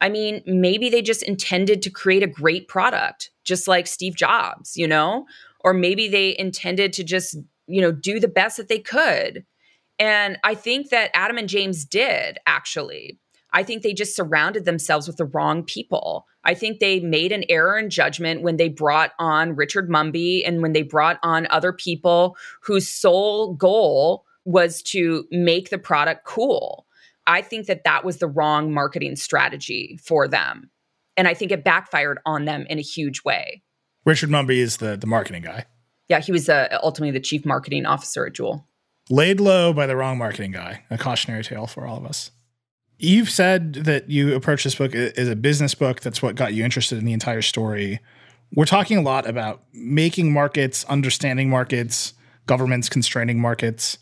I 0.00 0.08
mean, 0.08 0.42
maybe 0.46 0.88
they 0.88 1.02
just 1.02 1.22
intended 1.22 1.82
to 1.82 1.90
create 1.90 2.22
a 2.22 2.28
great 2.28 2.68
product, 2.68 3.30
just 3.44 3.66
like 3.66 3.86
Steve 3.86 4.14
Jobs, 4.14 4.76
you 4.76 4.86
know? 4.86 5.26
Or 5.66 5.74
maybe 5.74 6.06
they 6.06 6.38
intended 6.38 6.92
to 6.92 7.02
just, 7.02 7.36
you 7.66 7.80
know, 7.80 7.90
do 7.90 8.20
the 8.20 8.28
best 8.28 8.56
that 8.56 8.68
they 8.68 8.78
could. 8.78 9.44
And 9.98 10.38
I 10.44 10.54
think 10.54 10.90
that 10.90 11.10
Adam 11.12 11.36
and 11.36 11.48
James 11.48 11.84
did 11.84 12.38
actually. 12.46 13.18
I 13.52 13.64
think 13.64 13.82
they 13.82 13.92
just 13.92 14.14
surrounded 14.14 14.64
themselves 14.64 15.08
with 15.08 15.16
the 15.16 15.24
wrong 15.24 15.64
people. 15.64 16.26
I 16.44 16.54
think 16.54 16.78
they 16.78 17.00
made 17.00 17.32
an 17.32 17.42
error 17.48 17.76
in 17.76 17.90
judgment 17.90 18.42
when 18.42 18.58
they 18.58 18.68
brought 18.68 19.10
on 19.18 19.56
Richard 19.56 19.90
Mumby 19.90 20.46
and 20.46 20.62
when 20.62 20.72
they 20.72 20.82
brought 20.82 21.18
on 21.24 21.48
other 21.50 21.72
people 21.72 22.36
whose 22.62 22.88
sole 22.88 23.54
goal 23.54 24.24
was 24.44 24.82
to 24.82 25.26
make 25.32 25.70
the 25.70 25.78
product 25.78 26.24
cool. 26.24 26.86
I 27.26 27.42
think 27.42 27.66
that 27.66 27.82
that 27.82 28.04
was 28.04 28.18
the 28.18 28.28
wrong 28.28 28.72
marketing 28.72 29.16
strategy 29.16 29.98
for 30.00 30.28
them. 30.28 30.70
And 31.16 31.26
I 31.26 31.34
think 31.34 31.50
it 31.50 31.64
backfired 31.64 32.20
on 32.24 32.44
them 32.44 32.66
in 32.70 32.78
a 32.78 32.82
huge 32.82 33.24
way. 33.24 33.62
Richard 34.06 34.30
Mumby 34.30 34.58
is 34.58 34.78
the 34.78 34.96
the 34.96 35.06
marketing 35.06 35.42
guy. 35.42 35.66
Yeah, 36.08 36.20
he 36.20 36.32
was 36.32 36.48
uh, 36.48 36.78
ultimately 36.82 37.10
the 37.10 37.20
chief 37.20 37.44
marketing 37.44 37.84
officer 37.84 38.24
at 38.24 38.32
Juul. 38.32 38.64
Laid 39.10 39.40
low 39.40 39.72
by 39.72 39.86
the 39.86 39.96
wrong 39.96 40.16
marketing 40.16 40.52
guy. 40.52 40.84
A 40.88 40.96
cautionary 40.96 41.42
tale 41.42 41.66
for 41.66 41.86
all 41.86 41.98
of 41.98 42.06
us. 42.06 42.30
You've 42.98 43.28
said 43.28 43.74
that 43.74 44.08
you 44.08 44.34
approach 44.34 44.64
this 44.64 44.76
book 44.76 44.94
as 44.94 45.28
a 45.28 45.36
business 45.36 45.74
book. 45.74 46.00
That's 46.00 46.22
what 46.22 46.34
got 46.34 46.54
you 46.54 46.64
interested 46.64 46.98
in 46.98 47.04
the 47.04 47.12
entire 47.12 47.42
story. 47.42 48.00
We're 48.54 48.64
talking 48.64 48.96
a 48.96 49.02
lot 49.02 49.28
about 49.28 49.64
making 49.74 50.32
markets, 50.32 50.84
understanding 50.84 51.50
markets, 51.50 52.14
governments 52.46 52.88
constraining 52.88 53.40
markets. 53.40 53.98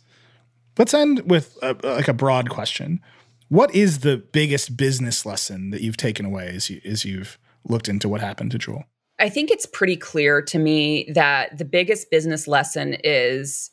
Let's 0.79 0.95
end 0.95 1.29
with 1.29 1.59
a, 1.63 1.77
like 1.83 2.09
a 2.09 2.13
broad 2.13 2.51
question. 2.51 3.01
What 3.49 3.75
is 3.75 4.01
the 4.01 4.19
biggest 4.19 4.77
business 4.77 5.27
lesson 5.27 5.71
that 5.71 5.81
you've 5.81 5.97
taken 5.97 6.27
away 6.27 6.49
as 6.49 6.71
you 6.71 6.81
as 6.85 7.05
you've 7.05 7.39
looked 7.67 7.89
into 7.89 8.09
what 8.09 8.21
happened 8.21 8.51
to 8.53 8.59
Juul? 8.59 8.85
I 9.19 9.29
think 9.29 9.51
it's 9.51 9.67
pretty 9.67 9.97
clear 9.97 10.43
to 10.43 10.59
me 10.59 11.11
that 11.15 11.57
the 11.57 11.65
biggest 11.65 12.11
business 12.11 12.49
lesson 12.49 12.97
is 13.05 13.71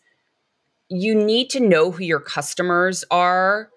you 0.89 1.15
need 1.15 1.49
to 1.51 1.59
know 1.59 1.89
who 1.89 2.03
your 2.03 2.19
customers 2.19 3.03
are 3.09 3.69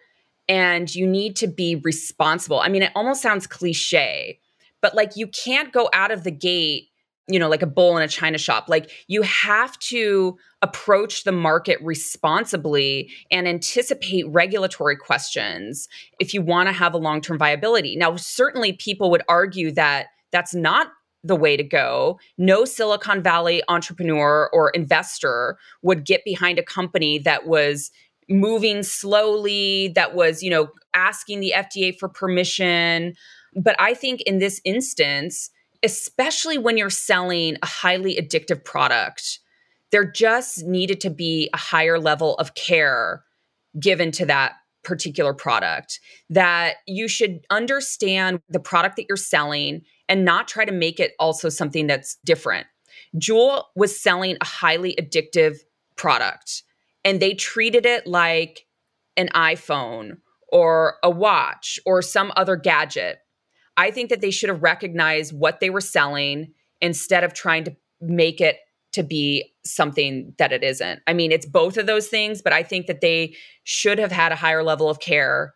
and 0.48 0.94
you 0.94 1.06
need 1.06 1.36
to 1.36 1.46
be 1.46 1.76
responsible. 1.76 2.60
I 2.60 2.68
mean, 2.68 2.82
it 2.82 2.92
almost 2.94 3.22
sounds 3.22 3.46
cliche, 3.46 4.40
but 4.82 4.94
like 4.94 5.16
you 5.16 5.26
can't 5.28 5.72
go 5.72 5.88
out 5.94 6.10
of 6.10 6.24
the 6.24 6.30
gate, 6.30 6.88
you 7.28 7.38
know, 7.38 7.48
like 7.48 7.62
a 7.62 7.66
bull 7.66 7.96
in 7.96 8.02
a 8.02 8.08
china 8.08 8.36
shop. 8.36 8.68
Like 8.68 8.90
you 9.06 9.22
have 9.22 9.78
to 9.78 10.36
approach 10.60 11.24
the 11.24 11.32
market 11.32 11.78
responsibly 11.80 13.10
and 13.30 13.48
anticipate 13.48 14.28
regulatory 14.28 14.96
questions 14.96 15.88
if 16.20 16.34
you 16.34 16.42
want 16.42 16.68
to 16.68 16.72
have 16.72 16.92
a 16.92 16.98
long 16.98 17.22
term 17.22 17.38
viability. 17.38 17.96
Now, 17.96 18.16
certainly 18.16 18.74
people 18.74 19.10
would 19.10 19.22
argue 19.28 19.72
that 19.72 20.08
that's 20.30 20.54
not 20.54 20.88
the 21.24 21.34
way 21.34 21.56
to 21.56 21.64
go. 21.64 22.20
No 22.38 22.64
Silicon 22.64 23.22
Valley 23.22 23.62
entrepreneur 23.68 24.50
or 24.52 24.70
investor 24.70 25.58
would 25.82 26.04
get 26.04 26.22
behind 26.24 26.58
a 26.58 26.62
company 26.62 27.18
that 27.18 27.46
was 27.46 27.90
moving 28.28 28.82
slowly, 28.82 29.88
that 29.94 30.14
was, 30.14 30.42
you 30.42 30.50
know, 30.50 30.68
asking 30.92 31.40
the 31.40 31.52
FDA 31.56 31.98
for 31.98 32.08
permission. 32.08 33.14
But 33.56 33.74
I 33.80 33.94
think 33.94 34.20
in 34.22 34.38
this 34.38 34.60
instance, 34.64 35.50
especially 35.82 36.58
when 36.58 36.76
you're 36.76 36.90
selling 36.90 37.56
a 37.62 37.66
highly 37.66 38.16
addictive 38.16 38.64
product, 38.64 39.40
there 39.92 40.04
just 40.04 40.64
needed 40.64 41.00
to 41.00 41.10
be 41.10 41.48
a 41.52 41.58
higher 41.58 41.98
level 41.98 42.36
of 42.36 42.54
care 42.54 43.22
given 43.78 44.10
to 44.12 44.26
that 44.26 44.52
particular 44.82 45.32
product 45.32 45.98
that 46.28 46.76
you 46.86 47.08
should 47.08 47.40
understand 47.50 48.40
the 48.48 48.60
product 48.60 48.96
that 48.96 49.06
you're 49.08 49.16
selling 49.16 49.82
and 50.08 50.24
not 50.24 50.48
try 50.48 50.64
to 50.64 50.72
make 50.72 51.00
it 51.00 51.12
also 51.18 51.48
something 51.48 51.86
that's 51.86 52.16
different. 52.24 52.66
Juul 53.16 53.64
was 53.74 53.98
selling 53.98 54.36
a 54.40 54.44
highly 54.44 54.94
addictive 55.00 55.58
product 55.96 56.62
and 57.04 57.20
they 57.20 57.34
treated 57.34 57.86
it 57.86 58.06
like 58.06 58.66
an 59.16 59.28
iPhone 59.34 60.18
or 60.48 60.96
a 61.02 61.10
watch 61.10 61.78
or 61.86 62.02
some 62.02 62.32
other 62.36 62.56
gadget. 62.56 63.18
I 63.76 63.90
think 63.90 64.10
that 64.10 64.20
they 64.20 64.30
should 64.30 64.48
have 64.48 64.62
recognized 64.62 65.32
what 65.36 65.60
they 65.60 65.70
were 65.70 65.80
selling 65.80 66.52
instead 66.80 67.24
of 67.24 67.34
trying 67.34 67.64
to 67.64 67.76
make 68.00 68.40
it 68.40 68.58
to 68.92 69.02
be 69.02 69.52
something 69.64 70.34
that 70.38 70.52
it 70.52 70.62
isn't. 70.62 71.00
I 71.06 71.14
mean, 71.14 71.32
it's 71.32 71.46
both 71.46 71.76
of 71.76 71.86
those 71.86 72.06
things, 72.06 72.42
but 72.42 72.52
I 72.52 72.62
think 72.62 72.86
that 72.86 73.00
they 73.00 73.34
should 73.64 73.98
have 73.98 74.12
had 74.12 74.30
a 74.30 74.36
higher 74.36 74.62
level 74.62 74.88
of 74.88 75.00
care. 75.00 75.54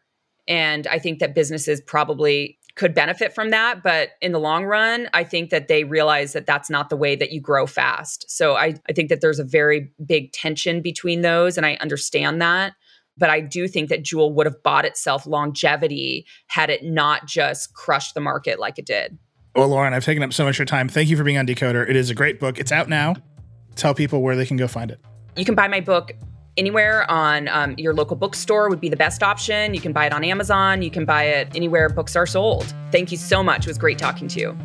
And 0.48 0.86
I 0.88 0.98
think 0.98 1.20
that 1.20 1.34
businesses 1.34 1.80
probably 1.80 2.57
could 2.78 2.94
benefit 2.94 3.34
from 3.34 3.50
that. 3.50 3.82
But 3.82 4.10
in 4.22 4.32
the 4.32 4.40
long 4.40 4.64
run, 4.64 5.08
I 5.12 5.24
think 5.24 5.50
that 5.50 5.68
they 5.68 5.84
realize 5.84 6.32
that 6.32 6.46
that's 6.46 6.70
not 6.70 6.88
the 6.88 6.96
way 6.96 7.16
that 7.16 7.32
you 7.32 7.40
grow 7.40 7.66
fast. 7.66 8.24
So 8.30 8.54
I, 8.54 8.74
I 8.88 8.92
think 8.94 9.10
that 9.10 9.20
there's 9.20 9.38
a 9.38 9.44
very 9.44 9.90
big 10.06 10.32
tension 10.32 10.80
between 10.80 11.20
those. 11.20 11.56
And 11.56 11.66
I 11.66 11.76
understand 11.80 12.40
that. 12.40 12.74
But 13.18 13.30
I 13.30 13.40
do 13.40 13.66
think 13.66 13.88
that 13.88 14.04
Juul 14.04 14.32
would 14.34 14.46
have 14.46 14.62
bought 14.62 14.84
itself 14.84 15.26
longevity 15.26 16.24
had 16.46 16.70
it 16.70 16.84
not 16.84 17.26
just 17.26 17.74
crushed 17.74 18.14
the 18.14 18.20
market 18.20 18.60
like 18.60 18.78
it 18.78 18.86
did. 18.86 19.18
Well, 19.56 19.68
Lauren, 19.68 19.92
I've 19.92 20.04
taken 20.04 20.22
up 20.22 20.32
so 20.32 20.44
much 20.44 20.54
of 20.54 20.60
your 20.60 20.66
time. 20.66 20.88
Thank 20.88 21.08
you 21.08 21.16
for 21.16 21.24
being 21.24 21.36
on 21.36 21.46
Decoder. 21.46 21.88
It 21.88 21.96
is 21.96 22.10
a 22.10 22.14
great 22.14 22.38
book. 22.38 22.60
It's 22.60 22.70
out 22.70 22.88
now. 22.88 23.16
Tell 23.74 23.92
people 23.92 24.22
where 24.22 24.36
they 24.36 24.46
can 24.46 24.56
go 24.56 24.68
find 24.68 24.92
it. 24.92 25.00
You 25.36 25.44
can 25.44 25.56
buy 25.56 25.66
my 25.66 25.80
book 25.80 26.12
anywhere 26.58 27.10
on 27.10 27.48
um, 27.48 27.74
your 27.78 27.94
local 27.94 28.16
bookstore 28.16 28.68
would 28.68 28.80
be 28.80 28.88
the 28.88 28.96
best 28.96 29.22
option. 29.22 29.72
You 29.72 29.80
can 29.80 29.92
buy 29.92 30.06
it 30.06 30.12
on 30.12 30.24
Amazon. 30.24 30.82
You 30.82 30.90
can 30.90 31.04
buy 31.04 31.24
it 31.24 31.48
anywhere 31.54 31.88
books 31.88 32.16
are 32.16 32.26
sold. 32.26 32.74
Thank 32.92 33.10
you 33.10 33.16
so 33.16 33.42
much. 33.42 33.60
It 33.60 33.68
was 33.68 33.78
great 33.78 33.98
talking 33.98 34.28
to 34.28 34.40
you. 34.40 34.58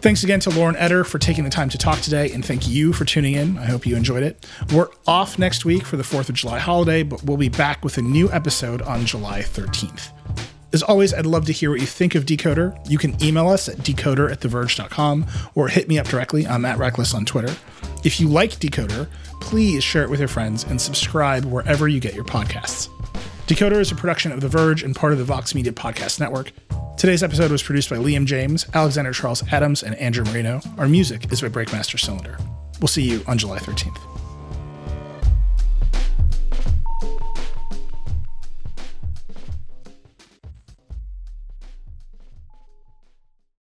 Thanks 0.00 0.22
again 0.22 0.38
to 0.40 0.50
Lauren 0.50 0.76
Etter 0.76 1.04
for 1.04 1.18
taking 1.18 1.42
the 1.42 1.50
time 1.50 1.68
to 1.70 1.76
talk 1.76 2.00
today, 2.00 2.30
and 2.30 2.44
thank 2.44 2.68
you 2.68 2.92
for 2.92 3.04
tuning 3.04 3.34
in. 3.34 3.58
I 3.58 3.64
hope 3.64 3.84
you 3.84 3.96
enjoyed 3.96 4.22
it. 4.22 4.46
We're 4.72 4.88
off 5.08 5.40
next 5.40 5.64
week 5.64 5.84
for 5.84 5.96
the 5.96 6.04
4th 6.04 6.28
of 6.28 6.36
July 6.36 6.60
holiday, 6.60 7.02
but 7.02 7.24
we'll 7.24 7.36
be 7.36 7.48
back 7.48 7.84
with 7.84 7.98
a 7.98 8.02
new 8.02 8.30
episode 8.30 8.80
on 8.82 9.06
July 9.06 9.40
13th. 9.40 10.12
As 10.72 10.82
always, 10.82 11.14
I'd 11.14 11.24
love 11.24 11.46
to 11.46 11.52
hear 11.52 11.70
what 11.70 11.80
you 11.80 11.86
think 11.86 12.14
of 12.14 12.26
Decoder. 12.26 12.78
You 12.90 12.98
can 12.98 13.22
email 13.22 13.48
us 13.48 13.68
at 13.68 13.78
decoder 13.78 14.30
at 14.30 14.40
theverge.com 14.40 15.26
or 15.54 15.68
hit 15.68 15.88
me 15.88 15.98
up 15.98 16.06
directly. 16.06 16.46
I'm 16.46 16.64
at 16.66 16.76
Reckless 16.76 17.14
on 17.14 17.24
Twitter. 17.24 17.54
If 18.04 18.20
you 18.20 18.28
like 18.28 18.52
Decoder, 18.52 19.08
please 19.40 19.82
share 19.82 20.02
it 20.02 20.10
with 20.10 20.18
your 20.18 20.28
friends 20.28 20.64
and 20.64 20.78
subscribe 20.80 21.46
wherever 21.46 21.88
you 21.88 22.00
get 22.00 22.14
your 22.14 22.24
podcasts. 22.24 22.88
Decoder 23.46 23.80
is 23.80 23.90
a 23.90 23.94
production 23.94 24.30
of 24.30 24.42
The 24.42 24.48
Verge 24.48 24.82
and 24.82 24.94
part 24.94 25.12
of 25.12 25.18
the 25.18 25.24
Vox 25.24 25.54
Media 25.54 25.72
Podcast 25.72 26.20
Network. 26.20 26.52
Today's 26.98 27.22
episode 27.22 27.50
was 27.50 27.62
produced 27.62 27.88
by 27.88 27.96
Liam 27.96 28.26
James, 28.26 28.66
Alexander 28.74 29.12
Charles 29.12 29.42
Adams, 29.50 29.82
and 29.82 29.94
Andrew 29.94 30.24
Marino. 30.24 30.60
Our 30.76 30.88
music 30.88 31.32
is 31.32 31.40
by 31.40 31.48
Breakmaster 31.48 31.98
Cylinder. 31.98 32.36
We'll 32.80 32.88
see 32.88 33.02
you 33.02 33.22
on 33.26 33.38
July 33.38 33.58
13th. 33.58 34.17